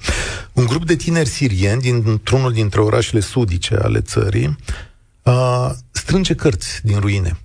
Un 0.53 0.67
grup 0.67 0.87
de 0.87 0.97
tineri 0.97 1.29
sirieni 1.29 1.81
dintr-unul 1.81 2.53
dintre 2.53 2.81
orașele 2.81 3.21
sudice 3.21 3.75
ale 3.75 4.01
țării 4.01 4.57
uh, 5.23 5.71
strânge 5.91 6.35
cărți 6.35 6.81
din 6.83 6.99
ruine. 6.99 7.39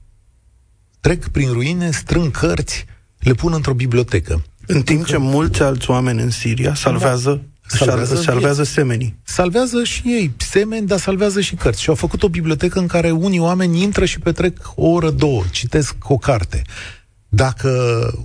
Trec 0.99 1.27
prin 1.27 1.51
ruine, 1.51 1.91
strâng 1.91 2.31
cărți, 2.31 2.85
le 3.19 3.33
pun 3.33 3.53
într-o 3.53 3.73
bibliotecă. 3.73 4.43
În 4.67 4.81
timp 4.81 5.05
ce 5.05 5.17
mulți 5.17 5.61
alți 5.61 5.89
oameni 5.89 6.21
în 6.21 6.29
Siria 6.29 6.73
salvează, 6.73 7.41
Salvează 7.77 8.05
salvează, 8.05 8.31
salvează 8.31 8.63
semenii. 8.63 9.15
salvează 9.23 9.83
și 9.83 10.01
ei 10.05 10.33
semeni, 10.37 10.87
dar 10.87 10.99
salvează 10.99 11.41
și 11.41 11.55
cărți. 11.55 11.81
Și 11.81 11.89
au 11.89 11.95
făcut 11.95 12.23
o 12.23 12.29
bibliotecă 12.29 12.79
în 12.79 12.87
care 12.87 13.11
unii 13.11 13.39
oameni 13.39 13.81
intră 13.81 14.05
și 14.05 14.19
petrec 14.19 14.71
o 14.75 14.87
oră, 14.87 15.09
două, 15.09 15.43
citesc 15.51 15.95
o 16.03 16.17
carte. 16.17 16.61
Dacă 17.29 17.71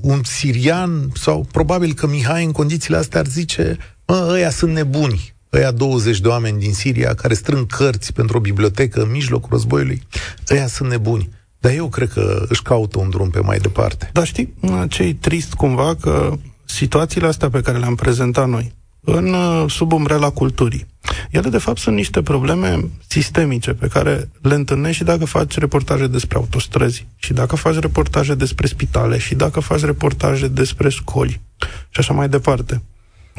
un 0.00 0.20
sirian, 0.24 1.10
sau 1.14 1.46
probabil 1.52 1.94
că 1.94 2.06
Mihai 2.06 2.44
în 2.44 2.52
condițiile 2.52 2.96
astea 2.96 3.20
ar 3.20 3.26
zice, 3.26 3.76
mă, 4.06 4.28
ăia 4.30 4.50
sunt 4.50 4.72
nebuni, 4.72 5.34
ăia 5.52 5.70
20 5.70 6.20
de 6.20 6.28
oameni 6.28 6.60
din 6.60 6.72
Siria 6.72 7.14
care 7.14 7.34
strâng 7.34 7.66
cărți 7.66 8.12
pentru 8.12 8.36
o 8.36 8.40
bibliotecă 8.40 9.02
în 9.02 9.10
mijlocul 9.10 9.48
războiului, 9.52 10.02
ăia 10.50 10.66
sunt 10.66 10.88
nebuni. 10.88 11.28
Dar 11.58 11.72
eu 11.72 11.88
cred 11.88 12.12
că 12.12 12.46
își 12.48 12.62
caută 12.62 12.98
un 12.98 13.10
drum 13.10 13.30
pe 13.30 13.40
mai 13.40 13.58
departe. 13.58 14.10
Dar 14.12 14.26
știi 14.26 14.54
ce 14.88 15.02
e 15.02 15.14
trist 15.14 15.54
cumva 15.54 15.94
că 15.94 16.38
situațiile 16.64 17.26
astea 17.26 17.50
pe 17.50 17.60
care 17.60 17.78
le-am 17.78 17.94
prezentat 17.94 18.48
noi, 18.48 18.72
în 19.08 19.32
uh, 19.32 19.70
sub 19.70 19.92
umbrela 19.92 20.30
culturii, 20.30 20.86
ele 21.30 21.48
de 21.48 21.58
fapt 21.58 21.78
sunt 21.78 21.96
niște 21.96 22.22
probleme 22.22 22.78
sistemice 23.08 23.72
pe 23.74 23.88
care 23.88 24.28
le 24.42 24.54
întâlnești 24.54 24.96
și 24.96 25.04
dacă 25.04 25.24
faci 25.24 25.58
reportaje 25.58 26.06
despre 26.06 26.38
autostrăzi, 26.38 27.06
și 27.16 27.32
dacă 27.32 27.56
faci 27.56 27.78
reportaje 27.78 28.34
despre 28.34 28.66
spitale, 28.66 29.18
și 29.18 29.34
dacă 29.34 29.60
faci 29.60 29.80
reportaje 29.80 30.48
despre 30.48 30.88
școli, 30.88 31.40
și 31.88 32.00
așa 32.00 32.12
mai 32.12 32.28
departe. 32.28 32.82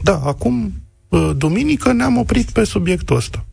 Da, 0.03 0.21
acum, 0.25 0.71
uh, 1.09 1.31
duminică, 1.37 1.91
ne-am 1.91 2.17
oprit 2.17 2.51
pe 2.51 2.63
subiectul 2.63 3.15
ăsta. 3.15 3.45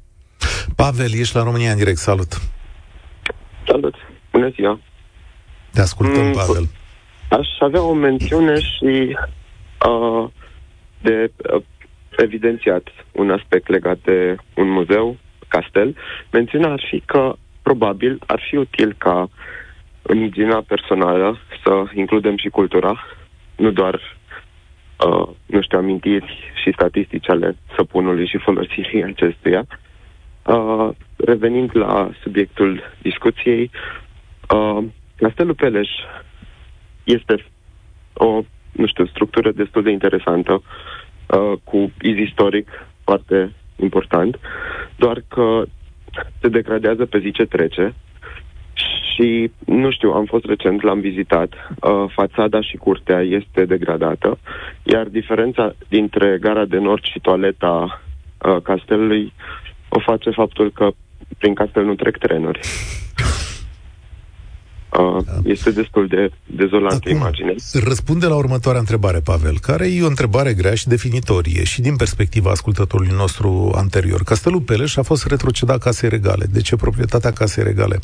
Pavel, 0.77 1.12
ești 1.12 1.37
la 1.37 1.42
România 1.42 1.70
în 1.70 1.77
direct, 1.77 1.98
salut! 1.98 2.40
Salut! 3.66 3.94
Bună 4.33 4.48
ziua! 4.48 4.81
Te 5.72 5.81
ascultăm, 5.81 6.24
Mm, 6.24 6.33
Pavel. 6.33 6.68
Aș 7.31 7.46
avea 7.61 7.83
o 7.83 7.92
mențiune 7.92 8.55
și 8.61 9.16
uh, 9.88 10.31
de 11.03 11.33
uh, 11.55 11.62
evidențiat 12.22 12.88
un 13.12 13.31
aspect 13.31 13.68
legat 13.68 13.98
de 14.05 14.37
un 14.55 14.68
muzeu, 14.68 15.16
castel. 15.48 15.96
Mențiunea 16.31 16.70
ar 16.70 16.83
fi 16.90 17.00
că 17.00 17.35
probabil 17.62 18.18
ar 18.27 18.40
fi 18.48 18.57
util 18.57 18.94
ca 18.98 19.29
în 20.03 20.18
igiena 20.22 20.64
personală 20.66 21.38
să 21.64 21.85
includem 21.94 22.37
și 22.37 22.48
cultura, 22.48 23.05
nu 23.57 23.70
doar 23.70 24.00
uh, 25.07 25.29
nu 25.46 25.61
știu, 25.62 25.79
amintiri 25.79 26.53
și 26.62 26.72
statistici 26.72 27.29
ale 27.29 27.57
săpunului 27.77 28.27
și 28.27 28.38
folosirii 28.38 29.05
acestuia. 29.05 29.66
Uh, 30.46 30.88
revenind 31.16 31.70
la 31.77 32.11
subiectul 32.22 32.83
discuției, 33.03 33.70
uh, 34.50 34.85
Castelul 35.16 35.55
Peleș 35.55 35.88
este 37.05 37.44
o, 38.12 38.42
nu 38.73 38.87
știu, 38.87 39.06
structură 39.06 39.52
destul 39.52 39.83
de 39.83 39.90
interesantă, 39.90 40.62
uh, 41.27 41.52
cu 41.64 41.92
iz 42.00 42.16
istoric 42.16 42.68
foarte 43.04 43.52
important, 43.77 44.38
doar 44.96 45.22
că 45.29 45.62
se 46.40 46.48
degradează 46.48 47.04
pe 47.04 47.18
zi 47.18 47.31
ce 47.31 47.44
trece 47.44 47.94
și, 49.14 49.50
nu 49.66 49.90
știu, 49.90 50.10
am 50.10 50.25
fost 50.25 50.44
recent, 50.44 50.83
l-am 50.83 51.00
vizitat, 51.00 51.52
uh, 51.52 52.04
fațada 52.14 52.60
și 52.60 52.77
curtea 52.77 53.20
este 53.20 53.64
degradată, 53.64 54.38
iar 54.83 55.06
diferența 55.06 55.75
dintre 55.88 56.38
gara 56.40 56.64
de 56.64 56.79
nord 56.79 57.04
și 57.04 57.20
toaleta 57.20 58.02
uh, 58.38 58.56
castelului 58.62 59.33
o 59.88 60.00
face 60.00 60.31
faptul 60.31 60.72
că 60.72 60.90
prin 61.38 61.54
castel 61.54 61.85
nu 61.85 61.94
trec 61.94 62.18
trenuri. 62.18 62.60
Uh, 64.99 65.25
este 65.45 65.71
destul 65.71 66.07
de 66.07 66.31
dezolantă 66.47 66.95
Acum, 66.95 67.17
imagine. 67.17 67.55
Răspunde 67.73 68.27
la 68.27 68.35
următoarea 68.35 68.81
întrebare, 68.81 69.21
Pavel, 69.21 69.59
care 69.59 69.92
e 69.92 70.03
o 70.03 70.07
întrebare 70.07 70.55
grea 70.55 70.75
și 70.75 70.88
definitorie 70.88 71.65
și 71.65 71.81
din 71.81 71.97
perspectiva 71.97 72.51
ascultătorului 72.51 73.13
nostru 73.17 73.73
anterior. 73.77 74.23
Castelul 74.23 74.61
Peleș 74.61 74.97
a 74.97 75.03
fost 75.03 75.27
retrocedat 75.27 75.79
casei 75.79 76.09
regale. 76.09 76.47
De 76.51 76.61
ce 76.61 76.77
proprietatea 76.77 77.31
casei 77.31 77.65
regale? 77.65 77.99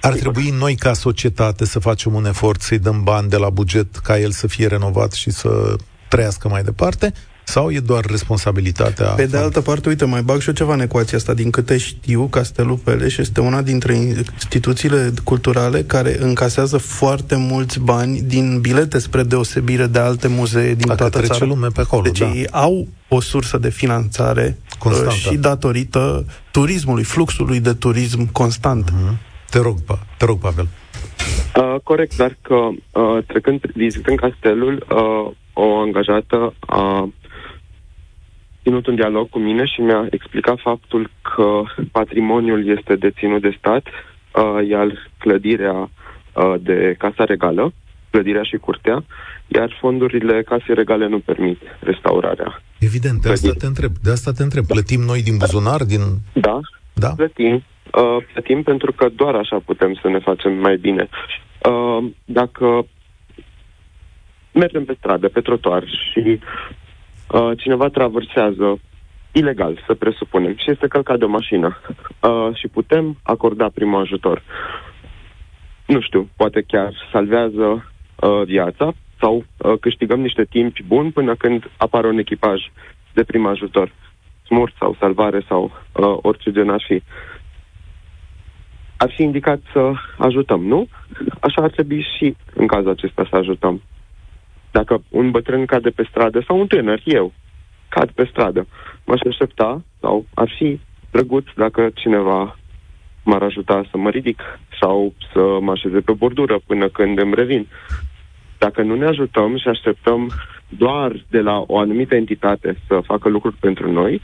Ar 0.00 0.12
trebui 0.12 0.54
noi, 0.58 0.74
ca 0.74 0.92
societate, 0.92 1.64
să 1.64 1.78
facem 1.78 2.14
un 2.14 2.26
efort 2.26 2.60
să-i 2.60 2.78
dăm 2.78 3.02
bani 3.02 3.28
de 3.28 3.36
la 3.36 3.50
buget 3.50 3.96
ca 3.96 4.18
el 4.18 4.30
să 4.30 4.46
fie 4.46 4.66
renovat 4.66 5.12
și 5.12 5.30
să 5.30 5.76
trăiască 6.08 6.48
mai 6.48 6.62
departe? 6.62 7.12
Sau 7.48 7.70
e 7.70 7.80
doar 7.80 8.04
responsabilitatea... 8.04 9.06
Pe 9.06 9.26
de 9.26 9.36
altă 9.36 9.60
parte, 9.60 9.88
uite, 9.88 10.04
mai 10.04 10.22
bag 10.22 10.40
și 10.40 10.48
eu 10.48 10.54
ceva 10.54 10.74
în 10.74 10.80
ecuația 10.80 11.18
asta. 11.18 11.34
Din 11.34 11.50
câte 11.50 11.76
știu, 11.78 12.26
Castelul 12.26 12.76
Peleș 12.76 13.16
este 13.16 13.40
una 13.40 13.62
dintre 13.62 13.94
instituțiile 13.94 15.12
culturale 15.24 15.82
care 15.82 16.16
încasează 16.22 16.76
foarte 16.78 17.36
mulți 17.36 17.80
bani 17.80 18.20
din 18.20 18.60
bilete 18.60 18.98
spre 18.98 19.22
deosebire 19.22 19.86
de 19.86 19.98
alte 19.98 20.28
muzee 20.28 20.74
din 20.74 20.86
Dacă 20.86 20.98
toată 20.98 21.18
trece 21.18 21.32
țara. 21.32 21.44
lume 21.46 21.66
pe 21.74 21.80
acolo, 21.80 22.02
deci 22.02 22.18
da. 22.18 22.26
ei 22.26 22.46
au 22.50 22.88
o 23.08 23.20
sursă 23.20 23.58
de 23.58 23.70
finanțare 23.70 24.58
Constantă. 24.78 25.12
uh, 25.12 25.18
și 25.30 25.36
datorită 25.36 26.24
turismului, 26.50 27.04
fluxului 27.04 27.60
de 27.60 27.72
turism 27.72 28.32
constant. 28.32 28.90
Mhm. 28.90 29.18
Te 29.50 29.58
rog, 29.58 29.76
pa, 29.86 29.98
te 30.18 30.24
rog, 30.24 30.38
Pavel. 30.38 30.68
Uh, 31.56 31.74
corect, 31.82 32.16
dar 32.16 32.36
că 32.42 32.54
uh, 32.54 33.24
trecând, 33.26 33.60
vizitând 33.74 34.18
castelul, 34.18 34.86
uh, 34.90 35.32
o 35.52 35.78
angajată 35.78 36.54
a 36.60 37.08
ținut 38.66 38.86
un 38.86 38.94
dialog 38.94 39.28
cu 39.28 39.38
mine 39.38 39.64
și 39.64 39.80
mi-a 39.80 40.06
explicat 40.10 40.58
faptul 40.60 41.10
că 41.22 41.62
patrimoniul 41.92 42.68
este 42.76 42.96
deținut 42.96 43.40
de 43.42 43.56
stat, 43.58 43.84
uh, 43.86 44.68
iar 44.68 44.86
clădirea 45.18 45.76
uh, 45.82 46.54
de 46.60 46.94
Casa 46.98 47.24
Regală, 47.24 47.72
clădirea 48.10 48.42
și 48.42 48.56
curtea, 48.56 49.04
iar 49.46 49.76
fondurile 49.80 50.42
Casei 50.42 50.74
Regale 50.74 51.06
nu 51.08 51.18
permit 51.18 51.60
restaurarea. 51.80 52.62
Evident, 52.78 53.20
de 53.22 53.28
asta 53.30 53.48
Plătim. 53.48 53.60
te 53.60 53.66
întreb. 53.66 53.92
De 54.02 54.10
asta 54.10 54.30
te 54.32 54.42
întreb. 54.42 54.64
Plătim 54.66 55.00
noi 55.00 55.22
din 55.22 55.36
buzunar, 55.36 55.82
din... 55.84 56.00
Da, 56.32 56.60
Da? 56.94 57.08
plătim. 57.16 57.54
Uh, 57.54 58.16
plătim 58.32 58.62
pentru 58.62 58.92
că 58.92 59.08
doar 59.08 59.34
așa 59.34 59.58
putem 59.64 59.98
să 60.02 60.08
ne 60.08 60.18
facem 60.18 60.52
mai 60.52 60.76
bine. 60.76 61.08
Uh, 61.70 62.04
dacă 62.24 62.86
mergem 64.52 64.84
pe 64.84 64.94
stradă, 64.98 65.28
pe 65.28 65.40
trotuar 65.40 65.82
și 65.84 66.40
uh, 67.28 67.50
cineva 67.56 67.88
traversează 67.88 68.80
ilegal, 69.32 69.82
să 69.86 69.94
presupunem, 69.94 70.56
și 70.56 70.70
este 70.70 70.86
călcat 70.86 71.18
de 71.18 71.24
o 71.24 71.28
mașină 71.28 71.78
uh, 72.20 72.54
și 72.54 72.68
putem 72.68 73.16
acorda 73.22 73.68
primul 73.74 74.00
ajutor. 74.00 74.42
Nu 75.86 76.00
știu, 76.00 76.28
poate 76.36 76.64
chiar 76.66 77.08
salvează 77.12 77.92
uh, 78.16 78.42
viața 78.44 78.92
sau 79.20 79.44
uh, 79.56 79.72
câștigăm 79.80 80.20
niște 80.20 80.44
timp 80.44 80.80
buni 80.86 81.12
până 81.12 81.34
când 81.34 81.70
apare 81.76 82.06
un 82.06 82.18
echipaj 82.18 82.60
de 83.12 83.24
prim 83.24 83.46
ajutor, 83.46 83.92
smurt 84.46 84.74
sau 84.78 84.96
salvare 85.00 85.44
sau 85.48 85.62
uh, 85.64 86.16
orice 86.22 86.50
gen 86.52 86.70
ar 86.70 86.82
fi. 86.86 87.02
Ar 88.96 89.10
fi 89.10 89.22
indicat 89.22 89.60
să 89.72 89.92
ajutăm, 90.18 90.64
nu? 90.64 90.88
Așa 91.40 91.62
ar 91.62 91.70
trebui 91.70 92.06
și 92.16 92.36
în 92.54 92.66
cazul 92.66 92.90
acesta 92.90 93.26
să 93.30 93.36
ajutăm. 93.36 93.82
Dacă 94.78 95.02
un 95.08 95.30
bătrân 95.30 95.66
cade 95.66 95.90
pe 95.90 96.06
stradă 96.10 96.40
sau 96.46 96.58
un 96.58 96.66
tânăr, 96.66 97.00
eu, 97.04 97.32
cad 97.88 98.10
pe 98.10 98.28
stradă, 98.30 98.66
m-aș 99.04 99.20
aștepta 99.28 99.82
sau 100.00 100.26
ar 100.34 100.52
fi 100.56 100.80
drăguț 101.10 101.44
dacă 101.56 101.90
cineva 101.94 102.58
m-ar 103.24 103.42
ajuta 103.42 103.84
să 103.90 103.96
mă 103.96 104.10
ridic 104.10 104.42
sau 104.80 105.14
să 105.32 105.58
mă 105.60 105.70
așeze 105.70 106.00
pe 106.00 106.12
bordură 106.12 106.58
până 106.66 106.88
când 106.88 107.18
îmi 107.18 107.34
revin. 107.34 107.66
Dacă 108.58 108.82
nu 108.82 108.94
ne 108.94 109.06
ajutăm 109.06 109.56
și 109.58 109.68
așteptăm 109.68 110.30
doar 110.68 111.24
de 111.28 111.40
la 111.40 111.64
o 111.66 111.78
anumită 111.78 112.14
entitate 112.14 112.76
să 112.86 113.00
facă 113.04 113.28
lucruri 113.28 113.56
pentru 113.60 113.92
noi, 113.92 114.22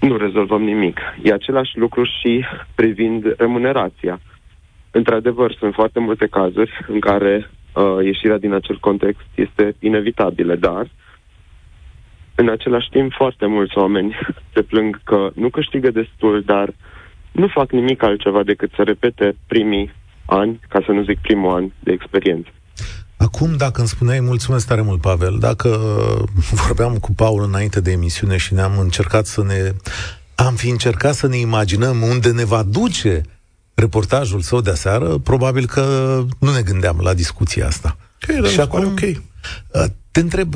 nu 0.00 0.16
rezolvăm 0.16 0.62
nimic. 0.62 1.00
E 1.22 1.32
același 1.32 1.78
lucru 1.78 2.04
și 2.04 2.44
privind 2.74 3.34
remunerația. 3.38 4.20
Într-adevăr, 4.90 5.54
sunt 5.54 5.74
foarte 5.74 6.00
multe 6.00 6.26
cazuri 6.26 6.84
în 6.88 7.00
care 7.00 7.50
uh, 7.72 8.04
ieșirea 8.04 8.38
din 8.38 8.52
acel 8.52 8.78
context 8.78 9.26
este 9.34 9.76
inevitabilă, 9.78 10.54
dar 10.54 10.90
în 12.34 12.48
același 12.48 12.88
timp 12.88 13.12
foarte 13.12 13.46
mulți 13.46 13.78
oameni 13.78 14.16
se 14.54 14.62
plâng 14.62 15.00
că 15.04 15.30
nu 15.34 15.48
câștigă 15.48 15.90
destul, 15.90 16.42
dar 16.46 16.74
nu 17.32 17.46
fac 17.46 17.70
nimic 17.72 18.02
altceva 18.02 18.42
decât 18.42 18.70
să 18.76 18.82
repete 18.82 19.36
primii 19.46 19.92
ani, 20.26 20.60
ca 20.68 20.82
să 20.86 20.92
nu 20.92 21.02
zic 21.02 21.18
primul 21.18 21.54
an 21.54 21.70
de 21.80 21.92
experiență. 21.92 22.48
Acum, 23.16 23.56
dacă 23.56 23.80
îmi 23.80 23.88
spuneai, 23.88 24.20
mulțumesc 24.20 24.66
tare 24.66 24.80
mult, 24.80 25.00
Pavel, 25.00 25.36
dacă 25.38 25.68
vorbeam 26.66 26.96
cu 26.96 27.12
Paul 27.12 27.42
înainte 27.42 27.80
de 27.80 27.90
emisiune 27.90 28.36
și 28.36 28.54
ne-am 28.54 28.78
încercat 28.78 29.26
să 29.26 29.42
ne... 29.42 29.72
Am 30.34 30.54
fi 30.54 30.68
încercat 30.70 31.14
să 31.14 31.26
ne 31.26 31.36
imaginăm 31.36 32.02
unde 32.02 32.30
ne 32.32 32.44
va 32.44 32.62
duce 32.62 33.22
reportajul 33.78 34.40
său 34.40 34.60
de 34.60 34.70
aseară, 34.70 35.18
probabil 35.18 35.66
că 35.66 35.82
nu 36.38 36.52
ne 36.52 36.62
gândeam 36.62 36.98
la 37.00 37.14
discuția 37.14 37.66
asta. 37.66 37.96
Okay, 38.28 38.50
și 38.50 38.60
acum, 38.60 38.84
ok. 38.84 39.00
te 40.10 40.20
întreb, 40.20 40.54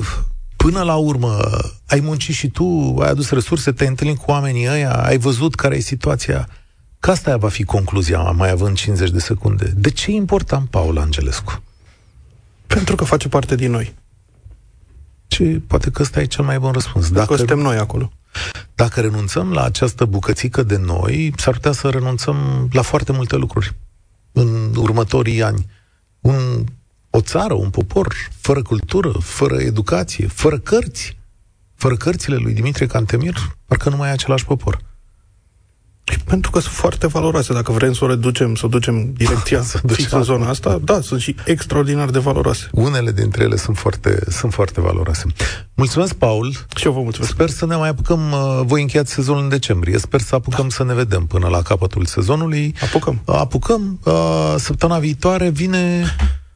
până 0.56 0.82
la 0.82 0.94
urmă, 0.94 1.38
ai 1.86 2.00
muncit 2.00 2.34
și 2.34 2.48
tu, 2.48 2.96
ai 3.00 3.08
adus 3.08 3.30
resurse, 3.30 3.72
te-ai 3.72 3.88
întâlnit 3.88 4.18
cu 4.18 4.30
oamenii 4.30 4.68
ăia, 4.68 4.92
ai 4.92 5.18
văzut 5.18 5.54
care 5.54 5.76
e 5.76 5.80
situația. 5.80 6.48
Că 7.00 7.10
asta 7.10 7.36
va 7.36 7.48
fi 7.48 7.64
concluzia, 7.64 8.20
mai 8.20 8.50
având 8.50 8.76
50 8.76 9.10
de 9.10 9.18
secunde. 9.18 9.72
De 9.76 9.90
ce 9.90 10.10
e 10.10 10.14
important 10.14 10.68
Paul 10.68 10.98
Angelescu? 10.98 11.62
Pentru 12.66 12.96
că 12.96 13.04
face 13.04 13.28
parte 13.28 13.54
din 13.54 13.70
noi. 13.70 13.94
Și 15.26 15.44
poate 15.44 15.90
că 15.90 16.02
ăsta 16.02 16.20
e 16.20 16.24
cel 16.24 16.44
mai 16.44 16.58
bun 16.58 16.72
răspuns. 16.72 17.08
Dacă 17.08 17.18
Dacă, 17.18 17.36
suntem 17.36 17.58
noi 17.58 17.76
acolo. 17.76 18.12
Dacă 18.74 19.00
renunțăm 19.00 19.52
la 19.52 19.62
această 19.62 20.04
bucățică 20.04 20.62
de 20.62 20.76
noi, 20.76 21.32
s-ar 21.36 21.54
putea 21.54 21.72
să 21.72 21.88
renunțăm 21.88 22.68
la 22.72 22.82
foarte 22.82 23.12
multe 23.12 23.36
lucruri 23.36 23.74
în 24.32 24.74
următorii 24.76 25.42
ani. 25.42 25.66
Un, 26.20 26.64
o 27.10 27.20
țară, 27.20 27.54
un 27.54 27.70
popor, 27.70 28.14
fără 28.40 28.62
cultură, 28.62 29.12
fără 29.20 29.60
educație, 29.60 30.26
fără 30.26 30.58
cărți, 30.58 31.16
fără 31.74 31.96
cărțile 31.96 32.36
lui 32.36 32.52
Dimitrie 32.52 32.86
Cantemir, 32.86 33.56
parcă 33.66 33.88
nu 33.88 33.96
mai 33.96 34.08
e 34.08 34.12
același 34.12 34.44
popor. 34.44 34.78
E 36.04 36.14
pentru 36.24 36.50
că 36.50 36.60
sunt 36.60 36.74
foarte 36.74 37.06
valoroase. 37.06 37.52
Dacă 37.52 37.72
vrem 37.72 37.92
să 37.92 38.04
o 38.04 38.06
reducem, 38.06 38.54
să 38.54 38.66
o 38.66 38.68
ducem 38.68 39.12
direcția 39.12 39.62
Să 39.72 39.78
ducem 39.82 39.96
fix 39.96 40.10
în 40.10 40.22
zona 40.22 40.48
asta, 40.48 40.78
da, 40.84 41.00
sunt 41.00 41.20
și 41.20 41.34
extraordinar 41.44 42.10
de 42.10 42.18
valoroase. 42.18 42.68
Unele 42.72 43.12
dintre 43.12 43.42
ele 43.42 43.56
sunt 43.56 43.78
foarte, 43.78 44.18
sunt 44.28 44.52
foarte 44.52 44.80
valoroase. 44.80 45.24
Mulțumesc, 45.74 46.14
Paul. 46.14 46.52
Și 46.76 46.86
eu 46.86 46.92
vă 46.92 47.00
mulțumesc. 47.00 47.32
Sper 47.32 47.48
să 47.48 47.66
ne 47.66 47.76
mai 47.76 47.88
apucăm, 47.88 48.32
uh, 48.32 48.60
voi 48.64 48.80
încheiați 48.80 49.12
sezonul 49.12 49.42
în 49.42 49.48
decembrie, 49.48 49.98
sper 49.98 50.20
să 50.20 50.34
apucăm 50.34 50.68
da. 50.68 50.74
să 50.74 50.84
ne 50.84 50.94
vedem 50.94 51.26
până 51.26 51.48
la 51.48 51.62
capătul 51.62 52.04
sezonului. 52.04 52.74
Apucăm. 52.82 53.22
Apucăm. 53.24 53.98
Uh, 54.04 54.54
Săptămâna 54.56 54.98
viitoare 54.98 55.48
vine... 55.48 56.04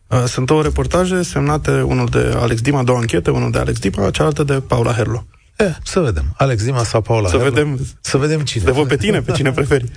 Uh, 0.09 0.25
Sunt 0.27 0.47
două 0.47 0.63
reportaje 0.63 1.23
semnate, 1.23 1.83
unul 1.83 2.07
de 2.07 2.35
Alex 2.37 2.61
Dima, 2.61 2.83
două 2.83 2.99
anchete, 2.99 3.31
unul 3.31 3.51
de 3.51 3.59
Alex 3.59 3.79
Dima, 3.79 4.11
cealaltă 4.11 4.43
de 4.43 4.53
Paula 4.55 4.93
Herlo. 4.93 5.27
Eh, 5.57 5.67
să 5.85 6.01
vedem. 6.01 6.25
Alex 6.37 6.65
Dima 6.65 6.85
sau 6.85 7.01
Paula 7.01 7.29
Să 7.29 7.37
Herlo? 7.37 7.51
vedem, 7.51 7.87
Să 8.01 8.17
vedem 8.17 8.41
cine. 8.41 8.65
de 8.65 8.71
văd 8.71 8.89
pe 8.89 8.97
tine, 8.97 9.21
pe 9.21 9.33
cine 9.33 9.51
preferi. 9.53 9.91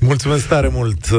Mulțumesc 0.00 0.46
tare 0.48 0.68
mult. 0.72 1.10
Uh, 1.10 1.18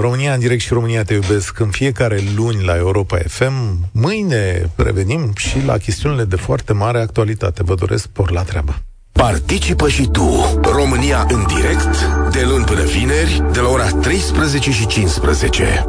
România 0.00 0.32
în 0.32 0.38
direct 0.38 0.60
și 0.62 0.72
România 0.72 1.02
te 1.04 1.14
iubesc 1.14 1.58
în 1.58 1.68
fiecare 1.68 2.20
luni 2.36 2.64
la 2.64 2.76
Europa 2.76 3.18
FM. 3.26 3.88
Mâine 3.92 4.70
revenim 4.76 5.32
și 5.36 5.56
la 5.66 5.76
chestiunile 5.76 6.24
de 6.24 6.36
foarte 6.36 6.72
mare 6.72 7.00
actualitate. 7.00 7.62
Vă 7.62 7.74
doresc 7.74 8.06
por 8.06 8.30
la 8.30 8.42
treabă. 8.42 8.74
Participă 9.12 9.88
și 9.88 10.08
tu, 10.12 10.58
România 10.62 11.26
în 11.30 11.44
direct, 11.46 12.04
de 12.32 12.44
luni 12.48 12.64
până 12.64 12.82
vineri, 12.82 13.42
de 13.52 13.60
la 13.60 13.68
ora 13.68 13.88
13 13.88 14.70
și 14.70 14.86
15. 14.86 15.84